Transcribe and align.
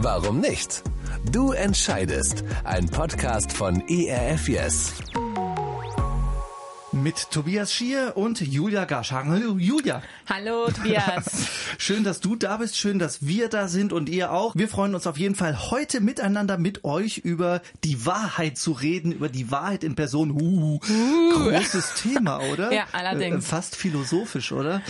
Warum 0.00 0.38
nicht? 0.38 0.84
Du 1.32 1.50
entscheidest. 1.50 2.44
Ein 2.62 2.88
Podcast 2.88 3.52
von 3.52 3.82
ERF 3.88 4.48
Yes. 4.48 4.92
Mit 6.92 7.32
Tobias 7.32 7.72
Schier 7.72 8.12
und 8.14 8.40
Julia 8.40 8.84
Garschhagen. 8.84 9.32
Hallo 9.32 9.56
Julia. 9.58 10.00
Hallo 10.28 10.68
Tobias. 10.70 11.48
schön, 11.78 12.04
dass 12.04 12.20
du 12.20 12.36
da 12.36 12.58
bist, 12.58 12.76
schön, 12.76 13.00
dass 13.00 13.26
wir 13.26 13.48
da 13.48 13.66
sind 13.66 13.92
und 13.92 14.08
ihr 14.08 14.30
auch. 14.30 14.54
Wir 14.54 14.68
freuen 14.68 14.94
uns 14.94 15.08
auf 15.08 15.18
jeden 15.18 15.34
Fall 15.34 15.70
heute 15.72 16.00
miteinander 16.00 16.58
mit 16.58 16.84
euch 16.84 17.18
über 17.18 17.60
die 17.82 18.06
Wahrheit 18.06 18.56
zu 18.56 18.70
reden, 18.70 19.10
über 19.10 19.28
die 19.28 19.50
Wahrheit 19.50 19.82
in 19.82 19.96
Person. 19.96 20.30
Uh, 20.30 20.74
uh. 20.74 21.50
großes 21.50 21.94
Thema, 21.94 22.38
oder? 22.52 22.72
Ja, 22.72 22.86
allerdings. 22.92 23.44
Äh, 23.44 23.48
fast 23.48 23.74
philosophisch, 23.74 24.52
oder? 24.52 24.80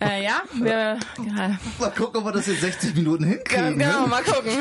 Äh, 0.00 0.24
ja, 0.24 0.42
wir, 0.54 0.98
ja. 1.36 1.58
Mal 1.78 1.90
gucken, 1.90 2.20
ob 2.20 2.26
wir 2.26 2.32
das 2.32 2.46
in 2.46 2.56
60 2.56 2.94
Minuten 2.94 3.24
hinkriegen. 3.24 3.78
Genau, 3.78 4.06
mal 4.06 4.22
gucken. 4.22 4.52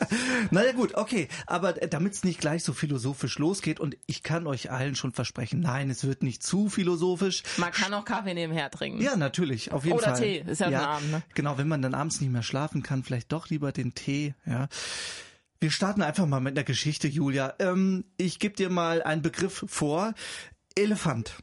naja 0.50 0.72
gut, 0.72 0.94
okay. 0.94 1.28
Aber 1.46 1.72
damit 1.72 2.14
es 2.14 2.24
nicht 2.24 2.40
gleich 2.40 2.62
so 2.62 2.72
philosophisch 2.72 3.38
losgeht 3.38 3.80
und 3.80 3.96
ich 4.06 4.22
kann 4.22 4.46
euch 4.46 4.70
allen 4.70 4.94
schon 4.94 5.12
versprechen, 5.12 5.60
nein, 5.60 5.90
es 5.90 6.04
wird 6.04 6.22
nicht 6.22 6.42
zu 6.42 6.68
philosophisch. 6.68 7.42
Man 7.56 7.72
kann 7.72 7.92
auch 7.94 8.04
Kaffee 8.04 8.34
nebenher 8.34 8.70
trinken. 8.70 9.02
Ja, 9.02 9.16
natürlich, 9.16 9.72
auf 9.72 9.84
jeden 9.84 9.98
Oder 9.98 10.14
Fall. 10.14 10.14
Oder 10.14 10.22
Tee, 10.22 10.44
ist 10.46 10.60
ja, 10.60 10.70
ja 10.70 10.86
Abend, 10.86 11.10
ne? 11.10 11.22
Genau, 11.34 11.58
wenn 11.58 11.68
man 11.68 11.82
dann 11.82 11.94
abends 11.94 12.20
nicht 12.20 12.30
mehr 12.30 12.42
schlafen 12.42 12.82
kann, 12.82 13.02
vielleicht 13.02 13.32
doch 13.32 13.48
lieber 13.48 13.72
den 13.72 13.94
Tee, 13.94 14.34
ja. 14.44 14.68
Wir 15.58 15.70
starten 15.70 16.02
einfach 16.02 16.26
mal 16.26 16.40
mit 16.40 16.54
der 16.56 16.64
Geschichte, 16.64 17.08
Julia. 17.08 17.54
Ähm, 17.58 18.04
ich 18.18 18.38
gebe 18.38 18.54
dir 18.54 18.68
mal 18.68 19.02
einen 19.02 19.22
Begriff 19.22 19.64
vor. 19.66 20.12
Elefant. 20.78 21.34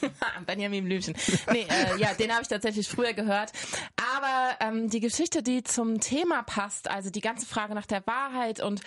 Benjamin 0.46 0.84
Blümchen. 0.84 1.14
Nee, 1.52 1.66
äh, 1.68 2.00
ja, 2.00 2.14
den 2.14 2.32
habe 2.32 2.42
ich 2.42 2.48
tatsächlich 2.48 2.88
früher 2.88 3.12
gehört. 3.12 3.52
Aber 4.16 4.56
ähm, 4.60 4.88
die 4.88 5.00
Geschichte, 5.00 5.42
die 5.42 5.62
zum 5.62 6.00
Thema 6.00 6.42
passt, 6.42 6.90
also 6.90 7.10
die 7.10 7.20
ganze 7.20 7.44
Frage 7.44 7.74
nach 7.74 7.84
der 7.84 8.06
Wahrheit 8.06 8.60
und 8.60 8.80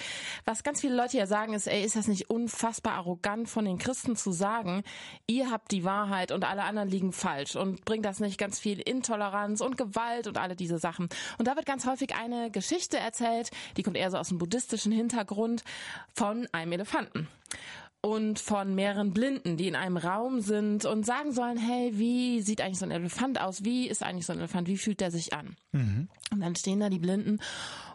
was 0.45 0.63
ganz 0.63 0.81
viele 0.81 0.95
Leute 0.95 1.17
ja 1.17 1.27
sagen, 1.27 1.53
ist, 1.53 1.67
ey, 1.67 1.83
ist 1.83 1.95
das 1.95 2.07
nicht 2.07 2.31
unfassbar 2.31 2.93
arrogant 2.93 3.47
von 3.47 3.65
den 3.65 3.77
Christen 3.77 4.15
zu 4.15 4.31
sagen, 4.31 4.83
ihr 5.27 5.51
habt 5.51 5.71
die 5.71 5.83
Wahrheit 5.83 6.31
und 6.31 6.45
alle 6.45 6.63
anderen 6.63 6.89
liegen 6.89 7.13
falsch 7.13 7.55
und 7.55 7.85
bringt 7.85 8.05
das 8.05 8.19
nicht 8.19 8.39
ganz 8.39 8.59
viel 8.59 8.79
Intoleranz 8.79 9.61
und 9.61 9.77
Gewalt 9.77 10.25
und 10.25 10.39
alle 10.39 10.55
diese 10.55 10.79
Sachen. 10.79 11.09
Und 11.37 11.47
da 11.47 11.55
wird 11.55 11.67
ganz 11.67 11.85
häufig 11.85 12.15
eine 12.15 12.49
Geschichte 12.49 12.97
erzählt, 12.97 13.51
die 13.77 13.83
kommt 13.83 13.97
eher 13.97 14.09
so 14.09 14.17
aus 14.17 14.29
dem 14.29 14.39
buddhistischen 14.39 14.91
Hintergrund 14.91 15.63
von 16.15 16.47
einem 16.53 16.71
Elefanten 16.71 17.27
und 18.01 18.39
von 18.39 18.73
mehreren 18.73 19.13
Blinden, 19.13 19.57
die 19.57 19.67
in 19.67 19.75
einem 19.75 19.97
Raum 19.97 20.41
sind 20.41 20.85
und 20.85 21.05
sagen 21.05 21.31
sollen, 21.31 21.57
hey, 21.57 21.91
wie 21.93 22.41
sieht 22.41 22.61
eigentlich 22.61 22.79
so 22.79 22.85
ein 22.85 22.91
Elefant 22.91 23.39
aus? 23.39 23.63
Wie 23.63 23.87
ist 23.87 24.03
eigentlich 24.03 24.25
so 24.25 24.33
ein 24.33 24.39
Elefant? 24.39 24.67
Wie 24.67 24.77
fühlt 24.77 25.01
der 25.01 25.11
sich 25.11 25.33
an? 25.33 25.55
Mhm. 25.71 26.07
Und 26.31 26.41
dann 26.41 26.55
stehen 26.55 26.79
da 26.79 26.89
die 26.89 26.99
Blinden 26.99 27.39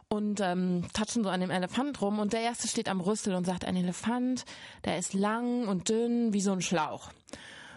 und 0.08 0.40
ähm, 0.40 0.84
touchen 0.92 1.24
so 1.24 1.30
an 1.30 1.40
dem 1.40 1.50
Elefant 1.50 2.00
rum 2.00 2.20
und 2.20 2.32
der 2.32 2.40
erste 2.40 2.68
steht 2.68 2.88
am 2.88 3.00
Rüssel 3.00 3.34
und 3.34 3.44
sagt, 3.44 3.64
ein 3.64 3.74
Elefant, 3.74 4.44
der 4.84 4.98
ist 4.98 5.14
lang 5.14 5.66
und 5.66 5.88
dünn 5.88 6.32
wie 6.32 6.41
so 6.41 6.52
ein 6.52 6.62
Schlauch. 6.62 7.10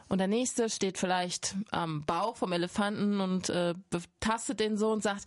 Und 0.07 0.19
der 0.19 0.27
nächste 0.27 0.69
steht 0.69 0.97
vielleicht 0.97 1.55
am 1.71 2.03
Bauch 2.03 2.35
vom 2.35 2.51
Elefanten 2.51 3.19
und 3.21 3.49
äh, 3.49 3.73
betastet 3.89 4.59
den 4.59 4.77
so 4.77 4.91
und 4.91 5.03
sagt, 5.03 5.25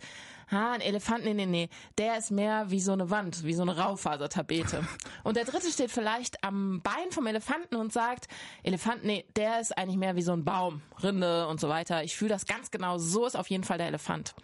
ah, 0.49 0.71
ein 0.71 0.81
Elefant, 0.81 1.23
nee, 1.23 1.33
nee, 1.33 1.45
nee, 1.45 1.69
der 1.97 2.17
ist 2.17 2.31
mehr 2.31 2.69
wie 2.69 2.79
so 2.79 2.91
eine 2.91 3.09
Wand, 3.09 3.43
wie 3.43 3.53
so 3.53 3.61
eine 3.61 3.77
Raufasertapete. 3.77 4.87
Und 5.23 5.37
der 5.37 5.45
dritte 5.45 5.69
steht 5.71 5.91
vielleicht 5.91 6.43
am 6.43 6.81
Bein 6.81 7.11
vom 7.11 7.27
Elefanten 7.27 7.75
und 7.75 7.93
sagt, 7.93 8.27
Elefant, 8.63 9.03
nee, 9.03 9.25
der 9.35 9.59
ist 9.59 9.77
eigentlich 9.77 9.97
mehr 9.97 10.15
wie 10.15 10.21
so 10.21 10.33
ein 10.33 10.43
Baum, 10.43 10.81
Rinde 11.01 11.47
und 11.47 11.59
so 11.59 11.69
weiter. 11.69 12.03
Ich 12.03 12.15
fühle 12.15 12.29
das 12.29 12.45
ganz 12.45 12.71
genau, 12.71 12.97
so 12.97 13.25
ist 13.25 13.35
auf 13.35 13.49
jeden 13.49 13.63
Fall 13.63 13.77
der 13.77 13.87
Elefant. 13.87 14.35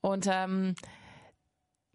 Und 0.00 0.26
ähm, 0.30 0.74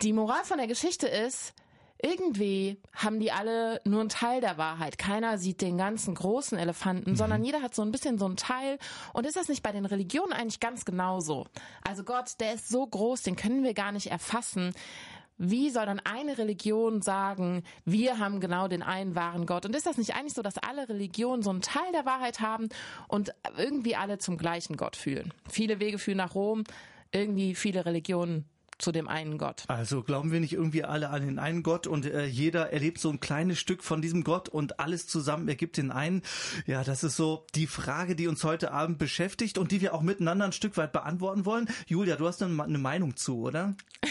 die 0.02 0.14
Moral 0.14 0.44
von 0.44 0.58
der 0.58 0.68
Geschichte 0.68 1.08
ist, 1.08 1.54
irgendwie 2.02 2.82
haben 2.94 3.20
die 3.20 3.32
alle 3.32 3.82
nur 3.84 4.00
einen 4.00 4.10
Teil 4.10 4.42
der 4.42 4.58
Wahrheit. 4.58 4.98
Keiner 4.98 5.38
sieht 5.38 5.62
den 5.62 5.78
ganzen 5.78 6.16
großen 6.16 6.58
Elefanten, 6.58 7.12
mhm. 7.12 7.16
sondern 7.16 7.44
jeder 7.44 7.62
hat 7.62 7.76
so 7.76 7.82
ein 7.82 7.92
bisschen 7.92 8.18
so 8.18 8.26
einen 8.26 8.38
Teil. 8.38 8.80
Und 9.14 9.26
ist 9.26 9.36
das 9.36 9.50
nicht 9.50 9.64
bei 9.64 9.72
den 9.72 9.86
Religionen 9.86 10.34
eigentlich 10.34 10.60
ganz 10.60 10.86
genauso? 10.86 11.48
Also 11.86 12.04
Gott, 12.04 12.40
der 12.40 12.54
ist 12.54 12.70
so 12.70 12.88
groß, 12.88 13.24
den 13.24 13.36
können 13.36 13.64
wir 13.64 13.74
gar 13.74 13.92
nicht 13.92 14.08
erfassen. 14.08 14.74
Wie 15.38 15.70
soll 15.70 15.86
dann 15.86 16.02
eine 16.02 16.38
Religion 16.38 17.02
sagen, 17.02 17.64
wir 17.86 18.20
haben 18.20 18.42
genau 18.42 18.68
den 18.68 18.84
einen 18.84 19.16
wahren 19.16 19.46
Gott? 19.46 19.66
Und 19.66 19.76
ist 19.76 19.86
das 19.86 19.98
nicht 19.98 20.16
eigentlich 20.16 20.34
so, 20.34 20.42
dass 20.42 20.58
alle 20.58 20.90
Religionen 20.90 21.44
so 21.44 21.50
einen 21.50 21.62
Teil 21.62 21.92
der 21.94 22.06
Wahrheit 22.06 22.42
haben 22.42 22.68
und 23.08 23.34
irgendwie 23.58 23.96
alle 23.96 24.18
zum 24.18 24.38
gleichen 24.38 24.76
Gott 24.76 24.98
fühlen? 24.98 25.34
Viele 25.50 25.80
Wege 25.80 25.98
führen 25.98 26.18
nach 26.18 26.36
Rom, 26.36 26.66
irgendwie 27.12 27.56
viele 27.56 27.86
Religionen 27.86 28.50
zu 28.80 28.92
dem 28.92 29.08
einen 29.08 29.38
Gott. 29.38 29.64
Also 29.68 30.02
glauben 30.02 30.32
wir 30.32 30.40
nicht 30.40 30.54
irgendwie 30.54 30.84
alle 30.84 31.10
an 31.10 31.26
den 31.26 31.38
einen 31.38 31.64
Gott 31.64 31.86
und 31.86 32.06
äh, 32.06 32.26
jeder 32.26 32.72
erlebt 32.72 33.00
so 33.00 33.10
ein 33.10 33.20
kleines 33.20 33.60
Stück 33.60 33.84
von 33.84 34.02
diesem 34.02 34.24
Gott 34.24 34.50
und 34.50 34.80
alles 34.80 35.06
zusammen 35.08 35.48
ergibt 35.48 35.78
den 35.78 35.92
einen? 35.92 36.24
Ja, 36.66 36.84
das 36.84 37.04
ist 37.04 37.16
so 37.16 37.46
die 37.56 37.68
Frage, 37.68 38.16
die 38.16 38.28
uns 38.28 38.44
heute 38.44 38.72
Abend 38.72 38.98
beschäftigt 38.98 39.58
und 39.58 39.72
die 39.72 39.82
wir 39.82 39.94
auch 39.94 40.02
miteinander 40.02 40.46
ein 40.46 40.54
Stück 40.54 40.78
weit 40.78 40.94
beantworten 40.94 41.46
wollen. 41.46 41.70
Julia, 41.88 42.16
du 42.16 42.28
hast 42.28 42.42
eine, 42.42 42.64
eine 42.64 42.78
Meinung 42.78 43.16
zu, 43.16 43.42
oder? 43.42 43.76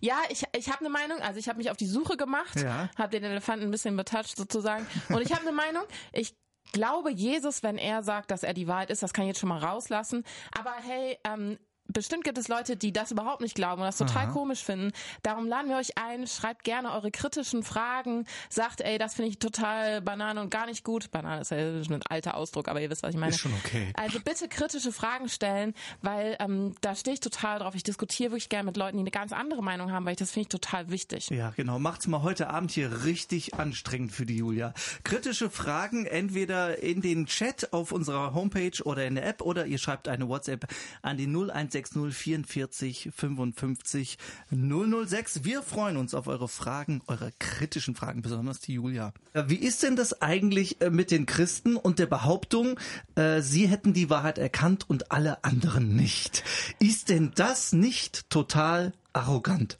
ja, 0.00 0.16
ich, 0.30 0.44
ich 0.56 0.68
habe 0.68 0.80
eine 0.80 0.90
Meinung. 0.90 1.18
Also 1.20 1.38
ich 1.38 1.48
habe 1.48 1.58
mich 1.58 1.70
auf 1.70 1.76
die 1.76 1.86
Suche 1.86 2.16
gemacht, 2.16 2.60
ja. 2.60 2.88
habe 2.96 3.10
den 3.10 3.24
Elefanten 3.24 3.66
ein 3.66 3.70
bisschen 3.70 3.96
betatscht 3.96 4.36
sozusagen 4.36 4.86
und 5.08 5.22
ich 5.22 5.32
habe 5.32 5.42
eine 5.42 5.52
Meinung. 5.52 5.82
Ich 6.12 6.34
glaube 6.72 7.10
Jesus, 7.10 7.62
wenn 7.62 7.78
er 7.78 8.02
sagt, 8.02 8.30
dass 8.30 8.42
er 8.42 8.54
die 8.54 8.68
Wahrheit 8.68 8.90
ist, 8.90 9.02
das 9.02 9.12
kann 9.12 9.24
ich 9.24 9.28
jetzt 9.28 9.40
schon 9.40 9.48
mal 9.48 9.58
rauslassen. 9.58 10.24
Aber 10.52 10.74
hey, 10.82 11.18
ähm, 11.24 11.58
bestimmt 11.94 12.24
gibt 12.24 12.36
es 12.36 12.48
Leute, 12.48 12.76
die 12.76 12.92
das 12.92 13.10
überhaupt 13.10 13.40
nicht 13.40 13.54
glauben 13.54 13.80
und 13.80 13.86
das 13.86 13.96
total 13.96 14.26
Aha. 14.26 14.32
komisch 14.32 14.62
finden. 14.62 14.92
Darum 15.22 15.46
laden 15.46 15.70
wir 15.70 15.76
euch 15.76 15.96
ein, 15.96 16.26
schreibt 16.26 16.64
gerne 16.64 16.92
eure 16.92 17.10
kritischen 17.10 17.62
Fragen, 17.62 18.26
sagt, 18.50 18.82
ey, 18.82 18.98
das 18.98 19.14
finde 19.14 19.30
ich 19.30 19.38
total 19.38 20.02
Banane 20.02 20.40
und 20.40 20.50
gar 20.50 20.66
nicht 20.66 20.84
gut. 20.84 21.10
Banane 21.10 21.40
ist 21.40 21.50
ja 21.50 21.56
ein 21.56 22.02
alter 22.08 22.36
Ausdruck, 22.36 22.68
aber 22.68 22.80
ihr 22.80 22.90
wisst, 22.90 23.02
was 23.02 23.10
ich 23.14 23.20
meine. 23.20 23.30
Ist 23.30 23.40
schon 23.40 23.54
okay. 23.64 23.92
Also 23.94 24.20
bitte 24.20 24.48
kritische 24.48 24.92
Fragen 24.92 25.28
stellen, 25.28 25.74
weil 26.02 26.36
ähm, 26.40 26.74
da 26.80 26.94
stehe 26.94 27.14
ich 27.14 27.20
total 27.20 27.60
drauf. 27.60 27.74
Ich 27.74 27.82
diskutiere 27.82 28.32
wirklich 28.32 28.48
gerne 28.48 28.66
mit 28.66 28.76
Leuten, 28.76 28.96
die 28.96 29.02
eine 29.02 29.10
ganz 29.10 29.32
andere 29.32 29.62
Meinung 29.62 29.92
haben, 29.92 30.04
weil 30.04 30.12
ich 30.12 30.18
das 30.18 30.32
finde 30.32 30.42
ich 30.42 30.48
total 30.48 30.90
wichtig. 30.90 31.30
Ja, 31.30 31.50
genau. 31.50 31.78
Macht's 31.78 32.06
mal 32.06 32.22
heute 32.22 32.50
Abend 32.50 32.72
hier 32.72 33.04
richtig 33.04 33.54
anstrengend 33.54 34.12
für 34.12 34.26
die 34.26 34.36
Julia. 34.36 34.74
Kritische 35.04 35.48
Fragen 35.48 36.06
entweder 36.06 36.82
in 36.82 37.00
den 37.00 37.26
Chat 37.26 37.72
auf 37.72 37.92
unserer 37.92 38.34
Homepage 38.34 38.82
oder 38.84 39.06
in 39.06 39.14
der 39.14 39.26
App 39.26 39.42
oder 39.42 39.66
ihr 39.66 39.78
schreibt 39.78 40.08
eine 40.08 40.28
WhatsApp 40.28 40.66
an 41.02 41.16
die 41.16 41.26
01 41.26 41.74
060 41.88 42.46
44 42.46 43.10
55 43.14 44.18
006. 44.50 45.44
Wir 45.44 45.62
freuen 45.62 45.96
uns 45.96 46.14
auf 46.14 46.26
eure 46.26 46.48
Fragen, 46.48 47.02
eure 47.06 47.32
kritischen 47.38 47.94
Fragen, 47.94 48.22
besonders 48.22 48.60
die 48.60 48.74
Julia. 48.74 49.12
Wie 49.34 49.56
ist 49.56 49.82
denn 49.82 49.96
das 49.96 50.20
eigentlich 50.22 50.80
äh, 50.80 50.90
mit 50.90 51.10
den 51.10 51.26
Christen 51.26 51.76
und 51.76 51.98
der 51.98 52.06
Behauptung, 52.06 52.78
äh, 53.16 53.40
sie 53.40 53.66
hätten 53.66 53.92
die 53.92 54.10
Wahrheit 54.10 54.38
erkannt 54.38 54.88
und 54.88 55.10
alle 55.12 55.44
anderen 55.44 55.94
nicht? 55.94 56.44
Ist 56.78 57.08
denn 57.08 57.32
das 57.34 57.72
nicht 57.72 58.30
total 58.30 58.92
arrogant? 59.12 59.78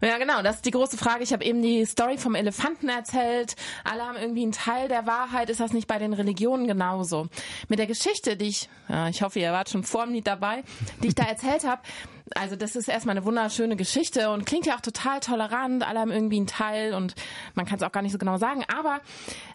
Ja, 0.00 0.18
genau, 0.18 0.42
das 0.42 0.56
ist 0.56 0.66
die 0.66 0.70
große 0.70 0.96
Frage. 0.96 1.22
Ich 1.22 1.32
habe 1.32 1.44
eben 1.44 1.62
die 1.62 1.84
Story 1.84 2.18
vom 2.18 2.34
Elefanten 2.34 2.88
erzählt. 2.88 3.56
Alle 3.84 4.02
haben 4.02 4.16
irgendwie 4.16 4.42
einen 4.42 4.52
Teil 4.52 4.88
der 4.88 5.06
Wahrheit. 5.06 5.50
Ist 5.50 5.60
das 5.60 5.72
nicht 5.72 5.86
bei 5.86 5.98
den 5.98 6.12
Religionen 6.12 6.66
genauso? 6.66 7.28
Mit 7.68 7.78
der 7.78 7.86
Geschichte, 7.86 8.36
die 8.36 8.48
ich, 8.48 8.68
ja, 8.88 9.08
ich 9.08 9.22
hoffe, 9.22 9.38
ihr 9.38 9.52
wart 9.52 9.70
schon 9.70 9.84
vor 9.84 10.06
mir 10.06 10.22
dabei, 10.22 10.62
die 11.02 11.08
ich 11.08 11.14
da 11.14 11.24
erzählt 11.24 11.64
habe, 11.64 11.82
also 12.34 12.56
das 12.56 12.74
ist 12.74 12.88
erstmal 12.88 13.16
eine 13.16 13.24
wunderschöne 13.24 13.76
Geschichte 13.76 14.30
und 14.30 14.46
klingt 14.46 14.66
ja 14.66 14.76
auch 14.76 14.80
total 14.80 15.20
tolerant. 15.20 15.86
Alle 15.86 16.00
haben 16.00 16.10
irgendwie 16.10 16.36
einen 16.36 16.46
Teil 16.46 16.94
und 16.94 17.14
man 17.54 17.66
kann 17.66 17.76
es 17.76 17.82
auch 17.82 17.92
gar 17.92 18.02
nicht 18.02 18.12
so 18.12 18.18
genau 18.18 18.36
sagen. 18.36 18.64
Aber 18.66 19.00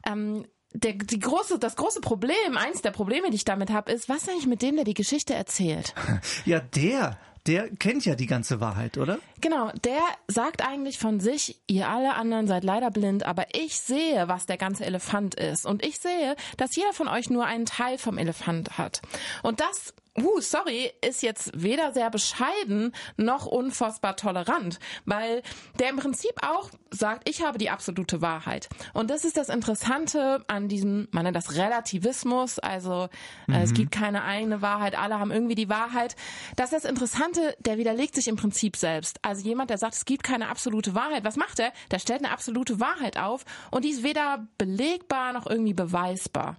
ähm, 0.05 0.45
der, 0.73 0.93
die 0.93 1.19
große, 1.19 1.59
das 1.59 1.75
große 1.75 2.01
Problem, 2.01 2.55
eins 2.55 2.81
der 2.81 2.91
Probleme, 2.91 3.29
die 3.29 3.35
ich 3.35 3.45
damit 3.45 3.71
habe, 3.71 3.91
ist, 3.91 4.09
was 4.09 4.27
eigentlich 4.27 4.47
mit 4.47 4.61
dem, 4.61 4.75
der 4.75 4.85
die 4.85 4.93
Geschichte 4.93 5.33
erzählt? 5.33 5.93
Ja, 6.45 6.59
der, 6.59 7.17
der 7.45 7.69
kennt 7.69 8.05
ja 8.05 8.15
die 8.15 8.25
ganze 8.25 8.59
Wahrheit, 8.59 8.97
oder? 8.97 9.19
Genau, 9.41 9.71
der 9.83 10.01
sagt 10.27 10.65
eigentlich 10.65 10.97
von 10.97 11.19
sich, 11.19 11.59
ihr 11.67 11.89
alle 11.89 12.15
anderen 12.15 12.47
seid 12.47 12.63
leider 12.63 12.91
blind, 12.91 13.25
aber 13.25 13.45
ich 13.53 13.79
sehe, 13.79 14.27
was 14.27 14.45
der 14.45 14.57
ganze 14.57 14.85
Elefant 14.85 15.35
ist. 15.35 15.65
Und 15.65 15.85
ich 15.85 15.99
sehe, 15.99 16.35
dass 16.57 16.75
jeder 16.75 16.93
von 16.93 17.07
euch 17.07 17.29
nur 17.29 17.45
einen 17.45 17.65
Teil 17.65 17.97
vom 17.97 18.17
Elefant 18.17 18.77
hat. 18.77 19.01
Und 19.43 19.59
das 19.59 19.93
uh, 20.17 20.41
sorry, 20.41 20.91
ist 21.05 21.23
jetzt 21.23 21.51
weder 21.55 21.93
sehr 21.93 22.09
bescheiden 22.09 22.93
noch 23.17 23.45
unfassbar 23.45 24.15
tolerant, 24.15 24.79
weil 25.05 25.41
der 25.79 25.89
im 25.89 25.97
Prinzip 25.97 26.31
auch 26.41 26.69
sagt, 26.89 27.27
ich 27.29 27.43
habe 27.43 27.57
die 27.57 27.69
absolute 27.69 28.21
Wahrheit. 28.21 28.67
Und 28.93 29.09
das 29.09 29.23
ist 29.23 29.37
das 29.37 29.49
Interessante 29.49 30.43
an 30.47 30.67
diesem, 30.67 31.07
man 31.11 31.23
nennt 31.23 31.35
das 31.35 31.55
Relativismus, 31.55 32.59
also 32.59 33.07
mhm. 33.47 33.53
äh, 33.53 33.63
es 33.63 33.71
mhm. 33.71 33.75
gibt 33.75 33.91
keine 33.91 34.23
eine 34.23 34.61
Wahrheit, 34.61 34.97
alle 34.97 35.19
haben 35.19 35.31
irgendwie 35.31 35.55
die 35.55 35.69
Wahrheit. 35.69 36.15
Das 36.55 36.73
ist 36.73 36.83
das 36.83 36.89
Interessante, 36.89 37.55
der 37.59 37.77
widerlegt 37.77 38.15
sich 38.15 38.27
im 38.27 38.35
Prinzip 38.35 38.75
selbst. 38.75 39.19
Also 39.21 39.43
jemand, 39.43 39.69
der 39.69 39.77
sagt, 39.77 39.93
es 39.93 40.05
gibt 40.05 40.23
keine 40.23 40.49
absolute 40.49 40.93
Wahrheit, 40.93 41.23
was 41.23 41.37
macht 41.37 41.59
er? 41.59 41.71
Der 41.89 41.99
stellt 41.99 42.23
eine 42.23 42.33
absolute 42.33 42.79
Wahrheit 42.79 43.17
auf 43.17 43.45
und 43.71 43.85
die 43.85 43.89
ist 43.89 44.03
weder 44.03 44.45
belegbar 44.57 45.31
noch 45.33 45.47
irgendwie 45.47 45.73
beweisbar. 45.73 46.57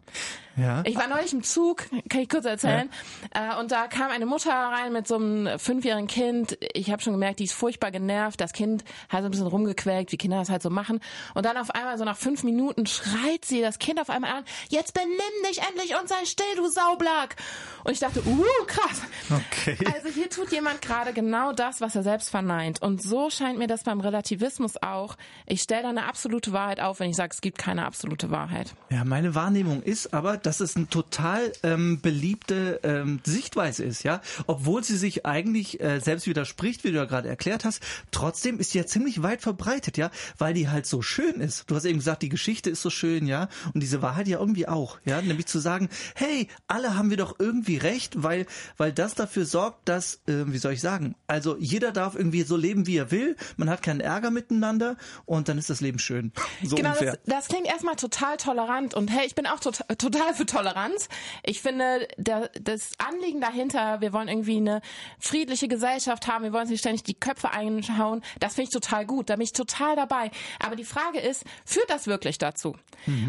Ja. 0.57 0.83
Ich 0.85 0.97
war 0.97 1.09
neulich 1.09 1.33
im 1.33 1.43
Zug, 1.43 1.89
kann 2.09 2.21
ich 2.21 2.29
kurz 2.29 2.45
erzählen. 2.45 2.89
Ja 2.91 2.93
Äh, 3.35 3.59
und 3.61 3.73
da 3.73 3.87
kam 3.87 4.11
eine 4.11 4.27
Mutter 4.27 4.53
rein 4.53 4.93
mit 4.93 5.07
so 5.07 5.17
einem 5.17 5.59
fünfjährigen 5.59 6.07
Kind. 6.07 6.59
Ich 6.75 6.91
habe 6.91 7.03
schon 7.03 7.15
gemerkt, 7.15 7.39
die 7.41 7.45
ist 7.45 7.55
furchtbar 7.55 7.91
genervt. 7.91 8.41
Das 8.41 8.53
Kind 8.53 8.85
hat 9.09 9.21
so 9.21 9.27
ein 9.27 9.31
bisschen 9.31 9.47
rumgequäkt, 9.47 10.13
wie 10.13 10.17
Kinder 10.17 10.39
das 10.39 10.51
halt 10.51 10.63
so 10.63 10.71
machen. 10.71 11.01
Und 11.35 11.47
dann 11.47 11.57
auf 11.57 11.71
einmal, 11.71 11.97
so 11.99 12.05
nach 12.05 12.17
fünf 12.17 12.43
Minuten, 12.43 12.87
schreit 12.87 13.45
sie 13.45 13.61
das 13.61 13.79
Kind 13.79 14.01
auf 14.01 14.11
einmal 14.11 14.33
an, 14.33 14.45
jetzt 14.69 14.95
benimm 14.95 15.19
dich 15.49 15.61
endlich 15.63 15.99
und 15.99 16.09
sei 16.09 16.25
still, 16.25 16.57
du 16.57 16.69
Saublack. 16.69 17.37
Und 17.85 17.93
ich 17.93 18.01
dachte, 18.01 18.23
uh, 18.27 18.45
krass. 18.67 19.03
Okay. 19.31 19.79
Also 19.95 20.09
hier 20.09 20.29
tut 20.29 20.53
jemand 20.53 20.83
gerade 20.83 21.13
genau 21.13 21.53
das, 21.53 21.81
was 21.81 21.97
er 21.97 22.03
selbst 22.03 22.29
verneint. 22.31 22.83
Und 22.83 23.03
so 23.03 23.31
scheint 23.31 23.59
mir 23.59 23.67
das 23.67 23.85
beim 23.85 24.01
Relativismus 24.01 24.75
auch. 24.83 25.17
Ich 25.47 25.63
stelle 25.63 25.83
da 25.83 25.89
eine 25.89 26.07
absolute 26.07 26.53
Wahrheit 26.53 26.81
auf, 26.81 27.01
wenn 27.01 27.11
ich 27.11 27.17
sage, 27.17 27.31
es 27.33 27.41
gibt 27.41 27.59
keine 27.59 27.87
absolute 27.87 28.31
Wahrheit. 28.31 28.75
Ja, 28.91 29.05
meine 29.05 29.35
Wahrnehmung 29.35 29.83
ist 29.83 30.13
aber, 30.13 30.37
dass 30.47 30.61
es 30.61 30.77
eine 30.77 30.89
total 30.89 31.53
ähm, 31.63 32.01
beliebte 32.01 32.81
ähm, 32.83 33.21
Sichtweise 33.25 33.85
ist, 33.85 34.03
ja. 34.03 34.21
Obwohl 34.47 34.85
sie 34.85 34.97
sich 34.97 35.27
eigentlich 35.27 35.81
äh, 35.81 36.01
selbst 36.01 36.27
widerspricht, 36.27 36.85
wie 36.85 36.91
du 36.91 36.97
ja 36.97 37.05
gerade 37.05 37.29
erklärt 37.29 37.65
hast, 37.65 37.83
trotzdem 38.11 38.59
ist 38.59 38.73
sie 38.73 38.79
ja 38.79 38.87
ziemlich 38.87 39.23
weit 39.23 39.43
verbreitet, 39.43 39.97
ja, 39.97 40.11
weil 40.39 40.55
die 40.55 40.69
halt 40.69 40.87
so 40.87 41.03
schön 41.03 41.41
ist. 41.41 41.71
Du 41.71 41.77
hast 41.77 41.85
eben 41.85 41.99
gesagt, 41.99 42.23
die 42.23 42.29
Geschichte 42.29 42.71
ist 42.71 42.83
so 42.83 42.91
schön, 42.91 43.27
ja, 43.27 43.49
und 43.75 43.83
diese 43.83 44.03
Wahrheit 44.03 44.29
ja 44.29 44.39
irgendwie 44.39 44.69
auch, 44.69 44.99
ja, 45.05 45.21
nämlich 45.23 45.47
zu 45.47 45.59
sagen, 45.59 45.89
hey, 46.15 46.49
alle 46.67 46.97
haben 46.97 47.11
wir 47.11 47.17
doch 47.17 47.37
irgendwie 47.39 47.77
recht, 47.77 48.23
weil 48.23 48.47
weil 48.77 48.93
das 48.93 49.15
dafür 49.15 49.47
sorgt, 49.47 49.89
dass, 49.89 50.17
äh, 50.27 50.45
wie 50.47 50.59
soll 50.59 50.73
ich 50.73 50.81
sagen, 50.81 51.15
also 51.27 51.57
jeder 51.59 51.93
darf 51.93 52.15
irgendwie 52.15 52.43
so 52.43 52.57
leben, 52.57 52.87
wie 52.87 52.97
er 52.97 53.11
will, 53.11 53.37
man 53.57 53.71
hat 53.71 53.83
keinen 53.83 54.01
Ärger 54.01 54.31
miteinander 54.31 54.97
und 55.25 55.49
dann 55.49 55.59
ist 55.59 55.71
das 55.71 55.81
Leben 55.81 55.99
schön. 55.99 56.33
So 56.63 56.77
genau, 56.77 56.91
ungefähr. 56.91 57.13
das, 57.13 57.21
das 57.27 57.49
klingt 57.49 57.67
erstmal 57.67 57.97
total 57.97 58.37
tolerant 58.37 58.95
und 58.95 59.09
hey, 59.09 59.27
ich 59.27 59.35
bin 59.35 59.47
auch 59.47 59.61
tot, 59.61 59.81
total 59.99 60.32
für 60.35 60.47
Toleranz. 60.47 61.09
Ich 61.43 61.61
finde, 61.61 62.09
der, 62.17 62.51
das 62.61 62.93
Anliegen 62.99 63.41
dahinter, 63.41 64.01
wir 64.01 64.13
wollen 64.13 64.29
irgendwie 64.29 64.57
eine 64.57 64.81
friedliche 65.19 65.69
Gesellschaft 65.69 66.27
haben, 66.27 66.45
wir 66.45 66.53
wollen 66.53 66.67
sich 66.67 66.81
ständig 66.81 67.03
die 67.05 67.15
Köpfe 67.15 67.51
einschauen, 67.51 68.23
das 68.41 68.55
finde 68.55 68.69
ich 68.69 68.75
total 68.75 69.07
gut, 69.07 69.31
da 69.31 69.37
bin 69.37 69.45
ich 69.45 69.53
total 69.53 69.97
dabei. 69.97 70.31
Aber 70.59 70.77
die 70.77 70.85
Frage 70.85 71.21
ist, 71.21 71.45
führt 71.65 71.91
das 71.91 72.07
wirklich 72.07 72.39
dazu? 72.39 72.77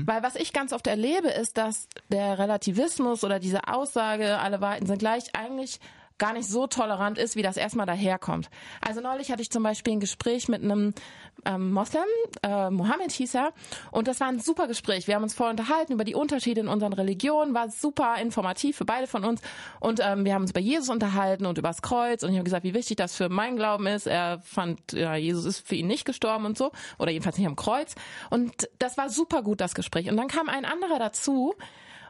Weil 0.05 0.23
was 0.23 0.35
ich 0.35 0.53
ganz 0.53 0.73
oft 0.73 0.87
erlebe, 0.87 1.29
ist, 1.29 1.57
dass 1.57 1.87
der 2.09 2.37
Relativismus 2.37 3.23
oder 3.23 3.39
diese 3.39 3.67
Aussage, 3.67 4.39
alle 4.39 4.61
Wahrheiten 4.61 4.85
sind 4.85 4.99
gleich, 4.99 5.35
eigentlich 5.35 5.79
gar 6.17 6.33
nicht 6.33 6.47
so 6.47 6.67
tolerant 6.67 7.17
ist, 7.17 7.35
wie 7.35 7.41
das 7.41 7.57
erstmal 7.57 7.85
daherkommt. 7.85 8.49
Also 8.81 9.01
neulich 9.01 9.31
hatte 9.31 9.41
ich 9.41 9.49
zum 9.49 9.63
Beispiel 9.63 9.93
ein 9.93 9.99
Gespräch 9.99 10.47
mit 10.47 10.63
einem 10.63 10.93
ähm, 11.45 11.71
Moslem, 11.71 12.03
äh, 12.41 12.69
Mohammed 12.69 13.11
hieß 13.11 13.35
er, 13.35 13.53
und 13.91 14.07
das 14.07 14.19
war 14.19 14.27
ein 14.27 14.39
super 14.39 14.67
Gespräch. 14.67 15.07
Wir 15.07 15.15
haben 15.15 15.23
uns 15.23 15.33
voll 15.33 15.49
unterhalten 15.49 15.93
über 15.93 16.03
die 16.03 16.15
Unterschiede 16.15 16.61
in 16.61 16.67
unseren 16.67 16.93
Religionen, 16.93 17.53
war 17.53 17.69
super 17.69 18.15
informativ 18.21 18.77
für 18.77 18.85
beide 18.85 19.07
von 19.07 19.23
uns 19.23 19.41
und 19.79 19.99
ähm, 20.01 20.25
wir 20.25 20.33
haben 20.33 20.43
uns 20.43 20.51
über 20.51 20.59
Jesus 20.59 20.89
unterhalten 20.89 21.45
und 21.45 21.57
über 21.57 21.69
das 21.69 21.81
Kreuz 21.81 22.23
und 22.23 22.29
ich 22.29 22.35
habe 22.35 22.45
gesagt, 22.45 22.63
wie 22.63 22.73
wichtig 22.73 22.97
das 22.97 23.15
für 23.15 23.29
meinen 23.29 23.57
Glauben 23.57 23.87
ist. 23.87 24.07
Er 24.07 24.39
fand, 24.43 24.93
ja, 24.93 25.15
Jesus 25.15 25.45
ist 25.45 25.67
für 25.67 25.75
ihn 25.75 25.87
nicht 25.87 26.05
gestorben 26.05 26.45
und 26.45 26.57
so, 26.57 26.71
oder 26.99 27.11
jedenfalls 27.11 27.37
nicht 27.37 27.47
am 27.47 27.55
Kreuz 27.55 27.95
und 28.29 28.69
das 28.79 28.97
war 28.97 29.09
super 29.09 29.41
gut, 29.41 29.61
das 29.61 29.75
Gespräch. 29.75 30.09
Und 30.09 30.17
dann 30.17 30.27
kam 30.27 30.49
ein 30.49 30.65
anderer 30.65 30.99
dazu, 30.99 31.53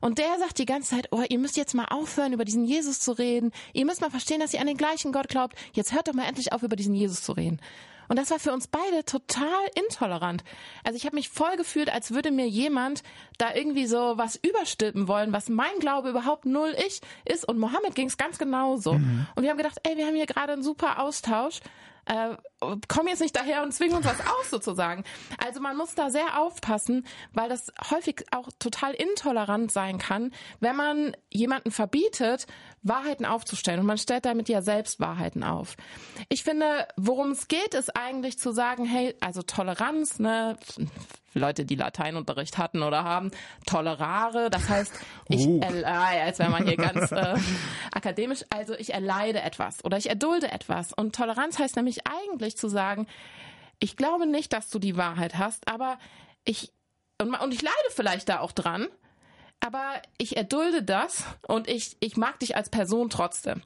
und 0.04 0.18
der 0.18 0.38
sagt 0.38 0.60
die 0.60 0.66
ganze 0.66 0.90
Zeit, 0.90 1.08
oh, 1.12 1.24
ihr 1.30 1.40
müsst 1.40 1.56
jetzt 1.56 1.74
mal 1.74 1.86
aufhören, 1.86 2.34
über 2.34 2.44
diesen 2.44 2.66
Jesus 2.66 3.00
zu 3.00 3.14
reden. 3.14 3.54
Ihr 3.72 3.86
müsst 3.86 4.02
mal 4.02 4.10
verstehen, 4.10 4.42
dass 4.42 4.54
ihr 4.54 4.60
an 4.60 4.68
den 4.68 4.76
gleichen 4.76 5.14
Gott 5.14 5.30
glaubt. 5.30 5.58
Jetzt 5.72 5.94
hört 5.94 6.10
doch 6.10 6.14
mal 6.14 6.28
endlich 6.28 6.52
auf, 6.52 6.62
über 6.62 6.76
diesen 6.76 6.94
Jesus 6.94 7.22
zu 7.22 7.32
reden. 7.32 7.62
Und 8.10 8.20
das 8.20 8.30
war 8.30 8.38
für 8.38 8.52
uns 8.52 8.68
beide 8.68 9.06
total 9.06 9.48
intolerant. 9.76 10.44
Also 10.84 10.98
ich 10.98 11.06
habe 11.06 11.16
mich 11.16 11.30
voll 11.30 11.56
gefühlt, 11.56 11.90
als 11.90 12.14
würde 12.14 12.32
mir 12.32 12.50
jemand 12.50 13.02
da 13.38 13.56
irgendwie 13.56 13.86
so 13.86 14.18
was 14.18 14.36
überstülpen 14.36 15.08
wollen, 15.08 15.32
was 15.32 15.48
mein 15.48 15.80
Glaube 15.80 16.10
überhaupt 16.10 16.44
null 16.44 16.76
ich 16.86 17.00
ist. 17.24 17.48
Und 17.48 17.58
Mohammed 17.58 17.96
ging 17.96 18.08
es 18.08 18.18
ganz 18.18 18.38
genauso. 18.38 18.92
Und 19.36 19.44
wir 19.44 19.50
haben 19.52 19.58
gedacht, 19.58 19.80
ey, 19.84 19.96
wir 19.96 20.06
haben 20.06 20.16
hier 20.16 20.26
gerade 20.26 20.52
einen 20.52 20.64
super 20.64 21.00
Austausch. 21.00 21.62
Äh, 22.08 22.36
komm 22.88 23.08
jetzt 23.08 23.22
nicht 23.22 23.36
daher 23.36 23.64
und 23.64 23.74
zwing 23.74 23.94
uns 23.94 24.06
was 24.06 24.20
aus 24.20 24.50
sozusagen. 24.50 25.04
Also 25.44 25.60
man 25.60 25.78
muss 25.78 25.96
da 25.96 26.10
sehr 26.10 26.40
aufpassen, 26.40 27.06
weil 27.34 27.50
das 27.50 27.72
häufig 27.92 28.26
auch 28.32 28.50
total 28.60 28.94
intolerant 28.94 29.72
sein 29.72 29.98
kann, 29.98 30.32
wenn 30.60 30.76
man 30.76 31.16
jemanden 31.30 31.72
verbietet, 31.72 32.48
Wahrheiten 32.82 33.26
aufzustellen. 33.26 33.80
Und 33.80 33.86
man 33.86 33.98
stellt 33.98 34.26
damit 34.26 34.50
ja 34.50 34.62
selbst 34.62 35.00
Wahrheiten 35.00 35.44
auf. 35.44 35.76
Ich 36.30 36.44
finde, 36.44 36.88
worum 36.98 37.32
es 37.32 37.48
geht, 37.48 37.74
ist 37.74 37.96
eigentlich 37.96 38.38
zu 38.38 38.52
sagen, 38.52 38.86
hey, 38.86 39.16
also 39.22 39.42
Toleranz, 39.42 40.20
ne, 40.20 40.58
Leute, 41.34 41.66
die 41.66 41.76
Lateinunterricht 41.76 42.58
hatten 42.58 42.84
oder 42.84 43.04
haben, 43.04 43.32
tolerare, 43.66 44.50
das 44.50 44.70
heißt, 44.70 44.94
ich, 45.30 45.48
Uh. 45.48 45.62
äh, 45.62 45.84
als 45.84 46.40
wäre 46.40 46.52
man 46.52 46.68
hier 46.68 46.78
ganz 46.78 47.12
äh, 47.12 47.36
akademisch, 47.92 48.44
also 48.50 48.74
ich 48.76 48.94
erleide 48.94 49.42
etwas 49.42 49.84
oder 49.84 49.98
ich 49.98 50.10
erdulde 50.10 50.52
etwas. 50.52 50.94
Und 50.94 51.16
Toleranz 51.16 51.60
heißt 51.60 51.76
nämlich 51.76 52.06
eigentlich 52.06 52.53
zu 52.56 52.68
sagen, 52.68 53.08
ich 53.80 53.98
glaube 53.98 54.28
nicht, 54.28 54.54
dass 54.54 54.70
du 54.70 54.80
die 54.80 54.98
Wahrheit 54.98 55.38
hast, 55.38 55.68
aber 55.68 55.98
ich, 56.46 56.72
und, 57.22 57.34
und 57.34 57.54
ich 57.54 57.62
leide 57.62 57.76
vielleicht 57.92 58.30
da 58.30 58.40
auch 58.40 58.52
dran, 58.52 58.88
aber 59.60 60.02
ich 60.18 60.36
erdulde 60.36 60.84
das 60.84 61.24
und 61.48 61.70
ich, 61.70 61.96
ich 62.02 62.18
mag 62.18 62.38
dich 62.40 62.58
als 62.58 62.70
Person 62.70 63.10
trotzdem. 63.10 63.62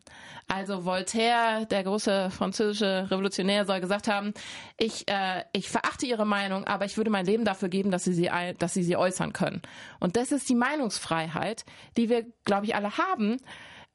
Also 0.47 0.85
Voltaire, 0.85 1.65
der 1.65 1.83
große 1.83 2.29
französische 2.29 3.09
Revolutionär, 3.09 3.65
soll 3.65 3.81
gesagt 3.81 4.07
haben, 4.07 4.33
ich, 4.77 5.07
äh, 5.07 5.43
ich 5.53 5.69
verachte 5.69 6.05
ihre 6.05 6.25
Meinung, 6.25 6.65
aber 6.65 6.85
ich 6.85 6.97
würde 6.97 7.09
mein 7.09 7.25
Leben 7.25 7.45
dafür 7.45 7.69
geben, 7.69 7.89
dass 7.89 8.03
sie 8.03 8.13
sie, 8.13 8.29
dass 8.59 8.75
sie 8.75 8.83
sie 8.83 8.95
äußern 8.95 9.33
können. 9.33 9.63
Und 9.99 10.17
das 10.17 10.31
ist 10.31 10.47
die 10.49 10.55
Meinungsfreiheit, 10.55 11.65
die 11.97 12.09
wir, 12.09 12.25
glaube 12.45 12.67
ich, 12.67 12.75
alle 12.75 12.97
haben. 12.99 13.37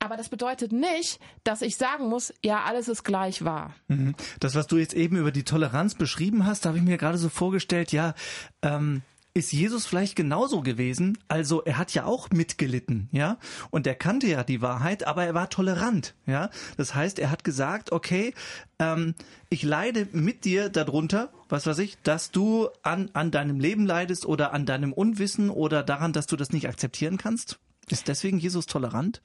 Aber 0.02 0.16
das 0.16 0.28
bedeutet 0.28 0.72
nicht, 0.72 1.20
dass 1.44 1.62
ich 1.62 1.76
sagen 1.76 2.08
muss, 2.08 2.34
ja, 2.42 2.64
alles 2.64 2.88
ist 2.88 3.04
gleich 3.04 3.44
wahr. 3.44 3.72
Mhm. 3.86 4.16
Das, 4.40 4.56
was 4.56 4.66
du 4.66 4.76
jetzt 4.76 4.94
eben 4.94 5.16
über 5.16 5.30
die 5.30 5.44
Toleranz 5.44 5.94
beschrieben 5.94 6.44
hast, 6.44 6.64
da 6.64 6.70
habe 6.70 6.78
ich 6.78 6.84
mir 6.84 6.98
gerade 6.98 7.18
so 7.18 7.28
vorgestellt, 7.28 7.92
ja, 7.92 8.14
ähm, 8.62 9.02
ist 9.32 9.52
Jesus 9.52 9.86
vielleicht 9.86 10.16
genauso 10.16 10.60
gewesen? 10.60 11.18
Also 11.28 11.62
er 11.62 11.78
hat 11.78 11.94
ja 11.94 12.04
auch 12.04 12.30
mitgelitten, 12.30 13.10
ja, 13.12 13.38
und 13.70 13.86
er 13.86 13.94
kannte 13.94 14.26
ja 14.26 14.42
die 14.42 14.60
Wahrheit, 14.60 15.06
aber 15.06 15.24
er 15.24 15.34
war 15.34 15.48
tolerant, 15.50 16.16
ja. 16.26 16.50
Das 16.76 16.96
heißt, 16.96 17.20
er 17.20 17.30
hat 17.30 17.44
gesagt, 17.44 17.92
okay, 17.92 18.34
ähm, 18.80 19.14
ich 19.50 19.62
leide 19.62 20.08
mit 20.10 20.44
dir 20.44 20.68
darunter, 20.68 21.32
was 21.48 21.64
weiß 21.64 21.78
ich, 21.78 21.96
dass 22.02 22.32
du 22.32 22.70
an 22.82 23.08
an 23.12 23.30
deinem 23.30 23.60
Leben 23.60 23.86
leidest 23.86 24.26
oder 24.26 24.52
an 24.52 24.66
deinem 24.66 24.92
Unwissen 24.92 25.48
oder 25.48 25.84
daran, 25.84 26.12
dass 26.12 26.26
du 26.26 26.34
das 26.34 26.50
nicht 26.50 26.68
akzeptieren 26.68 27.18
kannst. 27.18 27.60
Ist 27.92 28.08
deswegen 28.08 28.38
Jesus 28.38 28.64
tolerant? 28.64 29.20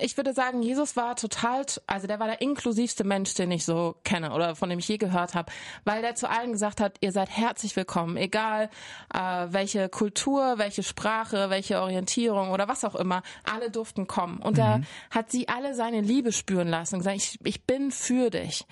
Ich 0.00 0.16
würde 0.16 0.32
sagen, 0.32 0.62
Jesus 0.62 0.96
war 0.96 1.16
total, 1.16 1.66
also 1.86 2.06
der 2.06 2.18
war 2.18 2.26
der 2.26 2.40
inklusivste 2.40 3.04
Mensch, 3.04 3.34
den 3.34 3.50
ich 3.50 3.66
so 3.66 3.94
kenne 4.04 4.32
oder 4.32 4.56
von 4.56 4.70
dem 4.70 4.78
ich 4.78 4.88
je 4.88 4.96
gehört 4.96 5.34
habe, 5.34 5.52
weil 5.84 6.00
der 6.00 6.14
zu 6.14 6.30
allen 6.30 6.52
gesagt 6.52 6.80
hat, 6.80 6.96
ihr 7.02 7.12
seid 7.12 7.28
herzlich 7.28 7.76
willkommen, 7.76 8.16
egal 8.16 8.70
äh, 9.12 9.18
welche 9.50 9.90
Kultur, 9.90 10.54
welche 10.56 10.82
Sprache, 10.82 11.50
welche 11.50 11.78
Orientierung 11.82 12.52
oder 12.52 12.68
was 12.68 12.86
auch 12.86 12.94
immer, 12.94 13.22
alle 13.44 13.70
durften 13.70 14.06
kommen. 14.06 14.38
Und 14.38 14.56
er 14.56 14.80
hat 15.10 15.30
sie 15.30 15.48
alle 15.48 15.74
seine 15.74 16.00
Liebe 16.00 16.32
spüren 16.32 16.68
lassen 16.68 16.94
und 16.94 17.00
gesagt, 17.00 17.18
ich, 17.18 17.38
ich 17.44 17.64
bin 17.64 17.90
für 17.90 18.30
dich. 18.30 18.64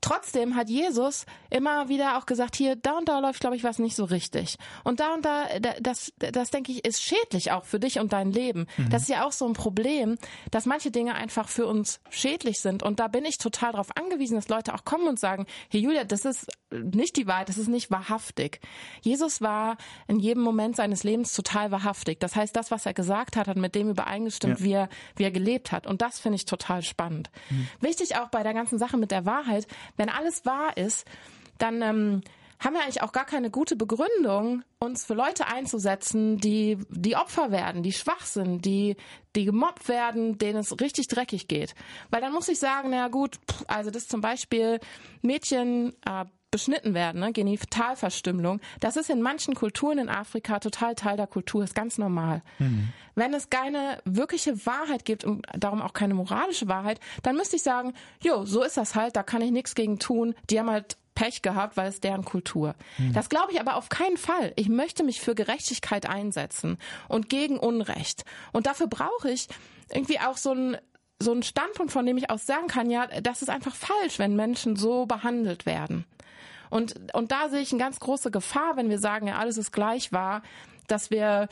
Trotzdem 0.00 0.54
hat 0.56 0.68
Jesus 0.68 1.26
immer 1.50 1.88
wieder 1.88 2.18
auch 2.18 2.26
gesagt, 2.26 2.56
hier, 2.56 2.76
da 2.76 2.98
und 2.98 3.08
da 3.08 3.18
läuft, 3.18 3.40
glaube 3.40 3.56
ich, 3.56 3.64
was 3.64 3.78
nicht 3.78 3.96
so 3.96 4.04
richtig. 4.04 4.56
Und 4.84 5.00
da 5.00 5.14
und 5.14 5.24
da, 5.24 5.46
da- 5.60 5.74
das, 5.80 6.12
das 6.18 6.50
denke 6.50 6.72
ich, 6.72 6.84
ist 6.84 7.02
schädlich 7.02 7.52
auch 7.52 7.64
für 7.64 7.80
dich 7.80 7.98
und 7.98 8.12
dein 8.12 8.30
Leben. 8.32 8.66
Das 8.90 9.02
ist 9.02 9.08
ja 9.08 9.24
auch 9.26 9.32
so 9.32 9.46
ein 9.46 9.52
Problem, 9.54 10.16
dass 10.50 10.66
manche 10.66 10.90
Dinge 10.90 11.14
einfach 11.14 11.48
für 11.48 11.66
uns 11.66 12.00
schädlich 12.10 12.60
sind. 12.60 12.82
Und 12.82 13.00
da 13.00 13.08
bin 13.08 13.24
ich 13.24 13.38
total 13.38 13.72
darauf 13.72 13.96
angewiesen, 13.96 14.34
dass 14.36 14.48
Leute 14.48 14.74
auch 14.74 14.84
kommen 14.84 15.08
und 15.08 15.18
sagen, 15.18 15.46
hey 15.70 15.80
Julia, 15.80 16.04
das 16.04 16.24
ist 16.24 16.46
nicht 16.70 17.16
die 17.16 17.26
Wahrheit, 17.26 17.48
das 17.48 17.58
ist 17.58 17.68
nicht 17.68 17.90
wahrhaftig. 17.90 18.60
Jesus 19.00 19.40
war 19.40 19.76
in 20.08 20.18
jedem 20.18 20.42
Moment 20.42 20.76
seines 20.76 21.04
Lebens 21.04 21.32
total 21.32 21.70
wahrhaftig. 21.70 22.18
Das 22.20 22.34
heißt, 22.36 22.54
das, 22.56 22.70
was 22.70 22.86
er 22.86 22.92
gesagt 22.94 23.36
hat, 23.36 23.46
hat 23.48 23.56
mit 23.56 23.74
dem 23.74 23.90
übereingestimmt, 23.90 24.58
Ja. 24.60 24.64
wie 24.64 24.72
er, 24.72 24.88
wie 25.16 25.22
er 25.24 25.30
gelebt 25.30 25.72
hat. 25.72 25.86
Und 25.86 26.02
das 26.02 26.18
finde 26.18 26.36
ich 26.36 26.44
total 26.44 26.82
spannend. 26.82 27.30
Wichtig 27.80 28.16
auch 28.16 28.28
bei 28.28 28.42
der 28.42 28.52
ganzen 28.54 28.78
Sache 28.78 28.96
mit 28.96 29.10
der 29.10 29.24
Wahrheit, 29.24 29.66
wenn 29.96 30.08
alles 30.08 30.44
wahr 30.44 30.76
ist, 30.76 31.06
dann 31.58 31.82
ähm, 31.82 32.22
haben 32.58 32.74
wir 32.74 32.82
eigentlich 32.82 33.02
auch 33.02 33.12
gar 33.12 33.26
keine 33.26 33.50
gute 33.50 33.76
Begründung, 33.76 34.62
uns 34.78 35.04
für 35.04 35.14
Leute 35.14 35.46
einzusetzen, 35.46 36.38
die, 36.38 36.78
die 36.90 37.16
Opfer 37.16 37.50
werden, 37.50 37.82
die 37.82 37.92
schwach 37.92 38.24
sind, 38.24 38.64
die, 38.64 38.96
die 39.34 39.44
gemobbt 39.44 39.88
werden, 39.88 40.38
denen 40.38 40.58
es 40.58 40.80
richtig 40.80 41.08
dreckig 41.08 41.48
geht. 41.48 41.74
Weil 42.10 42.20
dann 42.20 42.32
muss 42.32 42.48
ich 42.48 42.58
sagen, 42.58 42.90
na 42.90 43.08
gut, 43.08 43.38
also 43.66 43.90
das 43.90 44.08
zum 44.08 44.20
Beispiel 44.20 44.80
Mädchen 45.22 45.94
äh, 46.06 46.24
beschnitten 46.56 46.94
werden, 46.94 47.20
ne? 47.20 47.32
Genitalverstümmelung, 47.32 48.60
das 48.80 48.96
ist 48.96 49.10
in 49.10 49.20
manchen 49.20 49.54
Kulturen 49.54 49.98
in 49.98 50.08
Afrika 50.08 50.58
total 50.58 50.94
Teil 50.94 51.18
der 51.18 51.26
Kultur, 51.26 51.62
ist 51.62 51.74
ganz 51.74 51.98
normal. 51.98 52.40
Wenn 53.14 53.34
es 53.34 53.50
keine 53.50 53.98
wirkliche 54.06 54.64
Wahrheit 54.64 55.04
gibt 55.04 55.24
und 55.24 55.44
darum 55.54 55.82
auch 55.82 55.92
keine 55.92 56.14
moralische 56.14 56.66
Wahrheit, 56.66 56.98
dann 57.22 57.36
müsste 57.36 57.56
ich 57.56 57.62
sagen, 57.62 57.92
jo, 58.22 58.46
so 58.46 58.62
ist 58.62 58.78
das 58.78 58.94
halt, 58.94 59.16
da 59.16 59.22
kann 59.22 59.42
ich 59.42 59.50
nichts 59.50 59.74
gegen 59.74 59.98
tun. 59.98 60.34
Die 60.48 60.58
haben 60.58 60.70
halt 60.70 60.96
Pech 61.14 61.42
gehabt, 61.42 61.76
weil 61.76 61.88
es 61.88 62.00
deren 62.00 62.24
Kultur. 62.24 62.74
Das 63.12 63.28
glaube 63.28 63.52
ich 63.52 63.60
aber 63.60 63.76
auf 63.76 63.90
keinen 63.90 64.16
Fall. 64.16 64.54
Ich 64.56 64.70
möchte 64.70 65.04
mich 65.04 65.20
für 65.20 65.34
Gerechtigkeit 65.34 66.08
einsetzen 66.08 66.78
und 67.08 67.28
gegen 67.28 67.58
Unrecht. 67.58 68.24
Und 68.52 68.66
dafür 68.66 68.86
brauche 68.86 69.30
ich 69.30 69.48
irgendwie 69.90 70.20
auch 70.20 70.38
so 70.38 70.52
ein 70.52 70.78
so 71.18 71.32
ein 71.32 71.42
Standpunkt, 71.42 71.92
von 71.92 72.04
dem 72.04 72.18
ich 72.18 72.28
aus 72.28 72.44
sagen 72.44 72.66
kann, 72.66 72.90
ja, 72.90 73.06
das 73.22 73.40
ist 73.40 73.48
einfach 73.48 73.74
falsch, 73.74 74.18
wenn 74.18 74.36
Menschen 74.36 74.76
so 74.76 75.06
behandelt 75.06 75.64
werden. 75.64 76.04
Und, 76.70 76.94
und 77.14 77.32
da 77.32 77.48
sehe 77.48 77.60
ich 77.60 77.72
eine 77.72 77.80
ganz 77.80 78.00
große 78.00 78.30
Gefahr, 78.30 78.76
wenn 78.76 78.90
wir 78.90 78.98
sagen, 78.98 79.28
ja, 79.28 79.38
alles 79.38 79.58
ist 79.58 79.72
gleich 79.72 80.12
wahr, 80.12 80.42
dass 80.88 81.10
wir 81.10 81.48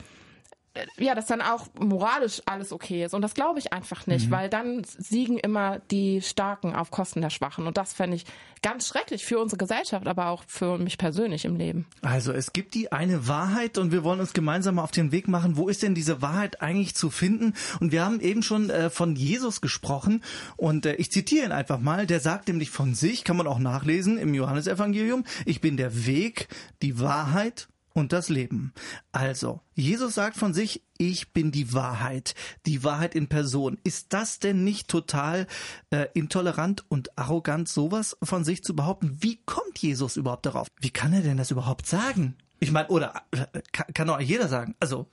ja, 0.97 1.15
dass 1.15 1.25
dann 1.25 1.41
auch 1.41 1.67
moralisch 1.79 2.41
alles 2.45 2.71
okay 2.71 3.05
ist. 3.05 3.13
Und 3.13 3.21
das 3.21 3.33
glaube 3.33 3.59
ich 3.59 3.73
einfach 3.73 4.07
nicht, 4.07 4.27
mhm. 4.27 4.31
weil 4.31 4.49
dann 4.49 4.83
siegen 4.83 5.37
immer 5.37 5.79
die 5.91 6.21
Starken 6.21 6.75
auf 6.75 6.91
Kosten 6.91 7.21
der 7.21 7.29
Schwachen. 7.29 7.67
Und 7.67 7.77
das 7.77 7.93
fände 7.93 8.15
ich 8.15 8.25
ganz 8.61 8.87
schrecklich 8.87 9.25
für 9.25 9.39
unsere 9.39 9.57
Gesellschaft, 9.57 10.07
aber 10.07 10.27
auch 10.27 10.43
für 10.47 10.77
mich 10.77 10.97
persönlich 10.97 11.45
im 11.45 11.55
Leben. 11.55 11.85
Also 12.01 12.31
es 12.31 12.51
gibt 12.53 12.73
die 12.73 12.91
eine 12.91 13.27
Wahrheit 13.27 13.77
und 13.77 13.91
wir 13.91 14.03
wollen 14.03 14.19
uns 14.19 14.33
gemeinsam 14.33 14.75
mal 14.75 14.83
auf 14.83 14.91
den 14.91 15.11
Weg 15.11 15.27
machen. 15.27 15.57
Wo 15.57 15.69
ist 15.69 15.83
denn 15.83 15.95
diese 15.95 16.21
Wahrheit 16.21 16.61
eigentlich 16.61 16.95
zu 16.95 17.09
finden? 17.09 17.53
Und 17.79 17.91
wir 17.91 18.03
haben 18.03 18.19
eben 18.19 18.43
schon 18.43 18.69
äh, 18.69 18.89
von 18.89 19.15
Jesus 19.15 19.61
gesprochen 19.61 20.23
und 20.57 20.85
äh, 20.85 20.95
ich 20.95 21.11
zitiere 21.11 21.45
ihn 21.45 21.51
einfach 21.51 21.79
mal. 21.79 22.07
Der 22.07 22.19
sagt 22.19 22.47
nämlich 22.47 22.69
von 22.69 22.95
sich, 22.95 23.23
kann 23.23 23.37
man 23.37 23.47
auch 23.47 23.59
nachlesen 23.59 24.17
im 24.17 24.33
Johannesevangelium, 24.33 25.25
ich 25.45 25.61
bin 25.61 25.77
der 25.77 26.05
Weg, 26.05 26.47
die 26.81 26.99
Wahrheit 26.99 27.67
und 27.95 28.11
das 28.11 28.27
Leben. 28.29 28.73
Also, 29.13 29.61
Jesus 29.73 30.15
sagt 30.15 30.35
von 30.35 30.53
sich, 30.53 30.83
ich 30.97 31.31
bin 31.31 31.51
die 31.51 31.73
Wahrheit, 31.73 32.35
die 32.65 32.83
Wahrheit 32.83 33.15
in 33.15 33.27
Person. 33.27 33.79
Ist 33.83 34.13
das 34.13 34.39
denn 34.39 34.63
nicht 34.63 34.89
total 34.89 35.47
äh, 35.91 36.07
intolerant 36.13 36.83
und 36.89 37.17
arrogant, 37.17 37.69
sowas 37.69 38.17
von 38.21 38.43
sich 38.43 38.63
zu 38.63 38.75
behaupten? 38.75 39.17
Wie 39.21 39.39
kommt 39.45 39.79
Jesus 39.79 40.17
überhaupt 40.17 40.45
darauf? 40.45 40.67
Wie 40.79 40.91
kann 40.91 41.13
er 41.13 41.21
denn 41.21 41.37
das 41.37 41.51
überhaupt 41.51 41.87
sagen? 41.87 42.35
Ich 42.59 42.71
meine, 42.71 42.89
oder 42.89 43.23
äh, 43.31 43.61
kann, 43.71 43.87
kann 43.93 44.07
doch 44.07 44.19
jeder 44.19 44.49
sagen. 44.49 44.75
Also 44.79 45.07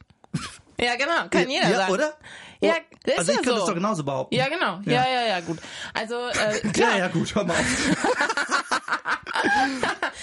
ja, 0.81 0.97
genau, 0.97 1.29
kann 1.31 1.49
jeder 1.49 1.71
ja, 1.71 1.77
sagen. 1.77 1.93
oder? 1.93 2.15
Ja, 2.61 2.75
das 3.05 3.19
also 3.19 3.33
ist 3.33 3.39
ich 3.41 3.45
ja 3.47 3.51
könnte 3.51 3.59
so. 3.59 3.65
es 3.65 3.69
doch 3.69 3.75
genauso 3.75 4.05
behaupten. 4.05 4.35
Ja, 4.35 4.49
genau. 4.49 4.81
Ja, 4.85 5.07
ja, 5.07 5.09
ja, 5.09 5.27
ja 5.29 5.41
gut. 5.41 5.59
Also 5.95 6.17
äh, 6.29 6.69
klar. 6.73 6.93
Ja, 6.93 6.99
ja, 6.99 7.09
gut, 7.09 7.33
hör 7.33 7.45
mal 7.45 7.55
auf. 7.55 9.19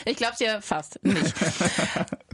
ich 0.05 0.17
glaube 0.17 0.35
dir 0.39 0.61
fast 0.61 1.03
nicht. 1.03 1.33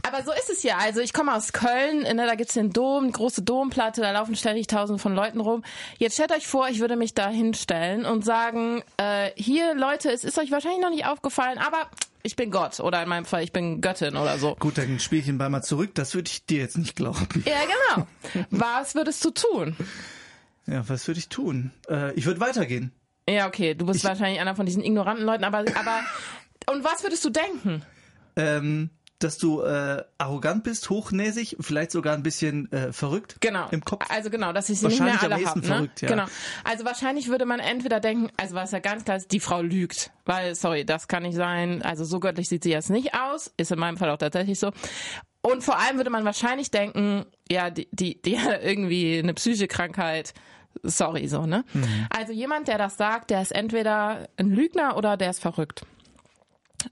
Aber 0.02 0.22
so 0.22 0.32
ist 0.32 0.50
es 0.50 0.62
ja. 0.62 0.78
Also 0.78 1.00
ich 1.00 1.12
komme 1.12 1.34
aus 1.34 1.52
Köln, 1.52 2.02
ne, 2.02 2.26
da 2.26 2.34
gibt's 2.34 2.54
den 2.54 2.72
Dom, 2.72 3.10
große 3.10 3.42
Domplatte, 3.42 4.00
da 4.00 4.12
laufen 4.12 4.36
ständig 4.36 4.66
tausende 4.66 5.00
von 5.00 5.14
Leuten 5.14 5.40
rum. 5.40 5.64
Jetzt 5.98 6.14
stellt 6.14 6.32
euch 6.32 6.46
vor, 6.46 6.68
ich 6.68 6.80
würde 6.80 6.96
mich 6.96 7.14
da 7.14 7.28
hinstellen 7.28 8.04
und 8.04 8.24
sagen, 8.24 8.82
äh, 8.98 9.30
hier 9.36 9.74
Leute, 9.74 10.10
es 10.10 10.24
ist 10.24 10.38
euch 10.38 10.50
wahrscheinlich 10.50 10.80
noch 10.80 10.90
nicht 10.90 11.06
aufgefallen, 11.06 11.58
aber 11.58 11.90
ich 12.22 12.36
bin 12.36 12.50
Gott 12.50 12.80
oder 12.80 13.02
in 13.02 13.08
meinem 13.08 13.24
Fall 13.24 13.42
ich 13.42 13.52
bin 13.52 13.80
Göttin 13.80 14.16
oder 14.16 14.38
so. 14.38 14.56
Gut, 14.56 14.78
dann 14.78 14.98
spiele 14.98 15.22
ich 15.22 15.28
ihn 15.28 15.36
mal 15.36 15.62
zurück. 15.62 15.94
Das 15.94 16.14
würde 16.14 16.28
ich 16.28 16.44
dir 16.44 16.58
jetzt 16.58 16.76
nicht 16.76 16.96
glauben. 16.96 17.44
Ja, 17.46 17.60
genau. 17.94 18.06
Was 18.50 18.94
würdest 18.94 19.24
du 19.24 19.30
tun? 19.30 19.76
Ja, 20.66 20.88
was 20.88 21.06
würde 21.06 21.20
ich 21.20 21.28
tun? 21.28 21.70
Äh, 21.88 22.12
ich 22.14 22.26
würde 22.26 22.40
weitergehen. 22.40 22.92
Ja, 23.28 23.46
okay, 23.46 23.74
du 23.74 23.86
bist 23.86 23.98
ich, 23.98 24.04
wahrscheinlich 24.04 24.40
einer 24.40 24.54
von 24.54 24.66
diesen 24.66 24.84
ignoranten 24.84 25.24
Leuten, 25.24 25.44
aber, 25.44 25.58
aber 25.58 26.00
und 26.70 26.84
was 26.84 27.02
würdest 27.02 27.24
du 27.24 27.30
denken? 27.30 27.82
Ähm, 28.36 28.90
dass 29.18 29.38
du 29.38 29.62
äh, 29.62 30.04
arrogant 30.18 30.64
bist, 30.64 30.90
hochnäsig, 30.90 31.56
vielleicht 31.60 31.90
sogar 31.90 32.14
ein 32.14 32.22
bisschen 32.22 32.70
äh, 32.70 32.92
verrückt 32.92 33.36
genau. 33.40 33.68
im 33.70 33.82
Kopf. 33.82 34.04
Also 34.10 34.28
genau, 34.28 34.52
dass 34.52 34.68
ich 34.68 34.80
sie 34.80 34.88
nicht 34.88 35.00
mehr 35.00 35.22
alle 35.22 35.42
habe. 35.44 35.60
Ne? 35.60 35.66
Verrückt, 35.66 36.02
ja. 36.02 36.08
Genau. 36.08 36.26
Also 36.64 36.84
wahrscheinlich 36.84 37.28
würde 37.28 37.46
man 37.46 37.60
entweder 37.60 38.00
denken, 38.00 38.30
also 38.36 38.54
was 38.54 38.72
ja 38.72 38.80
ganz 38.80 39.04
klar 39.04 39.16
ist, 39.16 39.32
die 39.32 39.40
Frau 39.40 39.62
lügt, 39.62 40.10
weil 40.26 40.54
sorry, 40.54 40.84
das 40.84 41.08
kann 41.08 41.22
nicht 41.22 41.36
sein. 41.36 41.82
Also 41.82 42.04
so 42.04 42.20
göttlich 42.20 42.48
sieht 42.48 42.62
sie 42.62 42.70
jetzt 42.70 42.90
nicht 42.90 43.14
aus, 43.14 43.50
ist 43.56 43.72
in 43.72 43.78
meinem 43.78 43.96
Fall 43.96 44.10
auch 44.10 44.18
tatsächlich 44.18 44.58
so. 44.58 44.70
Und 45.40 45.62
vor 45.62 45.78
allem 45.78 45.96
würde 45.96 46.10
man 46.10 46.24
wahrscheinlich 46.24 46.70
denken, 46.70 47.24
ja, 47.50 47.70
die 47.70 47.88
die 47.92 48.20
die 48.20 48.38
hat 48.38 48.60
irgendwie 48.62 49.18
eine 49.18 49.32
psychische 49.34 49.68
Krankheit. 49.68 50.34
Sorry, 50.82 51.26
so, 51.26 51.46
ne? 51.46 51.64
Mhm. 51.72 52.06
Also 52.10 52.34
jemand, 52.34 52.68
der 52.68 52.76
das 52.76 52.98
sagt, 52.98 53.30
der 53.30 53.40
ist 53.40 53.50
entweder 53.50 54.28
ein 54.36 54.50
Lügner 54.50 54.98
oder 54.98 55.16
der 55.16 55.30
ist 55.30 55.40
verrückt. 55.40 55.86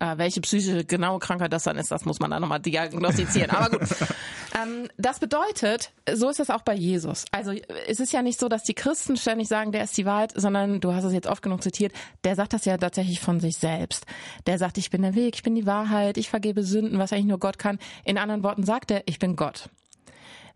Äh, 0.00 0.18
welche 0.18 0.40
psychische 0.40 0.84
genaue 0.84 1.18
Krankheit 1.18 1.52
das 1.52 1.64
dann 1.64 1.76
ist, 1.76 1.90
das 1.90 2.04
muss 2.04 2.20
man 2.20 2.30
dann 2.30 2.40
nochmal 2.40 2.60
diagnostizieren. 2.60 3.50
Aber 3.50 3.78
gut. 3.78 3.88
ähm, 4.62 4.88
das 4.96 5.20
bedeutet, 5.20 5.92
so 6.12 6.28
ist 6.28 6.40
es 6.40 6.50
auch 6.50 6.62
bei 6.62 6.74
Jesus. 6.74 7.24
Also 7.32 7.52
es 7.86 8.00
ist 8.00 8.12
ja 8.12 8.22
nicht 8.22 8.38
so, 8.38 8.48
dass 8.48 8.62
die 8.62 8.74
Christen 8.74 9.16
ständig 9.16 9.48
sagen, 9.48 9.72
der 9.72 9.84
ist 9.84 9.96
die 9.96 10.06
Wahrheit, 10.06 10.32
sondern 10.34 10.80
du 10.80 10.92
hast 10.92 11.04
es 11.04 11.12
jetzt 11.12 11.26
oft 11.26 11.42
genug 11.42 11.62
zitiert, 11.62 11.92
der 12.24 12.36
sagt 12.36 12.52
das 12.52 12.64
ja 12.64 12.76
tatsächlich 12.76 13.20
von 13.20 13.40
sich 13.40 13.56
selbst. 13.56 14.06
Der 14.46 14.58
sagt, 14.58 14.78
ich 14.78 14.90
bin 14.90 15.02
der 15.02 15.14
Weg, 15.14 15.36
ich 15.36 15.42
bin 15.42 15.54
die 15.54 15.66
Wahrheit, 15.66 16.16
ich 16.16 16.30
vergebe 16.30 16.62
Sünden, 16.62 16.98
was 16.98 17.12
eigentlich 17.12 17.26
nur 17.26 17.38
Gott 17.38 17.58
kann. 17.58 17.78
In 18.04 18.18
anderen 18.18 18.42
Worten 18.42 18.64
sagt 18.64 18.90
er, 18.90 19.02
ich 19.06 19.18
bin 19.18 19.36
Gott. 19.36 19.68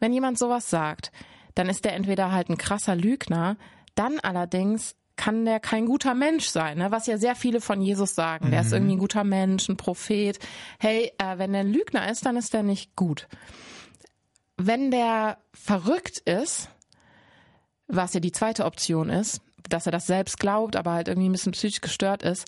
Wenn 0.01 0.13
jemand 0.13 0.39
sowas 0.39 0.71
sagt, 0.71 1.13
dann 1.55 1.69
ist 1.69 1.85
der 1.85 1.95
entweder 1.95 2.31
halt 2.31 2.49
ein 2.51 2.59
krasser 2.59 2.95
Lügner, 2.95 3.57
dann 3.95 4.21
allerdings 4.21 4.95
kann 5.19 5.45
der 5.45 5.61
kein 5.61 5.85
guter 5.85 6.15
Mensch 6.15 6.47
sein, 6.47 6.79
ne? 6.79 6.91
was 6.91 7.07
ja 7.07 7.19
sehr 7.19 7.35
viele 7.35 7.61
von 7.61 7.83
Jesus 7.83 8.15
sagen. 8.15 8.47
Mhm. 8.47 8.51
Der 8.53 8.61
ist 8.63 8.69
mhm. 8.69 8.77
irgendwie 8.77 8.95
ein 8.95 9.01
guter 9.01 9.25
Mensch, 9.25 9.69
ein 9.69 9.77
Prophet. 9.77 10.39
Hey, 10.79 11.13
äh, 11.19 11.37
wenn 11.37 11.53
der 11.53 11.61
ein 11.63 11.73
Lügner 11.73 12.11
ist, 12.11 12.25
dann 12.25 12.37
ist 12.37 12.55
der 12.55 12.63
nicht 12.63 12.97
gut. 12.97 13.29
Wenn 14.57 14.91
der 14.91 15.39
verrückt 15.53 16.19
ist, 16.19 16.71
was 17.89 18.15
ja 18.15 18.21
die 18.21 18.33
zweite 18.33 18.65
Option 18.65 19.11
ist, 19.11 19.43
dass 19.69 19.87
er 19.87 19.93
das 19.93 20.07
selbst 20.07 20.39
glaubt, 20.39 20.77
aber 20.77 20.93
halt 20.93 21.09
irgendwie 21.09 21.29
ein 21.29 21.33
bisschen 21.33 21.53
psychisch 21.53 21.81
gestört 21.81 22.23
ist, 22.23 22.47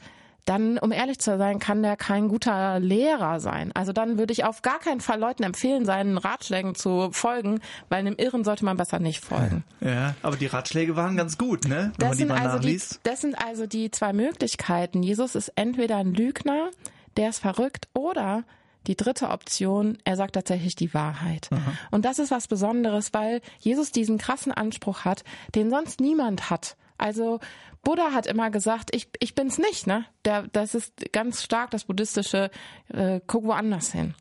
dann, 0.51 0.79
um 0.79 0.91
ehrlich 0.91 1.21
zu 1.21 1.39
sein, 1.39 1.61
kann 1.61 1.81
der 1.81 1.97
kein 1.97 2.27
guter 2.27 2.81
Lehrer 2.81 3.39
sein. 3.39 3.71
Also 3.75 3.93
dann 3.93 4.19
würde 4.19 4.33
ich 4.33 4.43
auf 4.43 4.63
gar 4.63 4.81
keinen 4.81 5.01
Fall 5.01 5.21
Leuten 5.21 5.45
empfehlen, 5.45 5.85
seinen 5.85 6.19
Ratschlägen 6.19 6.75
zu 6.75 7.11
folgen, 7.13 7.61
weil 7.89 8.01
einem 8.01 8.17
Irren 8.17 8.43
sollte 8.43 8.65
man 8.65 8.77
besser 8.77 8.99
nicht 8.99 9.25
folgen. 9.25 9.65
Ja, 9.81 10.15
aber 10.23 10.37
die 10.37 10.47
Ratschläge 10.47 10.95
waren 10.95 11.17
ganz 11.17 11.39
gut, 11.39 11.67
ne? 11.67 11.93
Wenn 11.97 12.09
das, 12.09 12.09
man 12.09 12.11
die 12.11 12.17
sind 12.19 12.29
mal 12.29 12.39
also 12.39 12.57
nachliest. 12.57 12.95
die, 12.95 13.09
das 13.09 13.21
sind 13.23 13.35
also 13.35 13.67
die 13.67 13.91
zwei 13.91 14.13
Möglichkeiten. 14.13 15.03
Jesus 15.03 15.35
ist 15.35 15.53
entweder 15.57 15.97
ein 15.97 16.13
Lügner, 16.13 16.71
der 17.17 17.31
ist 17.31 17.39
verrückt, 17.39 17.89
oder 17.95 18.45
die 18.87 18.97
dritte 18.97 19.29
Option, 19.29 19.97
er 20.05 20.17
sagt 20.17 20.35
tatsächlich 20.35 20.75
die 20.75 20.93
Wahrheit. 20.93 21.49
Aha. 21.51 21.73
Und 21.91 22.05
das 22.05 22.19
ist 22.19 22.31
was 22.31 22.49
Besonderes, 22.49 23.15
weil 23.15 23.41
Jesus 23.59 23.91
diesen 23.93 24.19
krassen 24.19 24.53
Anspruch 24.53 25.05
hat, 25.05 25.25
den 25.55 25.71
sonst 25.71 26.01
niemand 26.01 26.51
hat. 26.51 26.77
Also 27.01 27.41
Buddha 27.83 28.13
hat 28.13 28.27
immer 28.27 28.51
gesagt, 28.51 28.95
ich, 28.95 29.09
ich 29.21 29.35
bin's 29.35 29.59
nicht, 29.59 29.87
ne? 29.87 30.05
Der, 30.25 30.47
das 30.49 30.75
ist 30.75 31.13
ganz 31.13 31.43
stark 31.43 31.71
das 31.71 31.85
buddhistische, 31.85 32.51
äh, 32.93 33.21
guck 33.27 33.45
woanders 33.45 33.93
hin. 33.93 34.15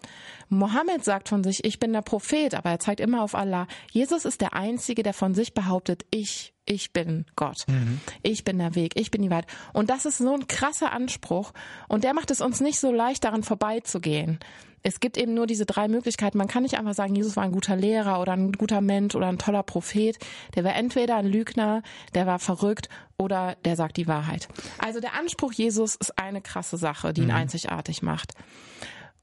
Mohammed 0.47 1.03
sagt 1.03 1.29
von 1.29 1.43
sich, 1.43 1.63
ich 1.65 1.79
bin 1.79 1.93
der 1.93 2.01
Prophet, 2.01 2.55
aber 2.55 2.69
er 2.71 2.79
zeigt 2.79 3.01
immer 3.01 3.21
auf 3.21 3.35
Allah. 3.35 3.67
Jesus 3.91 4.25
ist 4.25 4.41
der 4.41 4.53
Einzige, 4.53 5.03
der 5.03 5.13
von 5.13 5.35
sich 5.35 5.53
behauptet, 5.53 6.05
ich, 6.09 6.53
ich 6.65 6.93
bin 6.93 7.25
Gott. 7.35 7.65
Mhm. 7.67 7.99
Ich 8.23 8.45
bin 8.45 8.57
der 8.57 8.75
Weg, 8.75 8.93
ich 8.95 9.11
bin 9.11 9.21
die 9.21 9.29
Wahrheit. 9.29 9.47
Und 9.73 9.89
das 9.89 10.05
ist 10.05 10.17
so 10.17 10.33
ein 10.33 10.47
krasser 10.47 10.91
Anspruch. 10.91 11.51
Und 11.87 12.03
der 12.03 12.13
macht 12.13 12.31
es 12.31 12.41
uns 12.41 12.61
nicht 12.61 12.79
so 12.79 12.91
leicht, 12.91 13.25
daran 13.25 13.43
vorbeizugehen 13.43 14.39
es 14.83 14.99
gibt 14.99 15.17
eben 15.17 15.33
nur 15.33 15.47
diese 15.47 15.65
drei 15.65 15.87
Möglichkeiten. 15.87 16.37
Man 16.37 16.47
kann 16.47 16.63
nicht 16.63 16.77
einfach 16.77 16.93
sagen, 16.93 17.15
Jesus 17.15 17.35
war 17.35 17.43
ein 17.43 17.51
guter 17.51 17.75
Lehrer 17.75 18.21
oder 18.21 18.33
ein 18.33 18.51
guter 18.53 18.81
Mensch 18.81 19.15
oder 19.15 19.27
ein 19.27 19.37
toller 19.37 19.63
Prophet. 19.63 20.17
Der 20.55 20.63
war 20.63 20.75
entweder 20.75 21.17
ein 21.17 21.25
Lügner, 21.25 21.83
der 22.13 22.25
war 22.25 22.39
verrückt 22.39 22.89
oder 23.17 23.55
der 23.65 23.75
sagt 23.75 23.97
die 23.97 24.07
Wahrheit. 24.07 24.47
Also 24.77 24.99
der 24.99 25.13
Anspruch 25.13 25.51
Jesus 25.53 25.95
ist 25.95 26.17
eine 26.17 26.41
krasse 26.41 26.77
Sache, 26.77 27.13
die 27.13 27.21
ihn 27.21 27.27
mhm. 27.27 27.35
einzigartig 27.35 28.01
macht. 28.01 28.33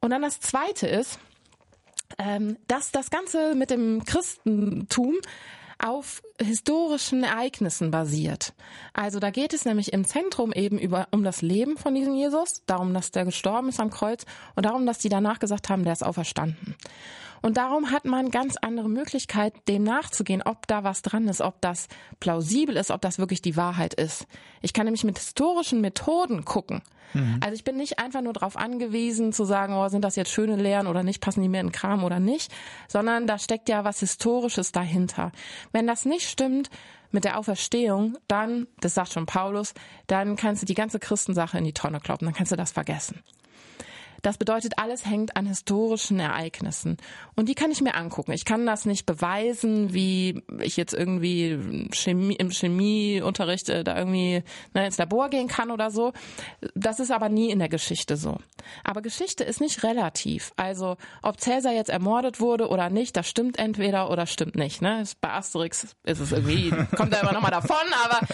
Und 0.00 0.10
dann 0.10 0.22
das 0.22 0.40
Zweite 0.40 0.86
ist, 0.86 1.18
ähm, 2.18 2.56
dass 2.68 2.92
das 2.92 3.10
Ganze 3.10 3.54
mit 3.54 3.70
dem 3.70 4.04
Christentum 4.04 5.14
auf 5.78 6.22
historischen 6.40 7.22
Ereignissen 7.22 7.90
basiert. 7.90 8.54
Also 8.92 9.18
da 9.18 9.30
geht 9.30 9.52
es 9.52 9.64
nämlich 9.64 9.92
im 9.92 10.04
Zentrum 10.04 10.52
eben 10.52 10.78
über, 10.78 11.08
um 11.10 11.22
das 11.22 11.42
Leben 11.42 11.76
von 11.76 11.94
diesem 11.94 12.14
Jesus, 12.14 12.62
darum, 12.66 12.94
dass 12.94 13.10
der 13.10 13.24
gestorben 13.24 13.68
ist 13.68 13.80
am 13.80 13.90
Kreuz 13.90 14.24
und 14.54 14.66
darum, 14.66 14.86
dass 14.86 14.98
die 14.98 15.08
danach 15.08 15.38
gesagt 15.38 15.68
haben, 15.68 15.84
der 15.84 15.92
ist 15.92 16.04
auferstanden. 16.04 16.74
Und 17.42 17.56
darum 17.56 17.90
hat 17.90 18.04
man 18.04 18.30
ganz 18.30 18.56
andere 18.60 18.88
Möglichkeit, 18.88 19.54
dem 19.68 19.82
nachzugehen, 19.82 20.42
ob 20.42 20.66
da 20.66 20.84
was 20.84 21.02
dran 21.02 21.28
ist, 21.28 21.40
ob 21.40 21.60
das 21.60 21.88
plausibel 22.20 22.76
ist, 22.76 22.90
ob 22.90 23.00
das 23.00 23.18
wirklich 23.18 23.42
die 23.42 23.56
Wahrheit 23.56 23.94
ist. 23.94 24.26
Ich 24.62 24.72
kann 24.72 24.86
nämlich 24.86 25.04
mit 25.04 25.18
historischen 25.18 25.80
Methoden 25.80 26.44
gucken. 26.44 26.82
Mhm. 27.14 27.40
Also 27.40 27.54
ich 27.54 27.64
bin 27.64 27.76
nicht 27.76 27.98
einfach 27.98 28.20
nur 28.20 28.32
darauf 28.32 28.56
angewiesen 28.56 29.32
zu 29.32 29.44
sagen, 29.44 29.74
oh, 29.74 29.88
sind 29.88 30.02
das 30.02 30.16
jetzt 30.16 30.30
schöne 30.30 30.56
Lehren 30.56 30.86
oder 30.86 31.02
nicht, 31.02 31.20
passen 31.20 31.42
die 31.42 31.48
mir 31.48 31.60
in 31.60 31.68
den 31.68 31.72
Kram 31.72 32.04
oder 32.04 32.20
nicht, 32.20 32.52
sondern 32.88 33.26
da 33.26 33.38
steckt 33.38 33.68
ja 33.68 33.84
was 33.84 34.00
Historisches 34.00 34.72
dahinter. 34.72 35.32
Wenn 35.72 35.86
das 35.86 36.04
nicht 36.04 36.28
stimmt, 36.28 36.70
mit 37.12 37.24
der 37.24 37.38
Auferstehung, 37.38 38.18
dann, 38.28 38.66
das 38.80 38.94
sagt 38.94 39.12
schon 39.12 39.26
Paulus, 39.26 39.74
dann 40.06 40.36
kannst 40.36 40.62
du 40.62 40.66
die 40.66 40.74
ganze 40.74 40.98
Christensache 40.98 41.56
in 41.56 41.64
die 41.64 41.72
Tonne 41.72 42.00
kloppen, 42.00 42.26
dann 42.26 42.34
kannst 42.34 42.52
du 42.52 42.56
das 42.56 42.72
vergessen. 42.72 43.22
Das 44.26 44.38
bedeutet, 44.38 44.72
alles 44.78 45.06
hängt 45.06 45.36
an 45.36 45.46
historischen 45.46 46.18
Ereignissen. 46.18 46.96
Und 47.36 47.48
die 47.48 47.54
kann 47.54 47.70
ich 47.70 47.80
mir 47.80 47.94
angucken. 47.94 48.32
Ich 48.32 48.44
kann 48.44 48.66
das 48.66 48.84
nicht 48.84 49.06
beweisen, 49.06 49.94
wie 49.94 50.42
ich 50.58 50.76
jetzt 50.76 50.94
irgendwie 50.94 51.88
Chemie, 51.92 52.34
im 52.34 52.50
Chemieunterricht 52.50 53.68
äh, 53.68 53.84
da 53.84 53.96
irgendwie 53.96 54.42
ne, 54.74 54.86
ins 54.86 54.98
Labor 54.98 55.28
gehen 55.28 55.46
kann 55.46 55.70
oder 55.70 55.92
so. 55.92 56.12
Das 56.74 56.98
ist 56.98 57.12
aber 57.12 57.28
nie 57.28 57.52
in 57.52 57.60
der 57.60 57.68
Geschichte 57.68 58.16
so. 58.16 58.38
Aber 58.82 59.00
Geschichte 59.00 59.44
ist 59.44 59.60
nicht 59.60 59.84
relativ. 59.84 60.50
Also 60.56 60.96
ob 61.22 61.40
Cäsar 61.40 61.72
jetzt 61.72 61.90
ermordet 61.90 62.40
wurde 62.40 62.68
oder 62.68 62.90
nicht, 62.90 63.16
das 63.16 63.28
stimmt 63.28 63.60
entweder 63.60 64.10
oder 64.10 64.26
stimmt 64.26 64.56
nicht. 64.56 64.82
Ne? 64.82 65.04
Bei 65.20 65.34
Asterix 65.34 65.94
ist 66.02 66.18
es 66.18 66.32
irgendwie, 66.32 66.70
kommt 66.96 67.12
da 67.12 67.20
immer 67.20 67.32
nochmal 67.32 67.52
davon, 67.52 67.76
aber, 68.04 68.26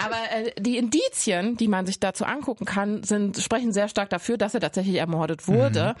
aber 0.00 0.16
äh, 0.30 0.52
die 0.60 0.78
Indizien, 0.78 1.56
die 1.56 1.66
man 1.66 1.86
sich 1.86 1.98
dazu 1.98 2.24
angucken 2.24 2.66
kann, 2.66 3.02
sind, 3.02 3.38
sprechen 3.38 3.72
sehr 3.72 3.88
stark 3.88 4.10
dafür, 4.10 4.38
dass 4.38 4.54
er 4.54 4.60
tatsächlich 4.60 4.94
ermordet 4.98 5.23
wurde. 5.48 5.94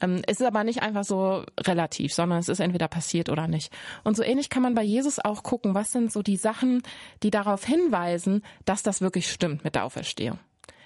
Ähm, 0.00 0.22
es 0.26 0.40
ist 0.40 0.46
aber 0.46 0.64
nicht 0.64 0.82
einfach 0.82 1.04
so 1.04 1.44
relativ, 1.60 2.14
sondern 2.14 2.38
es 2.38 2.48
ist 2.48 2.60
entweder 2.60 2.88
passiert 2.88 3.28
oder 3.28 3.48
nicht. 3.48 3.72
Und 4.04 4.16
so 4.16 4.22
ähnlich 4.22 4.48
kann 4.48 4.62
man 4.62 4.74
bei 4.74 4.82
Jesus 4.82 5.18
auch 5.18 5.42
gucken, 5.42 5.74
was 5.74 5.92
sind 5.92 6.12
so 6.12 6.22
die 6.22 6.36
Sachen, 6.36 6.82
die 7.22 7.30
darauf 7.30 7.64
hinweisen, 7.64 8.42
dass 8.64 8.82
das 8.82 9.00
wirklich 9.00 9.30
stimmt 9.30 9.64
mit 9.64 9.74
der 9.74 9.84
Auferstehung. 9.84 10.38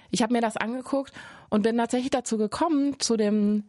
Ich 0.09 0.21
habe 0.21 0.33
mir 0.33 0.41
das 0.41 0.57
angeguckt 0.57 1.13
und 1.49 1.63
bin 1.63 1.77
tatsächlich 1.77 2.11
dazu 2.11 2.37
gekommen, 2.37 2.99
zu 2.99 3.17
dem 3.17 3.65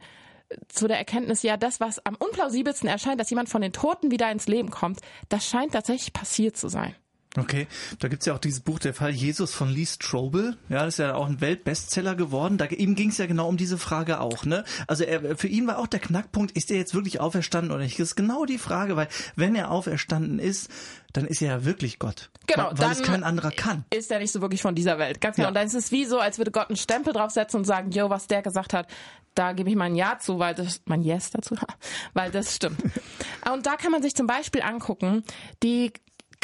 zu 0.68 0.86
der 0.86 0.98
Erkenntnis, 0.98 1.42
ja, 1.42 1.56
das, 1.56 1.80
was 1.80 2.04
am 2.04 2.16
unplausibelsten 2.16 2.88
erscheint, 2.88 3.18
dass 3.18 3.30
jemand 3.30 3.48
von 3.48 3.62
den 3.62 3.72
Toten 3.72 4.10
wieder 4.10 4.30
ins 4.30 4.46
Leben 4.46 4.70
kommt, 4.70 5.00
das 5.28 5.48
scheint 5.48 5.72
tatsächlich 5.72 6.12
passiert 6.12 6.56
zu 6.56 6.68
sein. 6.68 6.94
Okay, 7.36 7.66
da 7.98 8.06
gibt's 8.06 8.26
ja 8.26 8.34
auch 8.34 8.38
dieses 8.38 8.60
Buch 8.60 8.78
Der 8.78 8.94
Fall 8.94 9.10
Jesus 9.10 9.52
von 9.52 9.68
Lee 9.68 9.86
Strobel. 9.86 10.56
Ja, 10.68 10.84
das 10.84 10.94
ist 10.94 10.98
ja 10.98 11.14
auch 11.14 11.26
ein 11.26 11.40
Weltbestseller 11.40 12.14
geworden. 12.14 12.58
Da, 12.58 12.66
ihm 12.66 12.94
ging's 12.94 13.18
ja 13.18 13.26
genau 13.26 13.48
um 13.48 13.56
diese 13.56 13.76
Frage 13.76 14.20
auch. 14.20 14.44
Ne? 14.44 14.64
Also 14.86 15.02
er, 15.02 15.36
für 15.36 15.48
ihn 15.48 15.66
war 15.66 15.78
auch 15.78 15.88
der 15.88 15.98
Knackpunkt, 15.98 16.56
ist 16.56 16.70
er 16.70 16.76
jetzt 16.76 16.94
wirklich 16.94 17.20
auferstanden 17.20 17.72
oder 17.72 17.82
nicht? 17.82 17.98
Das 17.98 18.10
ist 18.10 18.16
genau 18.16 18.44
die 18.44 18.58
Frage, 18.58 18.94
weil 18.94 19.08
wenn 19.34 19.56
er 19.56 19.72
auferstanden 19.72 20.38
ist, 20.38 20.70
dann 21.12 21.26
ist 21.26 21.42
er 21.42 21.48
ja 21.48 21.64
wirklich 21.64 21.98
Gott. 21.98 22.30
Genau, 22.46 22.70
weil, 22.72 22.78
weil 22.78 22.92
es 22.92 23.02
kein 23.02 23.24
anderer 23.24 23.50
kann. 23.50 23.84
Ist 23.90 24.10
er 24.12 24.20
nicht 24.20 24.32
so 24.32 24.40
wirklich 24.40 24.62
von 24.62 24.74
dieser 24.74 24.98
Welt. 24.98 25.20
Ganz 25.20 25.36
genau. 25.36 25.46
Ja. 25.46 25.48
Und 25.48 25.54
dann 25.54 25.66
ist 25.66 25.74
es 25.74 25.90
wie 25.90 26.04
so, 26.04 26.18
als 26.20 26.38
würde 26.38 26.52
Gott 26.52 26.68
einen 26.68 26.76
Stempel 26.76 27.12
draufsetzen 27.12 27.58
und 27.58 27.64
sagen, 27.64 27.90
yo, 27.90 28.10
was 28.10 28.26
der 28.26 28.42
gesagt 28.42 28.72
hat, 28.72 28.86
da 29.34 29.52
gebe 29.52 29.70
ich 29.70 29.76
mein 29.76 29.96
Ja 29.96 30.18
zu, 30.18 30.38
weil 30.38 30.54
das, 30.54 30.82
mein 30.84 31.02
Yes 31.02 31.30
dazu, 31.30 31.56
weil 32.14 32.30
das 32.30 32.54
stimmt. 32.54 32.80
und 33.52 33.66
da 33.66 33.76
kann 33.76 33.90
man 33.90 34.02
sich 34.02 34.14
zum 34.14 34.26
Beispiel 34.26 34.62
angucken, 34.62 35.24
die 35.62 35.92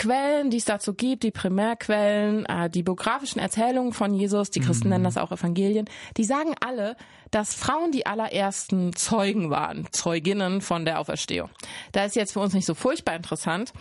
Quellen, 0.00 0.49
die 0.49 0.57
es 0.57 0.64
dazu 0.64 0.95
gibt, 0.95 1.25
die 1.25 1.30
Primärquellen, 1.30 2.47
äh, 2.47 2.71
die 2.71 2.83
biografischen 2.83 3.38
Erzählungen 3.38 3.92
von 3.92 4.14
Jesus, 4.14 4.49
die 4.49 4.61
Christen 4.61 4.85
mhm. 4.85 4.92
nennen 4.92 5.04
das 5.04 5.19
auch 5.19 5.30
Evangelien, 5.30 5.90
die 6.16 6.25
sagen 6.25 6.54
alle, 6.59 6.97
dass 7.30 7.52
Frauen 7.52 7.92
die 7.92 8.07
allerersten 8.07 8.97
Zeugen 8.97 9.50
waren, 9.50 9.87
Zeuginnen 9.92 10.62
von 10.62 10.87
der 10.87 11.00
Auferstehung. 11.00 11.50
Da 11.92 12.07
ist 12.07 12.16
jetzt 12.16 12.33
für 12.33 12.40
uns 12.40 12.54
nicht 12.54 12.64
so 12.64 12.75
furchtbar 12.75 13.14
interessant. 13.14 13.75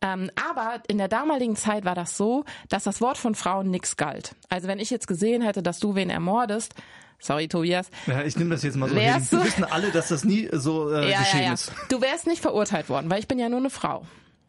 Ähm, 0.00 0.30
aber 0.50 0.80
in 0.88 0.96
der 0.96 1.08
damaligen 1.08 1.54
Zeit 1.54 1.84
war 1.84 1.94
das 1.94 2.16
so, 2.16 2.46
dass 2.70 2.84
das 2.84 3.02
Wort 3.02 3.18
von 3.18 3.34
Frauen 3.34 3.70
nichts 3.70 3.98
galt. 3.98 4.36
Also 4.48 4.68
wenn 4.68 4.78
ich 4.78 4.88
jetzt 4.88 5.06
gesehen 5.06 5.42
hätte, 5.42 5.62
dass 5.62 5.80
du 5.80 5.94
wen 5.94 6.08
ermordest, 6.08 6.76
sorry 7.18 7.46
Tobias. 7.46 7.90
Ja, 8.06 8.22
ich 8.22 8.38
nehme 8.38 8.54
das 8.54 8.62
jetzt 8.62 8.76
mal 8.76 8.88
so 8.88 8.94
hin. 8.94 9.04
Wir 9.04 9.44
wissen 9.44 9.64
alle, 9.64 9.90
dass 9.90 10.08
das 10.08 10.24
nie 10.24 10.48
so 10.50 10.90
äh, 10.90 11.10
ja, 11.10 11.18
geschehen 11.18 11.40
ja, 11.40 11.46
ja. 11.48 11.52
ist. 11.52 11.72
Du 11.90 12.00
wärst 12.00 12.26
nicht 12.26 12.40
verurteilt 12.40 12.88
worden, 12.88 13.10
weil 13.10 13.18
ich 13.18 13.28
bin 13.28 13.38
ja 13.38 13.50
nur 13.50 13.58
eine 13.58 13.68
Frau. 13.68 14.06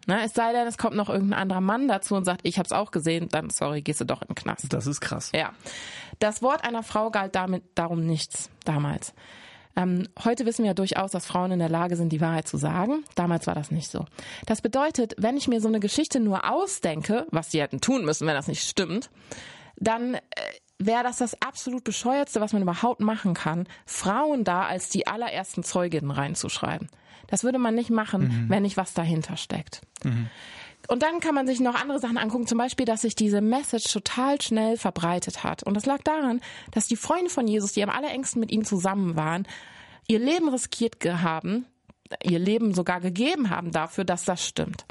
Ne? 0.09 0.23
Es 0.25 0.33
sei 0.33 0.53
denn, 0.53 0.65
es 0.65 0.79
kommt 0.79 0.95
noch 0.95 1.07
irgendein 1.07 1.39
anderer 1.39 1.61
Mann 1.61 1.87
dazu 1.87 2.15
und 2.15 2.25
sagt, 2.25 2.41
ich 2.43 2.57
habe 2.57 2.65
es 2.65 2.71
auch 2.71 2.89
gesehen, 2.89 3.29
dann 3.29 3.51
sorry, 3.51 3.83
gehst 3.83 4.01
du 4.01 4.05
doch 4.05 4.23
in 4.23 4.29
den 4.29 4.35
Knast. 4.35 4.73
Das 4.73 4.87
ist 4.87 5.01
krass. 5.01 5.31
Ja. 5.35 5.53
Das 6.17 6.41
Wort 6.41 6.63
einer 6.63 6.81
Frau 6.81 7.11
galt 7.11 7.35
damit 7.35 7.61
darum 7.75 8.03
nichts 8.07 8.49
damals. 8.65 9.13
Ähm, 9.75 10.07
heute 10.25 10.47
wissen 10.47 10.63
wir 10.63 10.71
ja 10.71 10.73
durchaus, 10.73 11.11
dass 11.11 11.27
Frauen 11.27 11.51
in 11.51 11.59
der 11.59 11.69
Lage 11.69 11.95
sind, 11.95 12.09
die 12.11 12.21
Wahrheit 12.21 12.47
zu 12.47 12.57
sagen. 12.57 13.03
Damals 13.13 13.45
war 13.45 13.53
das 13.53 13.69
nicht 13.69 13.91
so. 13.91 14.05
Das 14.47 14.61
bedeutet, 14.61 15.13
wenn 15.19 15.37
ich 15.37 15.47
mir 15.47 15.61
so 15.61 15.67
eine 15.67 15.79
Geschichte 15.79 16.19
nur 16.19 16.51
ausdenke, 16.51 17.27
was 17.29 17.51
sie 17.51 17.61
hätten 17.61 17.79
tun 17.79 18.03
müssen, 18.03 18.25
wenn 18.25 18.33
das 18.33 18.47
nicht 18.47 18.67
stimmt, 18.67 19.11
dann 19.75 20.15
äh, 20.15 20.19
wäre 20.79 21.03
das 21.03 21.17
das 21.17 21.39
absolut 21.41 21.83
bescheuertste, 21.83 22.41
was 22.41 22.53
man 22.53 22.61
überhaupt 22.61 23.01
machen 23.01 23.33
kann, 23.33 23.67
Frauen 23.85 24.43
da 24.43 24.65
als 24.65 24.89
die 24.89 25.05
allerersten 25.07 25.63
Zeuginnen 25.63 26.11
reinzuschreiben. 26.11 26.89
Das 27.27 27.43
würde 27.43 27.59
man 27.59 27.75
nicht 27.75 27.91
machen, 27.91 28.23
mhm. 28.23 28.49
wenn 28.49 28.63
nicht 28.63 28.77
was 28.77 28.93
dahinter 28.93 29.37
steckt. 29.37 29.81
Mhm. 30.03 30.29
Und 30.87 31.03
dann 31.03 31.19
kann 31.19 31.35
man 31.35 31.45
sich 31.45 31.59
noch 31.59 31.75
andere 31.75 31.99
Sachen 31.99 32.17
angucken, 32.17 32.47
zum 32.47 32.57
Beispiel, 32.57 32.85
dass 32.85 33.01
sich 33.01 33.13
diese 33.13 33.41
Message 33.41 33.91
total 33.91 34.41
schnell 34.41 34.77
verbreitet 34.77 35.43
hat. 35.43 35.61
Und 35.61 35.75
das 35.75 35.85
lag 35.85 36.01
daran, 36.03 36.41
dass 36.71 36.87
die 36.87 36.95
Freunde 36.95 37.29
von 37.29 37.47
Jesus, 37.47 37.73
die 37.73 37.83
am 37.83 37.89
allerengsten 37.89 38.39
mit 38.39 38.51
ihm 38.51 38.63
zusammen 38.63 39.15
waren, 39.15 39.45
ihr 40.07 40.19
Leben 40.19 40.49
riskiert 40.49 40.95
haben, 41.05 41.65
ihr 42.23 42.39
Leben 42.39 42.73
sogar 42.73 42.99
gegeben 42.99 43.49
haben 43.49 43.71
dafür, 43.71 44.03
dass 44.03 44.25
das 44.25 44.45
stimmt. 44.45 44.85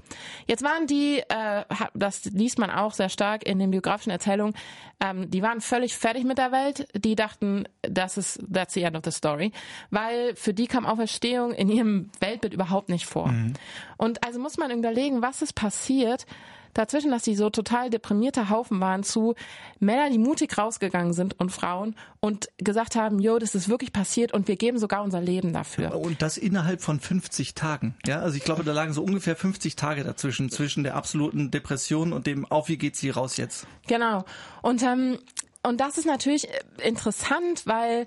Jetzt 0.47 0.63
waren 0.63 0.87
die, 0.87 1.19
äh, 1.29 1.65
das 1.95 2.25
liest 2.27 2.59
man 2.59 2.71
auch 2.71 2.93
sehr 2.93 3.09
stark 3.09 3.47
in 3.47 3.59
den 3.59 3.71
biografischen 3.71 4.11
Erzählungen, 4.11 4.55
ähm, 5.01 5.31
die 5.31 5.43
waren 5.43 5.61
völlig 5.61 5.97
fertig 5.97 6.25
mit 6.25 6.39
der 6.39 6.53
Welt. 6.53 6.89
Die 6.95 7.15
dachten, 7.15 7.65
das 7.83 8.19
ist 8.19 8.41
that's 8.53 8.75
the 8.75 8.83
end 8.83 8.97
of 8.97 9.03
the 9.05 9.11
story, 9.11 9.53
weil 9.91 10.35
für 10.35 10.55
die 10.55 10.67
kam 10.67 10.87
Auferstehung 10.87 11.53
in 11.53 11.69
ihrem 11.69 12.11
Weltbild 12.21 12.55
überhaupt 12.55 12.89
nicht 12.89 13.07
vor. 13.07 13.29
Mhm. 13.29 13.55
Und 13.97 14.25
also 14.25 14.41
muss 14.41 14.57
man 14.57 14.71
überlegen, 14.71 15.23
was 15.23 15.43
ist 15.43 15.55
passiert, 15.55 16.27
dazwischen, 16.75 17.11
dass 17.11 17.23
die 17.23 17.35
so 17.35 17.51
total 17.51 17.91
deprimierte 17.91 18.51
Haufen 18.51 18.81
waren, 18.81 19.03
zu 19.03 19.35
Männer, 19.81 20.11
die 20.11 20.19
mutig 20.19 20.57
rausgegangen 20.57 21.13
sind 21.13 21.39
und 21.39 21.51
Frauen 21.51 21.95
und 22.21 22.49
gesagt 22.59 22.97
haben, 22.97 23.19
jo, 23.19 23.39
das 23.39 23.55
ist 23.55 23.69
wirklich 23.69 23.93
passiert 23.93 24.33
und 24.33 24.49
wir 24.49 24.57
geben 24.57 24.79
sogar 24.79 25.03
unser 25.03 25.21
Leben 25.21 25.53
dafür. 25.53 25.95
Und 25.95 26.23
das 26.23 26.37
innerhalb 26.37 26.81
von 26.81 27.01
50 27.01 27.55
Tagen. 27.55 27.95
Ja, 28.07 28.21
also 28.21 28.37
ich 28.37 28.45
glaube, 28.45 28.65
da 28.65 28.73
lagen 28.73 28.93
so 28.93 29.03
ungefähr 29.03 29.37
50 29.37 29.77
Tage 29.77 30.05
dazwischen, 30.05 30.51
zwischen 30.51 30.83
der 30.83 30.97
absoluten 30.97 31.51
Depression 31.51 32.13
und 32.13 32.27
dem 32.27 32.45
auf, 32.47 32.69
wie 32.69 32.79
geht's 32.79 33.01
hier 33.01 33.15
raus 33.15 33.37
jetzt? 33.37 33.67
Genau. 33.87 34.25
Und, 34.63 34.83
ähm, 34.83 35.19
und 35.63 35.81
das 35.81 35.99
ist 35.99 36.07
natürlich 36.07 36.49
interessant, 36.83 37.67
weil 37.67 38.07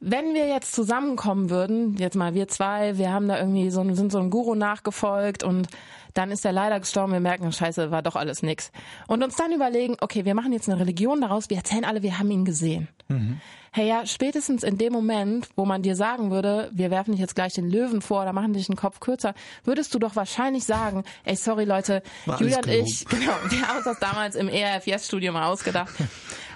wenn 0.00 0.32
wir 0.32 0.48
jetzt 0.48 0.72
zusammenkommen 0.74 1.50
würden, 1.50 1.96
jetzt 1.98 2.16
mal 2.16 2.34
wir 2.34 2.48
zwei, 2.48 2.96
wir 2.96 3.12
haben 3.12 3.28
da 3.28 3.38
irgendwie 3.38 3.70
so, 3.70 3.84
sind 3.94 4.10
so 4.10 4.18
einem 4.18 4.30
Guru 4.30 4.54
nachgefolgt 4.54 5.42
und 5.42 5.68
dann 6.14 6.30
ist 6.30 6.44
er 6.44 6.52
leider 6.52 6.80
gestorben, 6.80 7.12
wir 7.12 7.20
merken, 7.20 7.52
scheiße, 7.52 7.90
war 7.90 8.02
doch 8.02 8.16
alles 8.16 8.42
nix. 8.42 8.72
Und 9.06 9.22
uns 9.22 9.36
dann 9.36 9.52
überlegen, 9.52 9.96
okay, 10.00 10.24
wir 10.24 10.34
machen 10.34 10.52
jetzt 10.52 10.68
eine 10.68 10.80
Religion 10.80 11.20
daraus, 11.20 11.50
wir 11.50 11.56
erzählen 11.56 11.84
alle, 11.84 12.02
wir 12.02 12.18
haben 12.18 12.30
ihn 12.30 12.44
gesehen. 12.44 12.88
Mhm. 13.08 13.40
Hey, 13.72 13.86
ja, 13.86 14.04
spätestens 14.04 14.64
in 14.64 14.78
dem 14.78 14.92
Moment, 14.92 15.48
wo 15.54 15.64
man 15.64 15.82
dir 15.82 15.94
sagen 15.94 16.32
würde, 16.32 16.70
wir 16.72 16.90
werfen 16.90 17.12
dich 17.12 17.20
jetzt 17.20 17.36
gleich 17.36 17.54
den 17.54 17.70
Löwen 17.70 18.02
vor 18.02 18.22
oder 18.22 18.32
machen 18.32 18.52
dich 18.52 18.66
den 18.66 18.74
Kopf 18.74 18.98
kürzer, 18.98 19.32
würdest 19.62 19.94
du 19.94 20.00
doch 20.00 20.16
wahrscheinlich 20.16 20.64
sagen, 20.64 21.04
ey, 21.22 21.36
sorry 21.36 21.64
Leute, 21.64 22.02
War 22.26 22.40
Julia 22.40 22.58
und 22.58 22.68
ich, 22.68 23.04
genau, 23.08 23.32
wir 23.48 23.68
haben 23.68 23.76
uns 23.76 23.84
das 23.84 24.00
damals 24.00 24.34
im 24.34 24.48
ERFS-Studio 24.48 25.32
mal 25.32 25.46
ausgedacht. 25.46 25.94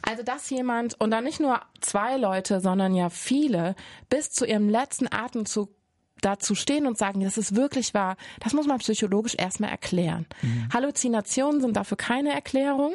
Also, 0.06 0.22
dass 0.22 0.50
jemand, 0.50 1.00
und 1.00 1.10
dann 1.12 1.24
nicht 1.24 1.40
nur 1.40 1.62
zwei 1.80 2.18
Leute, 2.18 2.60
sondern 2.60 2.94
ja 2.94 3.08
viele, 3.08 3.74
bis 4.10 4.28
zu 4.28 4.44
ihrem 4.44 4.68
letzten 4.68 5.10
Atemzug 5.10 5.70
dazu 6.20 6.55
stehen 6.55 6.87
und 6.87 6.96
sagen, 6.96 7.20
das 7.20 7.38
ist 7.38 7.55
wirklich 7.55 7.94
wahr, 7.94 8.16
das 8.40 8.53
muss 8.53 8.66
man 8.66 8.79
psychologisch 8.79 9.35
erstmal 9.37 9.70
erklären. 9.70 10.27
Mhm. 10.42 10.68
Halluzinationen 10.72 11.61
sind 11.61 11.77
dafür 11.77 11.96
keine 11.96 12.33
Erklärung, 12.33 12.94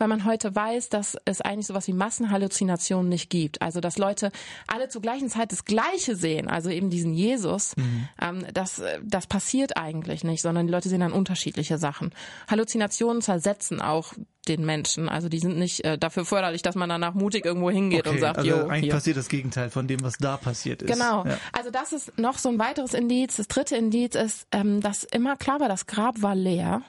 weil 0.00 0.08
man 0.08 0.24
heute 0.24 0.54
weiß, 0.54 0.88
dass 0.88 1.16
es 1.24 1.40
eigentlich 1.40 1.66
sowas 1.66 1.86
wie 1.86 1.92
Massenhalluzinationen 1.92 3.08
nicht 3.08 3.30
gibt. 3.30 3.62
Also 3.62 3.80
dass 3.80 3.98
Leute 3.98 4.32
alle 4.66 4.88
zur 4.88 5.02
gleichen 5.02 5.28
Zeit 5.28 5.52
das 5.52 5.64
Gleiche 5.64 6.16
sehen, 6.16 6.48
also 6.48 6.70
eben 6.70 6.90
diesen 6.90 7.12
Jesus, 7.12 7.76
mhm. 7.76 8.08
ähm, 8.20 8.46
das, 8.52 8.82
das 9.02 9.26
passiert 9.26 9.76
eigentlich 9.76 10.24
nicht, 10.24 10.42
sondern 10.42 10.66
die 10.66 10.72
Leute 10.72 10.88
sehen 10.88 11.00
dann 11.00 11.12
unterschiedliche 11.12 11.78
Sachen. 11.78 12.10
Halluzinationen 12.48 13.22
zersetzen 13.22 13.80
auch 13.80 14.14
den 14.48 14.64
Menschen. 14.64 15.08
Also 15.08 15.28
die 15.28 15.38
sind 15.38 15.58
nicht 15.58 15.84
äh, 15.84 15.98
dafür 15.98 16.24
förderlich, 16.24 16.62
dass 16.62 16.74
man 16.74 16.88
danach 16.88 17.14
mutig 17.14 17.44
irgendwo 17.44 17.70
hingeht 17.70 18.06
okay, 18.06 18.10
und 18.10 18.20
sagt, 18.20 18.38
also 18.38 18.50
jo, 18.50 18.66
eigentlich 18.66 18.84
hier. 18.84 18.92
passiert 18.94 19.16
das 19.16 19.28
Gegenteil 19.28 19.70
von 19.70 19.86
dem, 19.86 20.02
was 20.02 20.16
da 20.18 20.36
passiert 20.38 20.82
ist. 20.82 20.90
Genau. 20.90 21.24
Ja. 21.26 21.38
Also 21.52 21.70
das 21.70 21.92
ist 21.92 22.18
noch 22.18 22.38
so 22.38 22.48
ein 22.48 22.58
weiteres 22.58 22.94
Indiz. 22.94 23.36
Das 23.36 23.48
dritte 23.48 23.76
Indiz 23.76 24.14
ist, 24.14 24.46
ähm, 24.50 24.80
dass 24.80 25.04
immer 25.04 25.36
klar 25.36 25.60
war, 25.60 25.68
das 25.68 25.86
Grab 25.86 26.22
war 26.22 26.34
leer. 26.34 26.82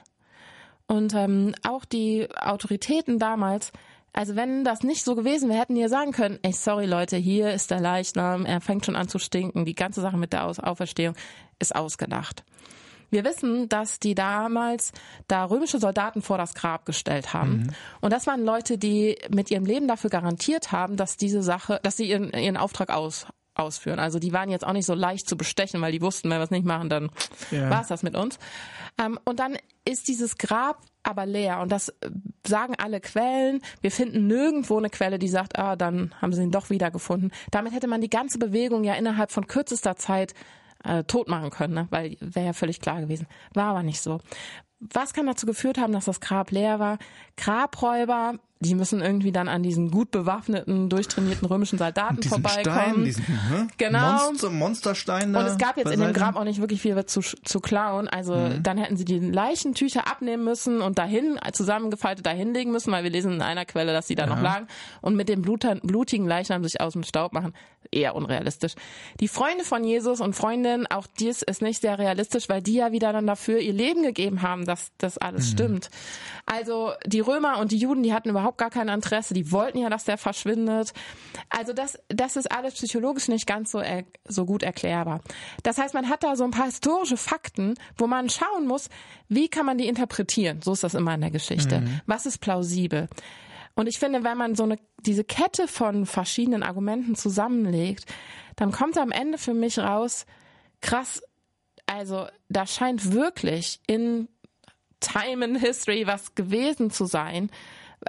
Und 0.92 1.14
ähm, 1.14 1.54
auch 1.66 1.86
die 1.86 2.28
Autoritäten 2.36 3.18
damals, 3.18 3.72
also 4.12 4.36
wenn 4.36 4.62
das 4.62 4.82
nicht 4.82 5.04
so 5.04 5.14
gewesen 5.14 5.48
wäre, 5.48 5.58
hätten 5.58 5.74
die 5.74 5.80
ja 5.80 5.88
sagen 5.88 6.12
können, 6.12 6.38
ey, 6.42 6.52
sorry 6.52 6.84
Leute, 6.84 7.16
hier 7.16 7.54
ist 7.54 7.70
der 7.70 7.80
Leichnam, 7.80 8.44
er 8.44 8.60
fängt 8.60 8.84
schon 8.84 8.94
an 8.94 9.08
zu 9.08 9.18
stinken, 9.18 9.64
die 9.64 9.74
ganze 9.74 10.02
Sache 10.02 10.18
mit 10.18 10.34
der 10.34 10.44
Auferstehung 10.44 11.14
ist 11.58 11.74
ausgedacht. 11.74 12.44
Wir 13.08 13.24
wissen, 13.24 13.70
dass 13.70 14.00
die 14.00 14.14
damals 14.14 14.92
da 15.28 15.46
römische 15.46 15.78
Soldaten 15.78 16.20
vor 16.20 16.36
das 16.36 16.52
Grab 16.52 16.84
gestellt 16.84 17.32
haben. 17.32 17.56
Mhm. 17.56 17.70
Und 18.02 18.12
das 18.12 18.26
waren 18.26 18.44
Leute, 18.44 18.76
die 18.76 19.16
mit 19.30 19.50
ihrem 19.50 19.64
Leben 19.64 19.88
dafür 19.88 20.10
garantiert 20.10 20.72
haben, 20.72 20.98
dass 20.98 21.16
diese 21.16 21.42
Sache, 21.42 21.80
dass 21.82 21.96
sie 21.96 22.10
ihren, 22.10 22.34
ihren 22.34 22.58
Auftrag 22.58 22.90
aus, 22.90 23.26
ausführen. 23.54 23.98
Also 23.98 24.18
die 24.18 24.34
waren 24.34 24.50
jetzt 24.50 24.66
auch 24.66 24.72
nicht 24.74 24.86
so 24.86 24.94
leicht 24.94 25.26
zu 25.26 25.38
bestechen, 25.38 25.80
weil 25.80 25.92
die 25.92 26.02
wussten, 26.02 26.28
wenn 26.28 26.38
wir 26.38 26.44
es 26.44 26.50
nicht 26.50 26.66
machen, 26.66 26.90
dann 26.90 27.10
ja. 27.50 27.70
war 27.70 27.80
es 27.80 27.88
das 27.88 28.02
mit 28.02 28.14
uns. 28.14 28.38
Ähm, 28.98 29.18
und 29.24 29.38
dann 29.38 29.56
ist 29.84 30.08
dieses 30.08 30.38
Grab 30.38 30.82
aber 31.02 31.26
leer. 31.26 31.60
Und 31.60 31.72
das 31.72 31.88
äh, 31.88 32.10
sagen 32.46 32.74
alle 32.78 33.00
Quellen. 33.00 33.60
Wir 33.80 33.90
finden 33.90 34.26
nirgendwo 34.26 34.78
eine 34.78 34.90
Quelle, 34.90 35.18
die 35.18 35.28
sagt, 35.28 35.58
ah, 35.58 35.76
dann 35.76 36.14
haben 36.20 36.32
sie 36.32 36.42
ihn 36.42 36.50
doch 36.50 36.70
wiedergefunden. 36.70 37.32
Damit 37.50 37.72
hätte 37.72 37.88
man 37.88 38.00
die 38.00 38.10
ganze 38.10 38.38
Bewegung 38.38 38.84
ja 38.84 38.94
innerhalb 38.94 39.32
von 39.32 39.46
kürzester 39.46 39.96
Zeit 39.96 40.34
äh, 40.84 41.04
tot 41.04 41.28
machen 41.28 41.50
können, 41.50 41.74
ne? 41.74 41.86
weil 41.90 42.16
wäre 42.20 42.46
ja 42.46 42.52
völlig 42.52 42.80
klar 42.80 43.00
gewesen. 43.00 43.26
War 43.54 43.70
aber 43.70 43.82
nicht 43.82 44.00
so. 44.00 44.20
Was 44.80 45.14
kann 45.14 45.26
dazu 45.26 45.46
geführt 45.46 45.78
haben, 45.78 45.92
dass 45.92 46.06
das 46.06 46.20
Grab 46.20 46.50
leer 46.50 46.80
war? 46.80 46.98
Grabräuber 47.36 48.38
die 48.62 48.74
müssen 48.74 49.00
irgendwie 49.00 49.32
dann 49.32 49.48
an 49.48 49.62
diesen 49.62 49.90
gut 49.90 50.10
bewaffneten, 50.10 50.88
durchtrainierten 50.88 51.46
römischen 51.46 51.78
Soldaten 51.78 52.16
diesen 52.16 52.42
vorbeikommen. 52.42 52.92
Stein, 52.92 53.04
diesen, 53.04 53.24
ne? 53.50 53.68
Genau. 53.76 54.26
Monster, 54.26 54.50
Monsterstein 54.50 55.34
Und 55.34 55.44
es 55.44 55.58
gab 55.58 55.76
jetzt 55.76 55.92
in 55.92 56.00
dem 56.00 56.12
Grab 56.12 56.36
auch 56.36 56.44
nicht 56.44 56.60
wirklich 56.60 56.80
viel 56.80 57.04
zu, 57.06 57.20
zu 57.20 57.60
klauen. 57.60 58.08
Also 58.08 58.36
mhm. 58.36 58.62
dann 58.62 58.78
hätten 58.78 58.96
sie 58.96 59.04
die 59.04 59.18
Leichentücher 59.18 60.06
abnehmen 60.06 60.44
müssen 60.44 60.80
und 60.80 60.98
dahin 60.98 61.38
zusammengefaltet 61.52 62.24
dahinlegen 62.24 62.72
müssen, 62.72 62.92
weil 62.92 63.02
wir 63.02 63.10
lesen 63.10 63.32
in 63.32 63.42
einer 63.42 63.64
Quelle, 63.64 63.92
dass 63.92 64.06
sie 64.06 64.14
da 64.14 64.24
ja. 64.24 64.34
noch 64.34 64.40
lagen 64.40 64.68
und 65.00 65.16
mit 65.16 65.28
dem 65.28 65.42
blutigen 65.42 66.26
Leichnam 66.26 66.62
sich 66.62 66.80
aus 66.80 66.92
dem 66.92 67.02
Staub 67.02 67.32
machen. 67.32 67.54
Eher 67.90 68.14
unrealistisch. 68.14 68.74
Die 69.20 69.28
Freunde 69.28 69.64
von 69.64 69.82
Jesus 69.82 70.20
und 70.20 70.34
Freundinnen, 70.34 70.86
auch 70.86 71.06
dies 71.18 71.42
ist 71.42 71.62
nicht 71.62 71.80
sehr 71.80 71.98
realistisch, 71.98 72.48
weil 72.48 72.62
die 72.62 72.74
ja 72.74 72.92
wieder 72.92 73.12
dann 73.12 73.26
dafür 73.26 73.58
ihr 73.58 73.72
Leben 73.72 74.02
gegeben 74.02 74.42
haben, 74.42 74.64
dass 74.64 74.92
das 74.98 75.18
alles 75.18 75.48
mhm. 75.48 75.52
stimmt. 75.52 75.90
Also 76.46 76.92
die 77.04 77.20
Römer 77.20 77.58
und 77.58 77.72
die 77.72 77.78
Juden, 77.78 78.02
die 78.02 78.14
hatten 78.14 78.30
überhaupt 78.30 78.51
überhaupt 78.52 78.58
gar 78.58 78.70
kein 78.70 78.88
Interesse. 78.88 79.34
Die 79.34 79.50
wollten 79.50 79.78
ja, 79.78 79.88
dass 79.88 80.04
der 80.04 80.18
verschwindet. 80.18 80.92
Also 81.48 81.72
das, 81.72 81.98
das 82.08 82.36
ist 82.36 82.50
alles 82.50 82.74
psychologisch 82.74 83.28
nicht 83.28 83.46
ganz 83.46 83.70
so, 83.72 83.82
so 84.24 84.44
gut 84.44 84.62
erklärbar. 84.62 85.20
Das 85.62 85.78
heißt, 85.78 85.94
man 85.94 86.08
hat 86.08 86.22
da 86.22 86.36
so 86.36 86.44
ein 86.44 86.50
paar 86.50 86.66
historische 86.66 87.16
Fakten, 87.16 87.74
wo 87.96 88.06
man 88.06 88.28
schauen 88.28 88.66
muss, 88.66 88.88
wie 89.28 89.48
kann 89.48 89.66
man 89.66 89.78
die 89.78 89.88
interpretieren? 89.88 90.60
So 90.62 90.72
ist 90.72 90.84
das 90.84 90.94
immer 90.94 91.14
in 91.14 91.20
der 91.20 91.30
Geschichte. 91.30 91.80
Mhm. 91.80 92.00
Was 92.06 92.26
ist 92.26 92.38
plausibel? 92.38 93.08
Und 93.74 93.86
ich 93.86 93.98
finde, 93.98 94.22
wenn 94.22 94.36
man 94.36 94.54
so 94.54 94.64
eine, 94.64 94.78
diese 95.00 95.24
Kette 95.24 95.66
von 95.66 96.04
verschiedenen 96.04 96.62
Argumenten 96.62 97.14
zusammenlegt, 97.14 98.04
dann 98.56 98.70
kommt 98.70 98.98
am 98.98 99.12
Ende 99.12 99.38
für 99.38 99.54
mich 99.54 99.78
raus, 99.78 100.26
krass, 100.82 101.22
also 101.86 102.26
da 102.50 102.66
scheint 102.66 103.12
wirklich 103.12 103.80
in 103.86 104.28
Time 105.00 105.44
in 105.44 105.56
History 105.56 106.06
was 106.06 106.34
gewesen 106.34 106.90
zu 106.90 107.06
sein, 107.06 107.50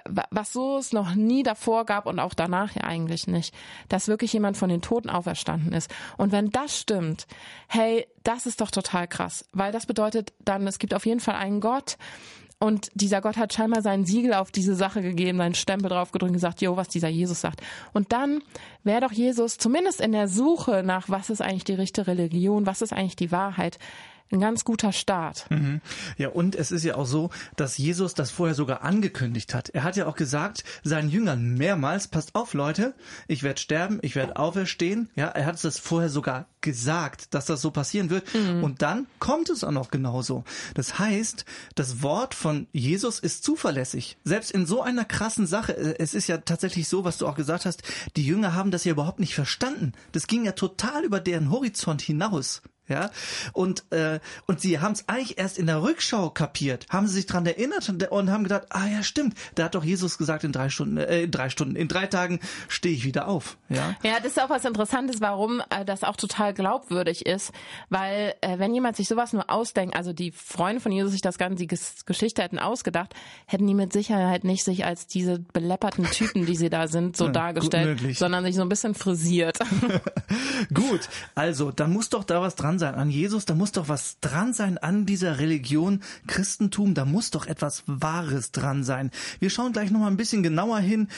was 0.06 0.54
so 0.54 0.78
es 0.78 0.94
noch 0.94 1.16
nie 1.16 1.44
davor 1.44 1.86
gab 1.86 2.06
und 2.06 2.20
auch 2.20 2.34
danach 2.34 2.76
ja 2.76 2.84
eigentlich 2.84 3.28
nicht, 3.28 3.54
dass 3.90 4.08
wirklich 4.08 4.34
jemand 4.34 4.58
von 4.58 4.70
den 4.70 4.82
Toten 4.82 5.10
auferstanden 5.10 5.74
ist. 5.74 5.94
Und 6.18 6.32
wenn 6.32 6.50
das 6.50 6.80
stimmt, 6.80 7.28
hey, 7.68 8.08
das 8.24 8.46
ist 8.46 8.62
doch 8.62 8.72
total 8.72 9.08
krass, 9.08 9.46
weil 9.52 9.72
das 9.72 9.86
bedeutet 9.86 10.34
dann, 10.40 10.68
es 10.68 10.80
gibt 10.80 10.94
auf 10.94 11.06
jeden 11.06 11.20
Fall 11.20 11.36
einen 11.36 11.62
Gott 11.62 11.98
und 12.64 12.92
dieser 12.94 13.20
Gott 13.20 13.36
hat 13.36 13.52
scheinbar 13.52 13.82
sein 13.82 14.06
Siegel 14.06 14.34
auf 14.34 14.50
diese 14.50 14.74
Sache 14.74 15.02
gegeben, 15.02 15.38
seinen 15.38 15.54
Stempel 15.54 15.90
drauf 15.90 16.14
gedrückt 16.14 16.30
und 16.30 16.34
gesagt, 16.34 16.62
jo, 16.62 16.78
was 16.78 16.88
dieser 16.88 17.10
Jesus 17.10 17.42
sagt. 17.42 17.62
Und 17.92 18.14
dann 18.14 18.42
wäre 18.86 19.02
doch 19.02 19.12
Jesus 19.12 19.58
zumindest 19.58 20.00
in 20.00 20.14
der 20.14 20.30
Suche 20.30 20.82
nach, 20.82 21.10
was 21.10 21.30
ist 21.30 21.42
eigentlich 21.42 21.66
die 21.66 21.74
richtige 21.74 22.08
Religion, 22.08 22.66
was 22.66 22.82
ist 22.82 22.94
eigentlich 22.94 23.18
die 23.18 23.34
Wahrheit, 23.34 23.80
ein 24.32 24.40
ganz 24.40 24.66
guter 24.66 24.92
Start. 24.92 25.46
Mhm. 25.50 25.82
Ja, 26.18 26.30
und 26.30 26.56
es 26.56 26.72
ist 26.72 26.84
ja 26.84 26.96
auch 26.96 27.06
so, 27.06 27.30
dass 27.56 27.78
Jesus 27.78 28.14
das 28.14 28.32
vorher 28.32 28.56
sogar 28.56 28.82
angekündigt 28.82 29.54
hat. 29.54 29.70
Er 29.70 29.84
hat 29.84 29.96
ja 29.96 30.08
auch 30.08 30.16
gesagt, 30.16 30.64
seinen 30.84 31.10
Jüngern 31.10 31.54
mehrmals, 31.54 32.08
passt 32.08 32.36
auf 32.36 32.54
Leute, 32.54 32.96
ich 33.28 33.44
werde 33.44 33.60
sterben, 33.60 34.00
ich 34.02 34.16
werde 34.16 34.38
auferstehen. 34.38 35.10
Ja, 35.16 35.28
er 35.28 35.46
hat 35.46 35.64
es 35.64 35.80
vorher 35.80 36.10
sogar 36.10 36.48
gesagt, 36.64 37.36
dass 37.36 37.46
das 37.46 37.62
so 37.62 37.70
passieren 37.70 38.10
wird. 38.10 38.34
Mhm. 38.34 38.64
Und 38.64 38.82
dann 38.82 39.06
kommt 39.20 39.50
es 39.50 39.64
auch 39.64 39.72
noch 39.72 39.92
genauso. 39.92 40.44
Das 40.74 40.98
heißt, 40.98 41.46
das 41.76 42.02
Wort 42.02 42.34
von 42.34 42.66
Jesus 42.72 43.20
ist 43.20 43.44
zuverlässig. 43.44 44.18
Selbst 44.24 44.50
in 44.50 44.66
so 44.66 44.82
einer 44.82 45.06
krassen 45.06 45.46
Sache, 45.46 45.78
äh, 45.78 45.96
es 46.00 46.16
ist 46.16 46.28
ja 46.28 46.38
tatsächlich 46.38 46.88
so, 46.88 47.04
was 47.04 47.20
du 47.20 47.28
auch 47.28 47.36
gesagt 47.36 47.66
hast, 47.66 47.84
die 48.16 48.26
Jünger 48.26 48.56
haben 48.56 48.72
das 48.72 48.86
ja 48.86 48.94
überhaupt 48.94 49.20
nicht 49.20 49.36
verstanden. 49.36 49.94
Das 50.12 50.26
ging 50.26 50.46
ja 50.46 50.54
total 50.54 51.04
über 51.04 51.20
deren 51.20 51.52
Horizont 51.52 52.02
hinaus. 52.02 52.64
Ja, 52.90 53.12
und, 53.54 53.86
äh, 53.94 54.20
und 54.46 54.60
sie 54.60 54.82
haben 54.82 54.92
es 54.92 55.08
eigentlich 55.08 55.38
erst 55.38 55.58
in 55.58 55.68
der 55.68 55.82
Rückschau 55.82 56.30
kapiert, 56.32 56.86
haben 56.90 57.08
sie 57.08 57.14
sich 57.14 57.26
dran 57.26 57.46
erinnert 57.46 57.88
und, 57.88 58.04
und, 58.12 58.30
haben 58.30 58.44
gedacht, 58.44 58.64
ah 58.72 58.86
ja, 58.86 59.04
stimmt, 59.04 59.38
da 59.56 59.66
hat 59.66 59.76
doch 59.76 59.86
Jesus 59.86 60.18
gesagt, 60.18 60.44
in 60.44 60.52
drei 60.52 60.68
Stunden, 60.68 60.98
äh, 60.98 61.22
in 61.22 61.32
drei 61.32 61.50
Stunden, 61.50 61.78
in 61.78 61.88
drei 61.88 62.08
Tagen 62.08 62.42
stehe 62.68 62.94
ich 62.94 63.06
wieder 63.06 63.30
auf. 63.30 63.58
Ja, 63.70 63.96
ja, 64.04 64.18
das 64.18 64.34
ist 64.34 64.42
auch 64.42 64.50
was 64.50 64.66
Interessantes, 64.66 65.22
warum 65.22 65.62
äh, 65.70 65.86
das 65.86 66.04
auch 66.04 66.18
total 66.18 66.53
glaubwürdig 66.54 67.26
ist, 67.26 67.52
weil 67.90 68.34
äh, 68.42 68.60
wenn 68.60 68.74
jemand 68.74 68.96
sich 68.98 69.08
sowas 69.08 69.34
nur 69.34 69.50
ausdenkt, 69.50 69.96
also 69.96 70.14
die 70.14 70.32
Freunde 70.32 70.82
von 70.82 70.92
Jesus 70.92 71.12
sich 71.12 71.22
das 71.22 71.38
ganze, 71.38 71.66
die 71.66 71.76
Geschichte 72.06 72.42
hätten 72.42 72.60
ausgedacht, 72.60 73.14
hätten 73.46 73.68
die 73.68 73.74
mit 73.74 73.94
Sicherheit 73.94 74.44
nicht 74.44 74.64
sich 74.64 74.86
als 74.86 75.08
diese 75.08 75.40
belepperten 75.40 76.06
Typen, 76.06 76.46
die 76.46 76.56
sie 76.56 76.70
da 76.70 76.88
sind, 76.88 77.16
so 77.16 77.26
ja, 77.28 77.32
dargestellt, 77.32 78.18
sondern 78.18 78.44
sich 78.44 78.56
so 78.56 78.62
ein 78.62 78.70
bisschen 78.70 78.94
frisiert. 78.94 79.60
gut, 80.74 81.10
also, 81.36 81.72
dann 81.72 81.92
muss 81.92 82.10
doch 82.10 82.24
da 82.24 82.42
was 82.42 82.56
dran 82.56 82.74
dran 82.74 82.80
sein 82.80 82.96
an 82.96 83.10
Jesus, 83.10 83.46
da 83.46 83.56
muss 83.56 83.72
doch 83.72 83.88
was 83.88 84.20
dran 84.20 84.54
sein 84.54 84.78
an 84.78 85.06
dieser 85.06 85.40
Religion 85.40 86.02
Christentum, 86.28 86.94
da 86.94 87.06
muss 87.06 87.30
doch 87.30 87.46
etwas 87.46 87.84
Wahres 87.88 88.52
dran 88.52 88.84
sein. 88.84 89.12
Wir 89.40 89.50
schauen 89.50 89.74
gleich 89.74 89.92
nochmal 89.92 90.10
ein 90.10 90.18
bisschen 90.18 90.44
genauer 90.44 90.80
hin, 90.80 91.10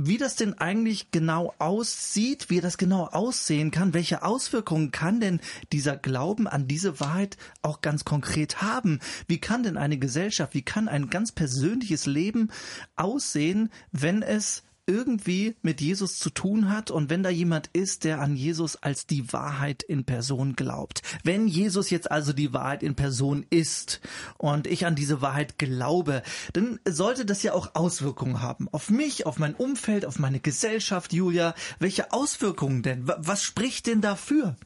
wie 0.00 0.16
das 0.16 0.36
denn 0.36 0.54
eigentlich 0.54 1.10
genau 1.10 1.52
aussieht, 1.58 2.50
wie 2.50 2.60
das 2.60 2.78
genau 2.78 3.06
aussehen 3.06 3.72
kann, 3.72 3.94
welche 3.94 4.22
Auswirkungen 4.22 4.92
kann 4.92 5.18
denn 5.18 5.40
dieser 5.72 5.96
Glauben 5.96 6.46
an 6.46 6.68
diese 6.68 7.00
Wahrheit 7.00 7.36
auch 7.62 7.80
ganz 7.80 8.04
konkret 8.04 8.62
haben? 8.62 9.00
Wie 9.26 9.40
kann 9.40 9.64
denn 9.64 9.76
eine 9.76 9.98
Gesellschaft, 9.98 10.54
wie 10.54 10.62
kann 10.62 10.86
ein 10.86 11.10
ganz 11.10 11.32
persönliches 11.32 12.06
Leben 12.06 12.50
aussehen, 12.94 13.70
wenn 13.90 14.22
es 14.22 14.62
irgendwie 14.88 15.54
mit 15.62 15.80
Jesus 15.80 16.18
zu 16.18 16.30
tun 16.30 16.70
hat 16.70 16.90
und 16.90 17.10
wenn 17.10 17.22
da 17.22 17.30
jemand 17.30 17.68
ist, 17.72 18.04
der 18.04 18.20
an 18.20 18.34
Jesus 18.34 18.76
als 18.76 19.06
die 19.06 19.32
Wahrheit 19.32 19.82
in 19.82 20.04
Person 20.04 20.56
glaubt. 20.56 21.02
Wenn 21.22 21.46
Jesus 21.46 21.90
jetzt 21.90 22.10
also 22.10 22.32
die 22.32 22.52
Wahrheit 22.52 22.82
in 22.82 22.96
Person 22.96 23.44
ist 23.50 24.00
und 24.38 24.66
ich 24.66 24.86
an 24.86 24.96
diese 24.96 25.20
Wahrheit 25.20 25.58
glaube, 25.58 26.22
dann 26.54 26.80
sollte 26.88 27.26
das 27.26 27.42
ja 27.42 27.52
auch 27.52 27.74
Auswirkungen 27.74 28.40
haben. 28.40 28.68
Auf 28.72 28.90
mich, 28.90 29.26
auf 29.26 29.38
mein 29.38 29.54
Umfeld, 29.54 30.06
auf 30.06 30.18
meine 30.18 30.40
Gesellschaft, 30.40 31.12
Julia. 31.12 31.54
Welche 31.78 32.12
Auswirkungen 32.12 32.82
denn? 32.82 33.06
Was 33.06 33.42
spricht 33.42 33.86
denn 33.86 34.00
dafür? 34.00 34.56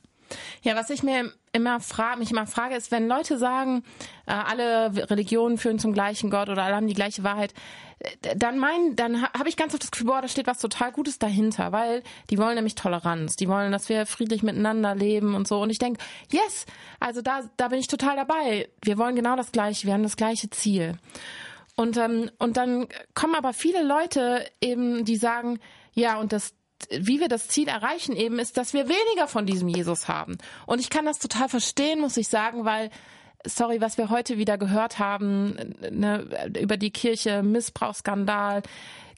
Ja, 0.62 0.76
was 0.76 0.90
ich 0.90 1.02
mir 1.02 1.32
immer 1.52 1.80
frage, 1.80 2.18
mich 2.18 2.30
immer 2.30 2.46
frage, 2.46 2.74
ist, 2.74 2.90
wenn 2.90 3.08
Leute 3.08 3.38
sagen, 3.38 3.84
äh, 4.26 4.32
alle 4.32 5.10
Religionen 5.10 5.58
führen 5.58 5.78
zum 5.78 5.92
gleichen 5.92 6.30
Gott 6.30 6.48
oder 6.48 6.62
alle 6.62 6.76
haben 6.76 6.86
die 6.86 6.94
gleiche 6.94 7.24
Wahrheit, 7.24 7.52
äh, 7.98 8.36
dann 8.36 8.58
mein, 8.58 8.96
dann 8.96 9.22
habe 9.22 9.48
ich 9.48 9.56
ganz 9.56 9.74
oft 9.74 9.82
das 9.82 9.90
Gefühl, 9.90 10.06
boah, 10.06 10.22
da 10.22 10.28
steht 10.28 10.46
was 10.46 10.58
total 10.58 10.92
Gutes 10.92 11.18
dahinter, 11.18 11.72
weil 11.72 12.02
die 12.30 12.38
wollen 12.38 12.54
nämlich 12.54 12.74
Toleranz, 12.74 13.36
die 13.36 13.48
wollen, 13.48 13.72
dass 13.72 13.88
wir 13.88 14.06
friedlich 14.06 14.42
miteinander 14.42 14.94
leben 14.94 15.34
und 15.34 15.46
so. 15.46 15.60
Und 15.60 15.70
ich 15.70 15.78
denke, 15.78 16.02
yes, 16.30 16.66
also 17.00 17.20
da, 17.20 17.42
da 17.56 17.68
bin 17.68 17.78
ich 17.78 17.88
total 17.88 18.16
dabei. 18.16 18.68
Wir 18.82 18.98
wollen 18.98 19.16
genau 19.16 19.36
das 19.36 19.52
Gleiche, 19.52 19.86
wir 19.86 19.94
haben 19.94 20.02
das 20.02 20.16
gleiche 20.16 20.48
Ziel. 20.50 20.96
Und, 21.74 21.96
ähm, 21.96 22.30
und 22.38 22.56
dann 22.56 22.86
kommen 23.14 23.34
aber 23.34 23.52
viele 23.52 23.82
Leute 23.82 24.46
eben, 24.60 25.04
die 25.04 25.16
sagen, 25.16 25.58
ja, 25.94 26.18
und 26.18 26.32
das, 26.32 26.54
wie 26.90 27.20
wir 27.20 27.28
das 27.28 27.48
Ziel 27.48 27.68
erreichen 27.68 28.14
eben, 28.16 28.38
ist, 28.38 28.56
dass 28.56 28.72
wir 28.72 28.88
weniger 28.88 29.28
von 29.28 29.46
diesem 29.46 29.68
Jesus 29.68 30.08
haben. 30.08 30.38
Und 30.66 30.80
ich 30.80 30.90
kann 30.90 31.04
das 31.04 31.18
total 31.18 31.48
verstehen, 31.48 32.00
muss 32.00 32.16
ich 32.16 32.28
sagen, 32.28 32.64
weil 32.64 32.90
sorry, 33.46 33.80
was 33.80 33.98
wir 33.98 34.10
heute 34.10 34.38
wieder 34.38 34.58
gehört 34.58 34.98
haben 34.98 35.56
ne, 35.90 36.50
über 36.60 36.76
die 36.76 36.90
Kirche, 36.90 37.42
Missbrauchsskandal, 37.42 38.62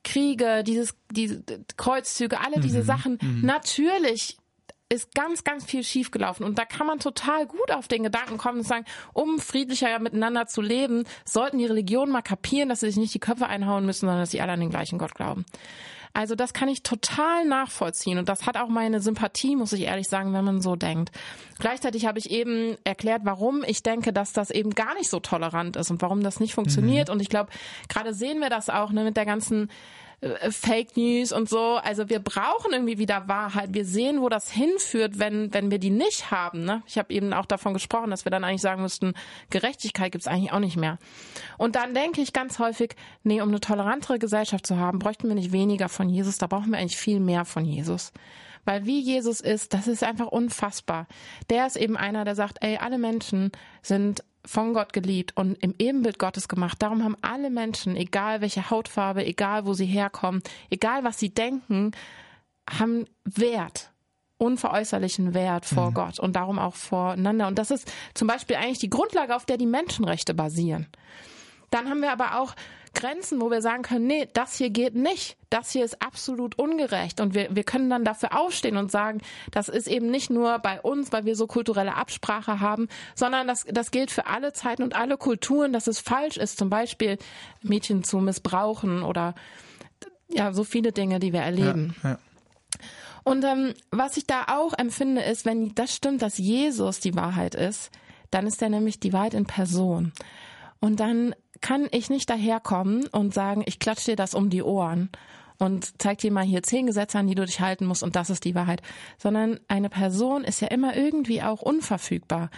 Kriege, 0.02 0.62
dieses, 0.64 0.94
diese 1.10 1.42
Kreuzzüge, 1.76 2.40
alle 2.40 2.60
diese 2.60 2.80
mhm. 2.80 2.84
Sachen. 2.84 3.18
Mhm. 3.20 3.40
Natürlich 3.42 4.38
ist 4.90 5.14
ganz, 5.14 5.44
ganz 5.44 5.64
viel 5.64 5.82
schiefgelaufen. 5.82 6.44
Und 6.44 6.58
da 6.58 6.64
kann 6.64 6.86
man 6.86 6.98
total 6.98 7.46
gut 7.46 7.70
auf 7.72 7.88
den 7.88 8.02
Gedanken 8.02 8.38
kommen 8.38 8.58
und 8.58 8.66
sagen, 8.66 8.84
um 9.12 9.38
friedlicher 9.38 9.98
miteinander 9.98 10.46
zu 10.46 10.60
leben, 10.60 11.04
sollten 11.24 11.58
die 11.58 11.66
Religionen 11.66 12.12
mal 12.12 12.22
kapieren, 12.22 12.68
dass 12.68 12.80
sie 12.80 12.86
sich 12.86 12.96
nicht 12.96 13.14
die 13.14 13.20
Köpfe 13.20 13.46
einhauen 13.46 13.86
müssen, 13.86 14.00
sondern 14.00 14.20
dass 14.20 14.30
sie 14.30 14.40
alle 14.40 14.52
an 14.52 14.60
den 14.60 14.70
gleichen 14.70 14.98
Gott 14.98 15.14
glauben. 15.14 15.46
Also 16.14 16.36
das 16.36 16.52
kann 16.52 16.68
ich 16.68 16.84
total 16.84 17.44
nachvollziehen 17.44 18.18
und 18.18 18.28
das 18.28 18.46
hat 18.46 18.56
auch 18.56 18.68
meine 18.68 19.00
Sympathie, 19.00 19.56
muss 19.56 19.72
ich 19.72 19.82
ehrlich 19.82 20.08
sagen, 20.08 20.32
wenn 20.32 20.44
man 20.44 20.62
so 20.62 20.76
denkt. 20.76 21.10
Gleichzeitig 21.58 22.06
habe 22.06 22.20
ich 22.20 22.30
eben 22.30 22.76
erklärt, 22.84 23.22
warum 23.24 23.64
ich 23.66 23.82
denke, 23.82 24.12
dass 24.12 24.32
das 24.32 24.50
eben 24.50 24.70
gar 24.70 24.94
nicht 24.94 25.10
so 25.10 25.18
tolerant 25.18 25.74
ist 25.74 25.90
und 25.90 26.00
warum 26.02 26.22
das 26.22 26.38
nicht 26.38 26.54
funktioniert. 26.54 27.08
Mhm. 27.08 27.14
Und 27.14 27.20
ich 27.20 27.28
glaube, 27.28 27.50
gerade 27.88 28.14
sehen 28.14 28.38
wir 28.38 28.48
das 28.48 28.70
auch 28.70 28.92
ne, 28.92 29.02
mit 29.02 29.16
der 29.16 29.26
ganzen 29.26 29.68
Fake 30.50 30.96
News 30.96 31.32
und 31.32 31.48
so. 31.48 31.74
Also 31.82 32.08
wir 32.08 32.18
brauchen 32.18 32.72
irgendwie 32.72 32.98
wieder 32.98 33.28
Wahrheit. 33.28 33.74
Wir 33.74 33.84
sehen, 33.84 34.20
wo 34.22 34.28
das 34.28 34.50
hinführt, 34.50 35.18
wenn, 35.18 35.52
wenn 35.52 35.70
wir 35.70 35.78
die 35.78 35.90
nicht 35.90 36.30
haben. 36.30 36.64
Ne? 36.64 36.82
Ich 36.86 36.98
habe 36.98 37.12
eben 37.12 37.32
auch 37.32 37.46
davon 37.46 37.74
gesprochen, 37.74 38.10
dass 38.10 38.24
wir 38.24 38.30
dann 38.30 38.44
eigentlich 38.44 38.62
sagen 38.62 38.82
müssten, 38.82 39.14
Gerechtigkeit 39.50 40.12
gibt's 40.12 40.26
eigentlich 40.26 40.52
auch 40.52 40.60
nicht 40.60 40.76
mehr. 40.76 40.98
Und 41.58 41.76
dann 41.76 41.94
denke 41.94 42.20
ich 42.20 42.32
ganz 42.32 42.58
häufig, 42.58 42.96
nee, 43.22 43.40
um 43.40 43.48
eine 43.48 43.60
tolerantere 43.60 44.18
Gesellschaft 44.18 44.66
zu 44.66 44.78
haben, 44.78 44.98
bräuchten 44.98 45.28
wir 45.28 45.34
nicht 45.34 45.52
weniger 45.52 45.88
von 45.88 46.08
Jesus, 46.08 46.38
da 46.38 46.46
brauchen 46.46 46.70
wir 46.70 46.78
eigentlich 46.78 46.96
viel 46.96 47.20
mehr 47.20 47.44
von 47.44 47.64
Jesus. 47.64 48.12
Weil 48.64 48.86
wie 48.86 49.00
Jesus 49.00 49.40
ist, 49.40 49.74
das 49.74 49.86
ist 49.88 50.02
einfach 50.02 50.28
unfassbar. 50.28 51.06
Der 51.50 51.66
ist 51.66 51.76
eben 51.76 51.96
einer, 51.96 52.24
der 52.24 52.34
sagt, 52.34 52.58
ey, 52.62 52.78
alle 52.78 52.98
Menschen 52.98 53.52
sind 53.82 54.24
von 54.46 54.74
Gott 54.74 54.92
geliebt 54.92 55.36
und 55.36 55.54
im 55.62 55.74
Ebenbild 55.78 56.18
Gottes 56.18 56.48
gemacht. 56.48 56.80
Darum 56.80 57.02
haben 57.02 57.16
alle 57.22 57.50
Menschen, 57.50 57.96
egal 57.96 58.40
welche 58.40 58.70
Hautfarbe, 58.70 59.24
egal 59.24 59.66
wo 59.66 59.74
sie 59.74 59.86
herkommen, 59.86 60.42
egal 60.70 61.04
was 61.04 61.18
sie 61.18 61.30
denken, 61.30 61.92
haben 62.68 63.06
Wert, 63.24 63.90
unveräußerlichen 64.38 65.34
Wert 65.34 65.64
vor 65.64 65.90
mhm. 65.90 65.94
Gott 65.94 66.18
und 66.18 66.36
darum 66.36 66.58
auch 66.58 66.74
voreinander. 66.74 67.46
Und 67.46 67.58
das 67.58 67.70
ist 67.70 67.90
zum 68.14 68.28
Beispiel 68.28 68.56
eigentlich 68.56 68.78
die 68.78 68.90
Grundlage, 68.90 69.34
auf 69.34 69.46
der 69.46 69.56
die 69.56 69.66
Menschenrechte 69.66 70.34
basieren. 70.34 70.86
Dann 71.70 71.88
haben 71.88 72.02
wir 72.02 72.12
aber 72.12 72.40
auch 72.40 72.54
Grenzen, 72.94 73.40
wo 73.40 73.50
wir 73.50 73.60
sagen 73.60 73.82
können, 73.82 74.06
nee, 74.06 74.28
das 74.32 74.56
hier 74.56 74.70
geht 74.70 74.94
nicht. 74.94 75.36
Das 75.50 75.70
hier 75.70 75.84
ist 75.84 76.00
absolut 76.02 76.58
ungerecht. 76.58 77.20
Und 77.20 77.34
wir, 77.34 77.54
wir 77.54 77.64
können 77.64 77.90
dann 77.90 78.04
dafür 78.04 78.38
aufstehen 78.38 78.76
und 78.76 78.90
sagen, 78.90 79.20
das 79.50 79.68
ist 79.68 79.86
eben 79.86 80.10
nicht 80.10 80.30
nur 80.30 80.58
bei 80.60 80.80
uns, 80.80 81.12
weil 81.12 81.24
wir 81.24 81.36
so 81.36 81.46
kulturelle 81.46 81.94
Absprache 81.94 82.60
haben, 82.60 82.88
sondern 83.14 83.46
das, 83.46 83.64
das 83.70 83.90
gilt 83.90 84.10
für 84.10 84.26
alle 84.26 84.52
Zeiten 84.52 84.82
und 84.82 84.96
alle 84.96 85.16
Kulturen, 85.16 85.72
dass 85.72 85.86
es 85.86 85.98
falsch 85.98 86.36
ist, 86.36 86.58
zum 86.58 86.70
Beispiel 86.70 87.18
Mädchen 87.62 88.04
zu 88.04 88.18
missbrauchen 88.18 89.02
oder 89.02 89.34
ja, 90.28 90.52
so 90.52 90.64
viele 90.64 90.92
Dinge, 90.92 91.18
die 91.18 91.32
wir 91.32 91.42
erleben. 91.42 91.94
Ja, 92.02 92.10
ja. 92.10 92.18
Und 93.24 93.42
ähm, 93.44 93.74
was 93.90 94.16
ich 94.16 94.26
da 94.26 94.44
auch 94.48 94.74
empfinde, 94.76 95.22
ist, 95.22 95.46
wenn 95.46 95.74
das 95.74 95.94
stimmt, 95.94 96.22
dass 96.22 96.38
Jesus 96.38 97.00
die 97.00 97.16
Wahrheit 97.16 97.54
ist, 97.54 97.90
dann 98.30 98.46
ist 98.46 98.60
er 98.60 98.68
nämlich 98.68 99.00
die 99.00 99.12
Wahrheit 99.12 99.34
in 99.34 99.46
Person. 99.46 100.12
Und 100.80 101.00
dann 101.00 101.34
kann 101.64 101.88
ich 101.92 102.10
nicht 102.10 102.28
daherkommen 102.28 103.06
und 103.06 103.32
sagen, 103.32 103.62
ich 103.64 103.78
klatsche 103.78 104.10
dir 104.10 104.16
das 104.16 104.34
um 104.34 104.50
die 104.50 104.62
Ohren 104.62 105.08
und 105.56 105.94
zeig 105.96 106.18
dir 106.18 106.30
mal 106.30 106.44
hier 106.44 106.62
zehn 106.62 106.84
Gesetze 106.86 107.18
an, 107.18 107.26
die 107.26 107.34
du 107.34 107.46
dich 107.46 107.58
halten 107.60 107.86
musst 107.86 108.02
und 108.02 108.16
das 108.16 108.28
ist 108.28 108.44
die 108.44 108.54
Wahrheit. 108.54 108.82
Sondern 109.16 109.58
eine 109.66 109.88
Person 109.88 110.44
ist 110.44 110.60
ja 110.60 110.68
immer 110.68 110.94
irgendwie 110.94 111.42
auch 111.42 111.62
unverfügbar. 111.62 112.50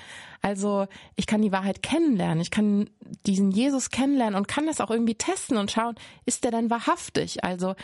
Also 0.42 0.88
ich 1.14 1.28
kann 1.28 1.40
die 1.40 1.52
Wahrheit 1.52 1.84
kennenlernen, 1.84 2.40
ich 2.40 2.50
kann 2.50 2.90
diesen 3.28 3.52
Jesus 3.52 3.90
kennenlernen 3.90 4.34
und 4.34 4.48
kann 4.48 4.66
das 4.66 4.80
auch 4.80 4.90
irgendwie 4.90 5.14
testen 5.14 5.56
und 5.56 5.70
schauen, 5.70 5.94
ist 6.24 6.42
der 6.42 6.50
denn 6.50 6.68
wahrhaftig? 6.68 7.44
Also 7.44 7.76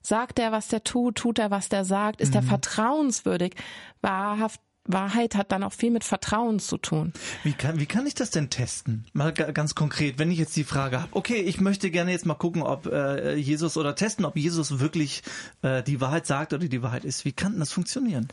sagt 0.00 0.38
er, 0.38 0.50
was 0.50 0.68
der 0.68 0.82
tut, 0.82 1.16
tut 1.16 1.38
er, 1.38 1.50
was 1.50 1.68
der 1.68 1.84
sagt, 1.84 2.22
ist 2.22 2.30
mhm. 2.30 2.36
er 2.36 2.42
vertrauenswürdig, 2.44 3.54
wahrhaft 4.00 4.62
Wahrheit 4.92 5.34
hat 5.34 5.52
dann 5.52 5.62
auch 5.62 5.72
viel 5.72 5.90
mit 5.90 6.04
Vertrauen 6.04 6.58
zu 6.58 6.78
tun. 6.78 7.12
Wie 7.42 7.52
kann, 7.52 7.78
wie 7.80 7.86
kann 7.86 8.06
ich 8.06 8.14
das 8.14 8.30
denn 8.30 8.50
testen? 8.50 9.06
Mal 9.12 9.32
ganz 9.32 9.74
konkret, 9.74 10.18
wenn 10.18 10.30
ich 10.30 10.38
jetzt 10.38 10.56
die 10.56 10.64
Frage 10.64 11.02
habe, 11.02 11.08
okay, 11.12 11.40
ich 11.40 11.60
möchte 11.60 11.90
gerne 11.90 12.12
jetzt 12.12 12.26
mal 12.26 12.34
gucken, 12.34 12.62
ob 12.62 12.86
äh, 12.86 13.34
Jesus 13.34 13.76
oder 13.76 13.94
testen, 13.94 14.24
ob 14.24 14.36
Jesus 14.36 14.78
wirklich 14.80 15.22
äh, 15.62 15.82
die 15.82 16.00
Wahrheit 16.00 16.26
sagt 16.26 16.52
oder 16.52 16.68
die 16.68 16.82
Wahrheit 16.82 17.04
ist. 17.04 17.24
Wie 17.24 17.32
kann 17.32 17.58
das 17.58 17.72
funktionieren? 17.72 18.28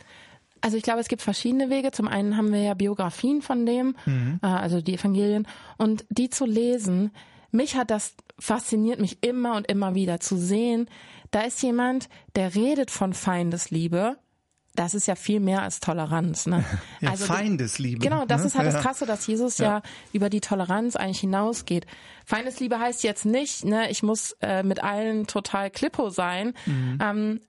Also 0.60 0.76
ich 0.76 0.82
glaube, 0.82 1.00
es 1.00 1.08
gibt 1.08 1.22
verschiedene 1.22 1.70
Wege. 1.70 1.92
Zum 1.92 2.08
einen 2.08 2.36
haben 2.36 2.52
wir 2.52 2.60
ja 2.62 2.74
Biografien 2.74 3.42
von 3.42 3.64
dem, 3.64 3.96
mhm. 4.06 4.40
äh, 4.42 4.46
also 4.46 4.80
die 4.80 4.94
Evangelien, 4.94 5.46
und 5.76 6.04
die 6.10 6.30
zu 6.30 6.44
lesen. 6.46 7.12
Mich 7.50 7.76
hat 7.76 7.90
das 7.90 8.14
fasziniert 8.38 9.00
mich 9.00 9.18
immer 9.22 9.56
und 9.56 9.66
immer 9.68 9.94
wieder 9.94 10.20
zu 10.20 10.36
sehen. 10.36 10.88
Da 11.30 11.42
ist 11.42 11.62
jemand, 11.62 12.08
der 12.36 12.54
redet 12.54 12.90
von 12.90 13.12
Feindesliebe 13.12 14.16
das 14.78 14.94
ist 14.94 15.08
ja 15.08 15.16
viel 15.16 15.40
mehr 15.40 15.62
als 15.62 15.80
Toleranz. 15.80 16.46
Ne? 16.46 16.64
Ja, 17.00 17.10
also 17.10 17.26
Feindesliebe. 17.26 18.00
Genau, 18.00 18.24
das 18.24 18.42
ne? 18.42 18.46
ist 18.48 18.54
halt 18.54 18.66
ja. 18.66 18.72
das 18.72 18.82
Krasse, 18.82 19.06
dass 19.06 19.26
Jesus 19.26 19.58
ja. 19.58 19.66
ja. 19.66 19.82
über 20.12 20.30
die 20.30 20.40
Toleranz 20.40 20.96
eigentlich 20.96 21.20
hinausgeht. 21.20 21.86
Feindesliebe 22.24 22.78
heißt 22.78 23.02
jetzt 23.02 23.24
nicht, 23.24 23.64
ne, 23.64 23.90
ich 23.90 24.02
muss 24.02 24.36
äh, 24.40 24.62
mit 24.62 24.82
allen 24.82 25.26
total 25.26 25.70
klippo 25.70 26.10
sein. 26.10 26.54
Mhm. 26.66 26.98
Ähm, 27.02 27.40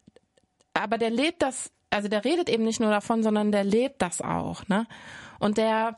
aber 0.73 0.97
der 0.97 1.09
lebt 1.09 1.41
das, 1.41 1.71
also 1.89 2.07
der 2.07 2.25
redet 2.25 2.49
eben 2.49 2.63
nicht 2.63 2.79
nur 2.79 2.89
davon, 2.89 3.21
sondern 3.23 3.51
der 3.51 3.63
lebt 3.63 4.01
das 4.01 4.21
auch. 4.21 4.67
Ne? 4.67 4.87
Und 5.39 5.57
der 5.57 5.97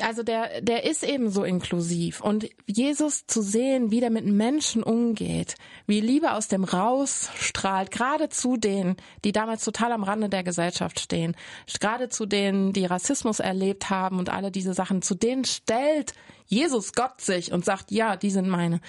also 0.00 0.22
der, 0.22 0.60
der 0.60 0.84
ist 0.84 1.04
eben 1.04 1.30
so 1.30 1.44
inklusiv. 1.44 2.20
Und 2.20 2.48
Jesus 2.66 3.26
zu 3.26 3.42
sehen, 3.42 3.90
wie 3.90 4.00
der 4.00 4.10
mit 4.10 4.26
Menschen 4.26 4.82
umgeht, 4.82 5.54
wie 5.86 6.00
Liebe 6.00 6.32
aus 6.32 6.48
dem 6.48 6.64
rausstrahlt, 6.64 7.90
gerade 7.90 8.28
zu 8.28 8.56
denen, 8.56 8.96
die 9.24 9.32
damals 9.32 9.64
total 9.64 9.92
am 9.92 10.02
Rande 10.02 10.28
der 10.28 10.42
Gesellschaft 10.42 11.00
stehen, 11.00 11.36
gerade 11.80 12.08
zu 12.08 12.26
denen, 12.26 12.72
die 12.72 12.86
Rassismus 12.86 13.40
erlebt 13.40 13.90
haben 13.90 14.18
und 14.18 14.30
alle 14.30 14.50
diese 14.50 14.74
Sachen, 14.74 15.02
zu 15.02 15.14
denen 15.14 15.44
stellt 15.44 16.12
Jesus 16.46 16.92
Gott 16.92 17.20
sich 17.20 17.52
und 17.52 17.64
sagt, 17.64 17.90
ja, 17.90 18.16
die 18.16 18.30
sind 18.30 18.48
meine. 18.48 18.80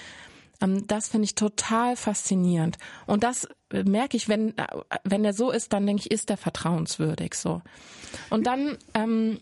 Ähm, 0.60 0.86
das 0.86 1.08
finde 1.08 1.26
ich 1.26 1.34
total 1.34 1.96
faszinierend. 1.96 2.78
Und 3.06 3.22
das 3.22 3.48
äh, 3.72 3.82
merke 3.84 4.16
ich, 4.16 4.28
wenn, 4.28 4.56
äh, 4.58 4.66
wenn 5.04 5.24
er 5.24 5.32
so 5.32 5.50
ist, 5.50 5.72
dann 5.72 5.86
denke 5.86 6.02
ich, 6.04 6.10
ist 6.10 6.30
er 6.30 6.36
vertrauenswürdig 6.36 7.34
so. 7.34 7.62
Und 8.30 8.46
dann, 8.46 8.76
ähm, 8.94 9.38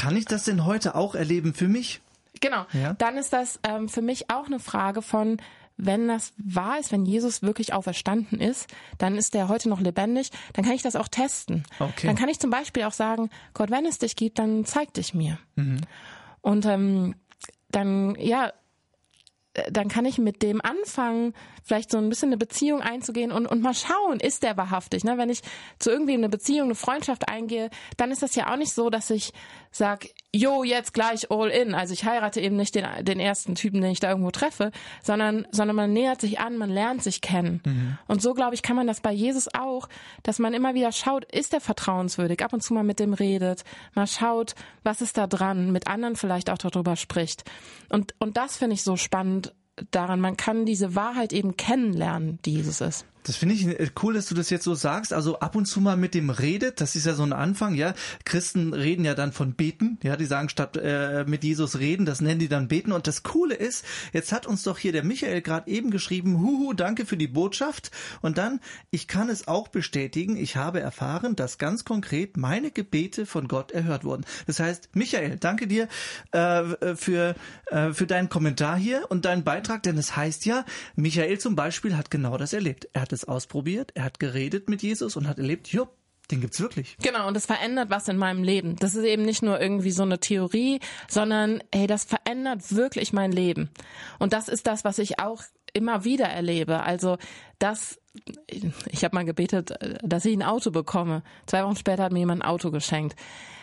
kann 0.00 0.16
ich 0.16 0.24
das 0.24 0.44
denn 0.44 0.64
heute 0.64 0.94
auch 0.94 1.14
erleben 1.14 1.52
für 1.52 1.68
mich? 1.68 2.00
Genau. 2.40 2.64
Ja? 2.72 2.94
Dann 2.94 3.18
ist 3.18 3.34
das 3.34 3.60
ähm, 3.64 3.86
für 3.86 4.00
mich 4.00 4.30
auch 4.30 4.46
eine 4.46 4.58
Frage 4.58 5.02
von, 5.02 5.36
wenn 5.76 6.08
das 6.08 6.32
wahr 6.38 6.78
ist, 6.78 6.90
wenn 6.90 7.04
Jesus 7.04 7.42
wirklich 7.42 7.74
auferstanden 7.74 8.40
ist, 8.40 8.66
dann 8.96 9.18
ist 9.18 9.34
er 9.34 9.48
heute 9.48 9.68
noch 9.68 9.78
lebendig, 9.78 10.30
dann 10.54 10.64
kann 10.64 10.72
ich 10.72 10.80
das 10.80 10.96
auch 10.96 11.08
testen. 11.08 11.64
Okay. 11.78 12.06
Dann 12.06 12.16
kann 12.16 12.30
ich 12.30 12.38
zum 12.38 12.48
Beispiel 12.48 12.84
auch 12.84 12.94
sagen, 12.94 13.28
Gott, 13.52 13.70
wenn 13.70 13.84
es 13.84 13.98
dich 13.98 14.16
gibt, 14.16 14.38
dann 14.38 14.64
zeig 14.64 14.94
dich 14.94 15.12
mir. 15.12 15.38
Mhm. 15.56 15.82
Und 16.40 16.64
ähm, 16.64 17.14
dann, 17.70 18.14
ja, 18.18 18.54
dann 19.70 19.88
kann 19.88 20.04
ich 20.04 20.18
mit 20.18 20.42
dem 20.42 20.60
anfangen, 20.60 21.34
vielleicht 21.62 21.90
so 21.90 21.98
ein 21.98 22.08
bisschen 22.08 22.28
eine 22.28 22.36
Beziehung 22.36 22.80
einzugehen 22.80 23.32
und, 23.32 23.46
und 23.46 23.62
mal 23.62 23.74
schauen, 23.74 24.20
ist 24.20 24.42
der 24.42 24.56
wahrhaftig. 24.56 25.04
Ne? 25.04 25.18
Wenn 25.18 25.30
ich 25.30 25.42
zu 25.78 25.90
irgendwie 25.90 26.14
eine 26.14 26.28
Beziehung, 26.28 26.66
eine 26.66 26.74
Freundschaft 26.74 27.28
eingehe, 27.28 27.70
dann 27.96 28.10
ist 28.10 28.22
das 28.22 28.34
ja 28.34 28.52
auch 28.52 28.56
nicht 28.56 28.72
so, 28.72 28.90
dass 28.90 29.10
ich 29.10 29.32
sag, 29.70 30.08
jo, 30.34 30.62
jetzt 30.62 30.94
gleich 30.94 31.30
all 31.30 31.48
in. 31.48 31.74
Also 31.74 31.92
ich 31.92 32.04
heirate 32.04 32.40
eben 32.40 32.56
nicht 32.56 32.74
den, 32.74 32.86
den 33.02 33.18
ersten 33.18 33.54
Typen, 33.54 33.80
den 33.80 33.90
ich 33.90 34.00
da 34.00 34.10
irgendwo 34.10 34.30
treffe, 34.30 34.70
sondern, 35.02 35.46
sondern 35.50 35.76
man 35.76 35.92
nähert 35.92 36.20
sich 36.20 36.38
an, 36.38 36.56
man 36.56 36.70
lernt 36.70 37.02
sich 37.02 37.20
kennen. 37.20 37.60
Mhm. 37.64 37.98
Und 38.06 38.22
so, 38.22 38.34
glaube 38.34 38.54
ich, 38.54 38.62
kann 38.62 38.76
man 38.76 38.86
das 38.86 39.00
bei 39.00 39.12
Jesus 39.12 39.48
auch, 39.54 39.88
dass 40.22 40.38
man 40.38 40.54
immer 40.54 40.74
wieder 40.74 40.92
schaut, 40.92 41.24
ist 41.32 41.52
er 41.52 41.60
vertrauenswürdig, 41.60 42.44
ab 42.44 42.52
und 42.52 42.62
zu 42.62 42.74
mal 42.74 42.84
mit 42.84 43.00
dem 43.00 43.12
redet, 43.12 43.64
mal 43.94 44.06
schaut, 44.06 44.54
was 44.84 45.00
ist 45.00 45.16
da 45.16 45.26
dran, 45.26 45.72
mit 45.72 45.88
anderen 45.88 46.16
vielleicht 46.16 46.50
auch 46.50 46.58
darüber 46.58 46.96
spricht. 46.96 47.44
Und, 47.88 48.14
und 48.18 48.36
das 48.36 48.56
finde 48.56 48.74
ich 48.74 48.82
so 48.82 48.96
spannend 48.96 49.52
daran, 49.90 50.20
man 50.20 50.36
kann 50.36 50.66
diese 50.66 50.94
Wahrheit 50.94 51.32
eben 51.32 51.56
kennenlernen, 51.56 52.38
die 52.44 52.54
Jesus 52.54 52.80
ist. 52.80 53.06
Das 53.24 53.36
finde 53.36 53.54
ich 53.54 53.66
äh, 53.66 53.90
cool, 54.02 54.14
dass 54.14 54.26
du 54.26 54.34
das 54.34 54.50
jetzt 54.50 54.64
so 54.64 54.74
sagst. 54.74 55.12
Also 55.12 55.38
ab 55.40 55.56
und 55.56 55.66
zu 55.66 55.80
mal 55.80 55.96
mit 55.96 56.14
dem 56.14 56.30
redet, 56.30 56.80
das 56.80 56.96
ist 56.96 57.06
ja 57.06 57.14
so 57.14 57.22
ein 57.22 57.32
Anfang, 57.32 57.74
ja. 57.74 57.94
Christen 58.24 58.72
reden 58.72 59.04
ja 59.04 59.14
dann 59.14 59.32
von 59.32 59.54
beten, 59.54 59.98
ja, 60.02 60.16
die 60.16 60.24
sagen 60.24 60.48
statt 60.48 60.76
äh, 60.76 61.24
mit 61.26 61.44
Jesus 61.44 61.78
reden, 61.78 62.06
das 62.06 62.20
nennen 62.20 62.40
die 62.40 62.48
dann 62.48 62.68
beten. 62.68 62.92
Und 62.92 63.06
das 63.06 63.22
Coole 63.22 63.54
ist, 63.54 63.84
jetzt 64.12 64.32
hat 64.32 64.46
uns 64.46 64.62
doch 64.62 64.78
hier 64.78 64.92
der 64.92 65.04
Michael 65.04 65.42
gerade 65.42 65.70
eben 65.70 65.90
geschrieben, 65.90 66.40
huhu, 66.40 66.72
danke 66.72 67.04
für 67.04 67.16
die 67.16 67.28
Botschaft. 67.28 67.90
Und 68.22 68.38
dann, 68.38 68.60
ich 68.90 69.06
kann 69.06 69.28
es 69.28 69.48
auch 69.48 69.68
bestätigen, 69.68 70.36
ich 70.36 70.56
habe 70.56 70.80
erfahren, 70.80 71.36
dass 71.36 71.58
ganz 71.58 71.84
konkret 71.84 72.36
meine 72.36 72.70
Gebete 72.70 73.26
von 73.26 73.48
Gott 73.48 73.70
erhört 73.72 74.04
wurden. 74.04 74.24
Das 74.46 74.60
heißt, 74.60 74.90
Michael, 74.94 75.36
danke 75.38 75.66
dir 75.66 75.88
äh, 76.32 76.96
für, 76.96 77.34
äh, 77.66 77.92
für 77.92 78.06
deinen 78.06 78.28
Kommentar 78.28 78.78
hier 78.78 79.10
und 79.10 79.24
deinen 79.24 79.44
Beitrag, 79.44 79.82
denn 79.82 79.98
es 79.98 80.16
heißt 80.16 80.46
ja, 80.46 80.64
Michael 80.96 81.38
zum 81.38 81.56
Beispiel 81.56 81.96
hat 81.96 82.10
genau 82.10 82.38
das 82.38 82.52
erlebt. 82.52 82.88
Er 82.92 83.09
hat 83.10 83.12
es 83.12 83.24
ausprobiert, 83.24 83.90
er 83.94 84.04
hat 84.04 84.20
geredet 84.20 84.68
mit 84.68 84.82
Jesus 84.82 85.16
und 85.16 85.26
hat 85.26 85.38
erlebt, 85.38 85.68
jupp, 85.68 85.90
den 86.30 86.40
gibt's 86.40 86.60
wirklich. 86.60 86.96
Genau, 87.02 87.26
und 87.26 87.34
das 87.34 87.46
verändert 87.46 87.90
was 87.90 88.06
in 88.06 88.16
meinem 88.16 88.44
Leben. 88.44 88.76
Das 88.76 88.94
ist 88.94 89.04
eben 89.04 89.22
nicht 89.22 89.42
nur 89.42 89.60
irgendwie 89.60 89.90
so 89.90 90.04
eine 90.04 90.20
Theorie, 90.20 90.78
sondern 91.08 91.60
hey, 91.74 91.88
das 91.88 92.04
verändert 92.04 92.74
wirklich 92.74 93.12
mein 93.12 93.32
Leben. 93.32 93.68
Und 94.20 94.32
das 94.32 94.48
ist 94.48 94.68
das, 94.68 94.84
was 94.84 94.98
ich 94.98 95.18
auch 95.18 95.42
immer 95.72 96.04
wieder 96.04 96.26
erlebe. 96.26 96.82
Also 96.82 97.18
das, 97.58 97.98
ich 98.46 99.04
habe 99.04 99.16
mal 99.16 99.24
gebetet, 99.24 99.72
dass 100.02 100.24
ich 100.24 100.36
ein 100.36 100.42
Auto 100.42 100.70
bekomme. 100.70 101.22
Zwei 101.46 101.64
Wochen 101.64 101.76
später 101.76 102.04
hat 102.04 102.12
mir 102.12 102.20
jemand 102.20 102.42
ein 102.42 102.48
Auto 102.48 102.70
geschenkt. 102.70 103.16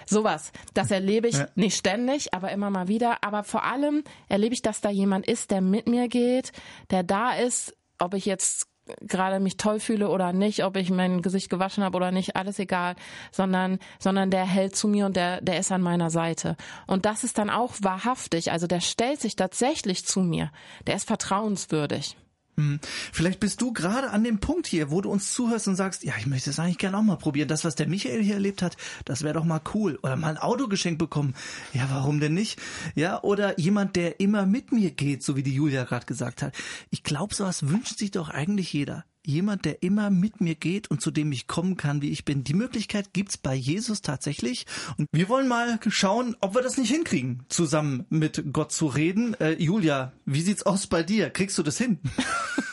Sowas, 0.06 0.52
das 0.74 0.92
erlebe 0.92 1.28
ich 1.28 1.38
ja. 1.38 1.48
nicht 1.56 1.78
ständig, 1.78 2.34
aber 2.34 2.52
immer 2.52 2.70
mal 2.70 2.88
wieder. 2.88 3.24
Aber 3.24 3.44
vor 3.44 3.64
allem 3.64 4.04
erlebe 4.30 4.54
ich, 4.54 4.62
dass 4.62 4.82
da 4.82 4.90
jemand 4.90 5.28
ist, 5.28 5.52
der 5.52 5.62
mit 5.62 5.88
mir 5.88 6.08
geht, 6.08 6.52
der 6.92 7.04
da 7.04 7.34
ist, 7.34 7.76
ob 8.00 8.14
ich 8.14 8.26
jetzt 8.26 8.68
gerade 9.02 9.39
mich 9.39 9.58
toll 9.58 9.80
fühle 9.80 10.10
oder 10.10 10.34
nicht, 10.34 10.63
ob 10.63 10.78
ich 10.78 10.89
mein 10.89 11.21
Gesicht 11.21 11.50
gewaschen 11.50 11.84
habe 11.84 11.97
oder 11.97 12.12
nicht, 12.12 12.36
alles 12.36 12.60
egal, 12.60 12.95
sondern 13.32 13.80
sondern 14.00 14.32
der 14.32 14.45
hält 14.45 14.76
zu 14.76 14.88
mir 14.88 15.06
und 15.06 15.15
der 15.15 15.41
der 15.41 15.60
ist 15.60 15.71
an 15.71 15.82
meiner 15.82 16.10
Seite. 16.10 16.56
Und 16.86 17.06
das 17.06 17.23
ist 17.23 17.38
dann 17.38 17.50
auch 17.50 17.73
wahrhaftig, 17.82 18.52
also 18.52 18.67
der 18.67 18.82
stellt 18.82 19.21
sich 19.21 19.36
tatsächlich 19.36 20.06
zu 20.06 20.21
mir, 20.21 20.52
der 20.86 20.95
ist 20.95 21.08
vertrauenswürdig. 21.08 22.15
Hm. 22.60 22.80
Vielleicht 23.13 23.39
bist 23.39 23.62
du 23.62 23.72
gerade 23.72 24.10
an 24.10 24.24
dem 24.24 24.39
Punkt 24.39 24.65
hier, 24.65 24.89
wo 24.89 25.02
du 25.02 25.12
uns 25.12 25.32
zuhörst 25.32 25.67
und 25.67 25.76
sagst, 25.76 26.04
ja, 26.04 26.13
ich 26.17 26.26
möchte 26.26 26.50
es 26.50 26.60
eigentlich 26.60 26.80
gerne 26.80 26.98
auch 26.98 27.04
mal 27.04 27.15
probieren. 27.15 27.48
Das, 27.48 27.63
was 27.63 27.76
der 27.76 27.88
Michael 27.88 28.24
hier 28.24 28.34
erlebt 28.34 28.63
hat, 28.63 28.78
das 29.06 29.22
wäre 29.22 29.36
doch 29.36 29.43
mal 29.43 29.62
cool. 29.76 30.00
Oder 30.02 30.15
mal 30.15 30.30
ein 30.30 30.38
Auto 30.38 30.67
geschenkt 30.67 30.98
bekommen. 30.98 31.36
Ja, 31.74 31.88
warum 31.91 32.20
denn 32.20 32.34
nicht? 32.34 32.60
Ja, 32.96 33.22
oder 33.22 33.60
jemand, 33.60 33.96
der 33.96 34.20
immer 34.20 34.48
mit 34.48 34.72
mir 34.72 34.89
geht, 34.89 35.22
so 35.22 35.36
wie 35.36 35.43
die 35.43 35.54
Julia 35.54 35.84
gerade 35.84 36.08
gesagt 36.08 36.41
hat. 36.41 36.56
Ich 36.89 37.04
glaube, 37.04 37.36
sowas 37.36 37.70
wünscht 37.70 38.00
sich 38.00 38.10
doch 38.10 38.30
eigentlich 38.30 38.74
jeder 38.74 39.06
jemand, 39.28 39.66
der 39.66 39.84
immer 39.84 40.10
mit 40.10 40.42
mir 40.42 40.56
geht 40.56 40.90
und 40.90 41.02
zu 41.02 41.12
dem 41.12 41.32
ich 41.32 41.48
kommen 41.48 41.76
kann, 41.76 42.02
wie 42.02 42.10
ich 42.10 42.24
bin. 42.26 42.44
Die 42.44 42.54
Möglichkeit 42.54 43.13
gibt's 43.13 43.38
bei 43.38 43.54
Jesus 43.54 44.02
tatsächlich. 44.02 44.66
Und 44.98 45.08
wir 45.12 45.28
wollen 45.28 45.48
mal 45.48 45.80
schauen, 45.88 46.36
ob 46.40 46.56
wir 46.56 46.62
das 46.62 46.78
nicht 46.78 46.90
hinkriegen, 46.90 47.44
zusammen 47.50 48.06
mit 48.10 48.54
Gott 48.54 48.72
zu 48.72 48.88
reden. 48.88 49.34
Äh, 49.40 49.62
Julia, 49.62 50.13
wie 50.26 50.42
sieht's 50.42 50.66
aus 50.66 50.88
bei 50.88 51.04
dir? 51.04 51.30
Kriegst 51.30 51.58
du 51.58 51.63
das 51.63 51.78
hin? 51.78 52.00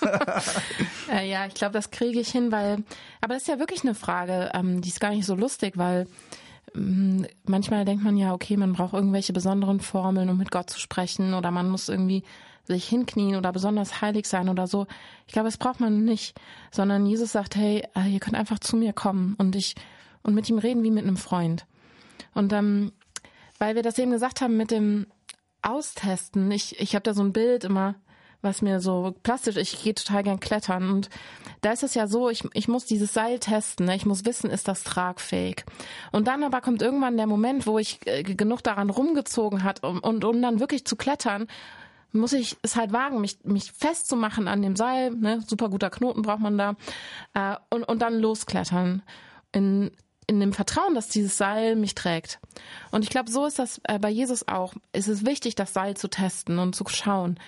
äh, 1.11 1.29
ja, 1.29 1.47
ich 1.47 1.55
glaube, 1.55 1.73
das 1.73 1.90
kriege 1.90 2.21
ich 2.21 2.29
hin, 2.29 2.53
weil, 2.53 2.85
aber 3.21 3.35
das 3.35 3.43
ist 3.43 3.49
ja 3.49 3.59
wirklich 3.59 3.83
eine 3.83 3.95
Frage, 3.95 4.51
ähm, 4.55 4.81
die 4.81 4.88
ist 4.88 5.01
gar 5.01 5.11
nicht 5.11 5.27
so 5.27 5.35
lustig, 5.35 5.77
weil 5.77 6.07
ähm, 6.77 7.27
manchmal 7.47 7.85
denkt 7.85 8.05
man 8.05 8.17
ja, 8.17 8.33
okay, 8.33 8.57
man 8.57 8.75
braucht 8.75 8.95
irgendwelche 8.95 9.33
besonderen 9.33 9.81
Formeln, 9.81 10.31
um 10.31 10.38
mit 10.38 10.53
Gott 10.53 10.71
zu 10.71 10.79
sprechen 10.79 11.35
oder 11.35 11.51
man 11.51 11.69
muss 11.69 11.88
irgendwie 11.88 12.23
sich 12.66 12.88
hinknien 12.88 13.37
oder 13.37 13.53
besonders 13.53 14.00
heilig 14.00 14.27
sein 14.27 14.48
oder 14.48 14.66
so. 14.66 14.87
Ich 15.27 15.33
glaube, 15.33 15.48
das 15.48 15.59
braucht 15.59 15.81
man 15.81 16.05
nicht, 16.05 16.38
sondern 16.70 17.07
Jesus 17.07 17.33
sagt, 17.33 17.57
hey, 17.57 17.83
äh, 17.94 18.09
ihr 18.09 18.20
könnt 18.20 18.37
einfach 18.37 18.59
zu 18.59 18.77
mir 18.77 18.92
kommen 18.92 19.35
und 19.38 19.55
ich 19.57 19.74
und 20.22 20.35
mit 20.35 20.48
ihm 20.48 20.59
reden 20.59 20.83
wie 20.83 20.90
mit 20.90 21.05
einem 21.05 21.16
Freund. 21.18 21.66
Und 22.33 22.53
ähm, 22.53 22.92
weil 23.59 23.77
wir 23.77 23.83
das 23.83 23.98
eben 23.98 24.11
gesagt 24.11 24.40
haben 24.40 24.57
mit 24.57 24.70
dem 24.70 25.07
Austesten, 25.62 26.50
ich, 26.50 26.81
ich 26.81 26.94
habe 26.94 27.03
da 27.03 27.14
so 27.14 27.22
ein 27.22 27.33
Bild 27.33 27.64
immer, 27.64 27.94
was 28.42 28.62
mir 28.62 28.81
so 28.81 29.14
plastisch, 29.22 29.57
ich 29.57 29.83
gehe 29.83 29.94
total 29.94 30.22
gern 30.22 30.40
klettern 30.40 30.90
und 30.90 31.09
da 31.62 31.72
ist 31.72 31.83
es 31.83 31.94
ja 31.94 32.07
so, 32.07 32.29
ich, 32.29 32.44
ich 32.53 32.68
muss 32.68 32.85
dieses 32.85 33.14
Seil 33.14 33.38
testen, 33.38 33.87
ne? 33.87 33.96
ich 33.96 34.05
muss 34.05 34.27
wissen, 34.27 34.50
ist 34.50 34.68
das 34.68 34.85
tragfähig. 34.85 35.64
Und 36.12 36.29
dann 36.29 36.44
aber 36.44 36.61
kommt 36.61 36.83
irgendwann 36.83 37.16
der 37.16 37.27
Moment, 37.27 37.66
wo 37.66 37.79
ich 37.79 38.00
äh, 38.05 38.22
genug 38.22 38.62
daran 38.62 38.90
rumgezogen 38.90 39.64
hat 39.64 39.83
um, 39.83 40.00
und 40.00 40.24
um 40.24 40.42
dann 40.42 40.61
wirklich 40.61 40.85
zu 40.85 40.96
klettern 40.96 41.46
muss 42.14 42.33
ich 42.33 42.57
es 42.62 42.77
halt 42.77 42.92
wagen, 42.92 43.20
mich, 43.20 43.38
mich 43.44 43.72
festzumachen 43.72 44.48
an 44.48 44.62
dem 44.62 44.77
Seil, 44.77 45.11
ne? 45.11 45.42
super 45.46 45.68
guter 45.68 45.90
Knoten 45.90 46.22
braucht 46.22 46.40
man 46.40 46.57
da, 46.57 46.77
äh, 47.35 47.57
und, 47.70 47.85
und 47.85 48.00
dann 48.00 48.18
losklettern. 48.18 49.03
In, 49.53 49.90
in 50.27 50.40
dem 50.40 50.53
Vertrauen, 50.53 50.94
dass 50.94 51.09
dieses 51.09 51.37
Seil 51.37 51.77
mich 51.77 51.94
trägt. 51.94 52.40
Und 52.90 53.03
ich 53.03 53.11
glaube, 53.11 53.31
so 53.31 53.44
ist 53.46 53.59
das 53.59 53.81
äh, 53.85 53.98
bei 53.98 54.11
Jesus 54.11 54.48
auch. 54.48 54.74
Es 54.92 55.09
ist 55.09 55.27
wichtig, 55.27 55.55
das 55.55 55.72
Seil 55.72 55.96
zu 55.96 56.09
testen 56.09 56.59
und 56.59 56.74
zu 56.74 56.85
schauen. 56.88 57.38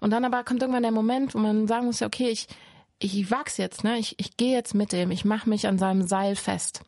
Und 0.00 0.10
dann 0.10 0.24
aber 0.24 0.42
kommt 0.44 0.62
irgendwann 0.62 0.82
der 0.82 0.92
Moment, 0.92 1.34
wo 1.34 1.38
man 1.38 1.68
sagen 1.68 1.86
muss, 1.86 2.02
okay, 2.02 2.28
ich, 2.28 2.48
ich 2.98 3.30
wag's 3.30 3.58
jetzt, 3.58 3.84
ne? 3.84 3.98
Ich, 3.98 4.18
ich 4.18 4.36
gehe 4.36 4.54
jetzt 4.54 4.74
mit 4.74 4.92
dem, 4.92 5.10
ich 5.10 5.24
mache 5.24 5.48
mich 5.48 5.66
an 5.66 5.78
seinem 5.78 6.06
Seil 6.06 6.36
fest. 6.36 6.82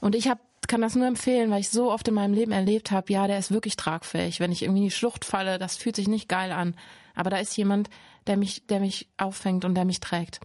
Und 0.00 0.14
ich 0.14 0.28
hab, 0.28 0.40
kann 0.68 0.80
das 0.80 0.94
nur 0.94 1.06
empfehlen, 1.06 1.50
weil 1.50 1.60
ich 1.60 1.70
so 1.70 1.90
oft 1.90 2.06
in 2.08 2.14
meinem 2.14 2.34
Leben 2.34 2.52
erlebt 2.52 2.90
habe, 2.90 3.12
ja, 3.12 3.26
der 3.26 3.38
ist 3.38 3.50
wirklich 3.50 3.76
tragfähig. 3.76 4.40
Wenn 4.40 4.52
ich 4.52 4.62
irgendwie 4.62 4.82
in 4.82 4.88
die 4.88 4.90
Schlucht 4.90 5.24
falle, 5.24 5.58
das 5.58 5.76
fühlt 5.76 5.96
sich 5.96 6.08
nicht 6.08 6.28
geil 6.28 6.52
an. 6.52 6.74
Aber 7.14 7.30
da 7.30 7.38
ist 7.38 7.56
jemand, 7.56 7.90
der 8.26 8.36
mich, 8.36 8.66
der 8.66 8.80
mich 8.80 9.08
auffängt 9.16 9.64
und 9.64 9.74
der 9.74 9.84
mich 9.84 10.00
trägt. 10.00 10.40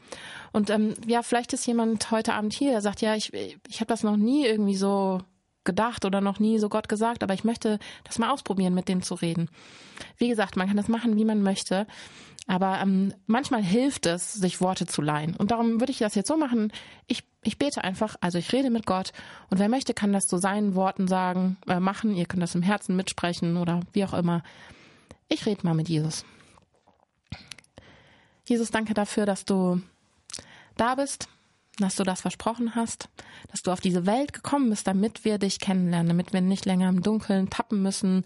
Und 0.52 0.70
ähm, 0.70 0.94
ja, 1.06 1.24
vielleicht 1.24 1.54
ist 1.54 1.66
jemand 1.66 2.12
heute 2.12 2.34
Abend 2.34 2.54
hier, 2.54 2.72
der 2.72 2.82
sagt, 2.82 3.02
ja, 3.02 3.16
ich, 3.16 3.34
ich 3.34 3.80
habe 3.80 3.88
das 3.88 4.04
noch 4.04 4.18
nie 4.18 4.46
irgendwie 4.46 4.76
so 4.76 5.22
gedacht 5.64 6.06
oder 6.06 6.22
noch 6.22 6.40
nie 6.40 6.58
so 6.58 6.70
Gott 6.70 6.90
gesagt, 6.90 7.22
aber 7.22 7.34
ich 7.34 7.44
möchte 7.44 7.80
das 8.04 8.18
mal 8.18 8.32
ausprobieren, 8.32 8.74
mit 8.74 8.88
dem 8.88 9.02
zu 9.02 9.14
reden. 9.14 9.50
Wie 10.18 10.30
gesagt, 10.30 10.56
man 10.56 10.68
kann 10.68 10.78
das 10.78 10.88
machen, 10.88 11.16
wie 11.18 11.26
man 11.26 11.44
möchte. 11.44 11.86
Aber 12.50 12.80
ähm, 12.82 13.14
manchmal 13.28 13.62
hilft 13.62 14.08
es, 14.08 14.34
sich 14.34 14.60
Worte 14.60 14.88
zu 14.88 15.04
leihen. 15.04 15.36
Und 15.36 15.52
darum 15.52 15.80
würde 15.80 15.92
ich 15.92 16.00
das 16.00 16.16
jetzt 16.16 16.28
so 16.28 16.36
machen. 16.36 16.74
Ich, 17.06 17.24
ich 17.44 17.60
bete 17.60 17.84
einfach, 17.84 18.16
also 18.22 18.40
ich 18.40 18.52
rede 18.52 18.72
mit 18.72 18.88
Gott. 18.88 19.12
Und 19.52 19.60
wer 19.60 19.70
möchte, 19.70 19.94
kann 19.94 20.14
das 20.14 20.28
zu 20.28 20.40
seinen 20.40 20.74
Worten 20.74 21.08
sagen, 21.08 21.58
äh, 21.68 21.80
machen. 21.80 22.16
Ihr 22.16 22.26
könnt 22.26 22.42
das 22.42 22.56
im 22.56 22.64
Herzen 22.64 22.96
mitsprechen 22.96 23.56
oder 23.56 23.82
wie 23.94 24.04
auch 24.04 24.16
immer. 24.16 24.42
Ich 25.28 25.46
rede 25.46 25.64
mal 25.64 25.76
mit 25.76 25.90
Jesus. 25.90 26.26
Jesus, 28.46 28.72
danke 28.72 28.96
dafür, 28.96 29.28
dass 29.28 29.46
du 29.46 29.80
da 30.76 30.96
bist, 30.96 31.30
dass 31.78 31.98
du 31.98 32.04
das 32.04 32.22
versprochen 32.22 32.74
hast, 32.74 33.10
dass 33.52 33.62
du 33.62 33.72
auf 33.72 33.80
diese 33.80 34.08
Welt 34.08 34.34
gekommen 34.34 34.72
bist, 34.72 34.88
damit 34.88 35.24
wir 35.24 35.38
dich 35.38 35.60
kennenlernen, 35.60 36.08
damit 36.08 36.34
wir 36.34 36.42
nicht 36.42 36.66
länger 36.66 36.90
im 36.90 37.04
Dunkeln 37.04 37.52
tappen 37.52 37.84
müssen, 37.84 38.26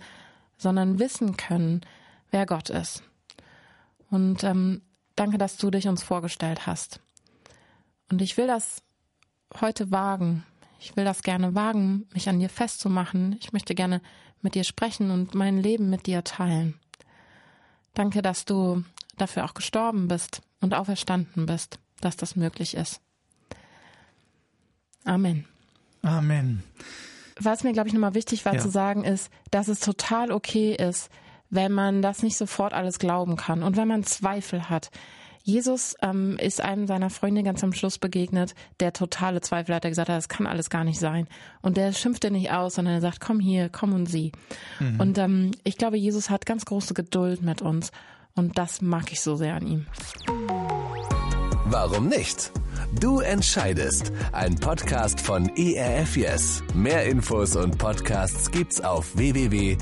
sondern 0.58 0.98
wissen 0.98 1.36
können, 1.36 1.82
wer 2.32 2.46
Gott 2.46 2.70
ist. 2.70 3.04
Und 4.14 4.44
ähm, 4.44 4.84
danke, 5.16 5.40
dass 5.40 5.58
du 5.58 5.72
dich 5.72 5.88
uns 5.88 6.04
vorgestellt 6.04 6.68
hast. 6.68 7.00
Und 8.12 8.22
ich 8.22 8.38
will 8.38 8.46
das 8.46 8.84
heute 9.60 9.90
wagen. 9.90 10.44
Ich 10.80 10.96
will 10.96 11.04
das 11.04 11.24
gerne 11.24 11.56
wagen, 11.56 12.06
mich 12.14 12.30
an 12.30 12.40
dir 12.40 12.50
festzumachen. 12.50 13.36
Ich 13.40 13.54
möchte 13.54 13.74
gerne 13.74 14.04
mit 14.44 14.54
dir 14.54 14.66
sprechen 14.66 15.10
und 15.10 15.34
mein 15.34 15.58
Leben 15.58 15.90
mit 15.90 16.06
dir 16.06 16.24
teilen. 16.24 16.80
Danke, 17.96 18.22
dass 18.22 18.46
du 18.46 18.84
dafür 19.18 19.46
auch 19.46 19.56
gestorben 19.56 20.08
bist 20.08 20.44
und 20.62 20.76
auferstanden 20.76 21.48
bist, 21.48 21.80
dass 22.00 22.16
das 22.16 22.36
möglich 22.36 22.76
ist. 22.76 23.02
Amen. 25.06 25.48
Amen. 26.04 26.62
Was 27.40 27.64
mir, 27.64 27.74
glaube 27.74 27.88
ich, 27.88 27.96
nochmal 27.96 28.14
wichtig 28.14 28.46
war 28.46 28.54
ja. 28.54 28.62
zu 28.62 28.70
sagen, 28.70 29.06
ist, 29.06 29.32
dass 29.50 29.70
es 29.70 29.80
total 29.80 30.32
okay 30.32 30.76
ist, 30.76 31.10
wenn 31.54 31.72
man 31.72 32.02
das 32.02 32.24
nicht 32.24 32.38
sofort 32.38 32.74
alles 32.74 33.00
glauben 33.00 33.36
kann 33.36 33.64
und 33.64 33.78
wenn 33.78 33.88
man 33.88 34.04
Zweifel 34.04 34.70
hat. 34.70 34.90
Jesus 35.46 35.96
ähm, 36.02 36.38
ist 36.38 36.62
einem 36.62 36.88
seiner 36.88 37.10
Freunde 37.10 37.44
ganz 37.44 37.64
am 37.66 37.74
Schluss 37.74 37.98
begegnet, 37.98 38.56
der 38.80 38.94
totale 38.94 39.42
Zweifel 39.42 39.76
hat. 39.76 39.84
Er 39.84 39.92
gesagt 39.92 40.08
hat, 40.08 40.16
das 40.16 40.30
kann 40.30 40.48
alles 40.48 40.70
gar 40.70 40.86
nicht 40.86 41.00
sein. 41.00 41.28
Und 41.62 41.76
der 41.76 41.92
schimpft 41.92 42.24
er 42.24 42.32
nicht 42.32 42.52
aus, 42.52 42.76
sondern 42.76 42.96
er 42.96 43.02
sagt, 43.02 43.20
komm 43.20 43.42
hier, 43.42 43.68
komm 43.68 43.94
und 43.94 44.06
sieh. 44.06 44.32
Mhm. 44.80 45.00
Und 45.02 45.18
ähm, 45.18 45.52
ich 45.66 45.78
glaube, 45.78 45.98
Jesus 45.98 46.30
hat 46.30 46.46
ganz 46.46 46.64
große 46.64 46.94
Geduld 46.94 47.42
mit 47.42 47.62
uns. 47.62 47.92
Und 48.36 48.58
das 48.58 48.82
mag 48.82 49.12
ich 49.12 49.20
so 49.20 49.36
sehr 49.36 49.56
an 49.56 49.68
ihm. 49.68 49.86
Warum 51.66 52.08
nicht? 52.08 52.52
Du 53.00 53.20
entscheidest. 53.20 54.12
Ein 54.32 54.56
Podcast 54.56 55.20
von 55.22 55.50
ERF. 55.56 56.18
Mehr 56.74 57.06
Infos 57.06 57.56
und 57.56 57.78
Podcasts 57.78 58.52
gibt's 58.52 58.82
auf 58.82 59.16
www.erfyes.de. 59.16 59.78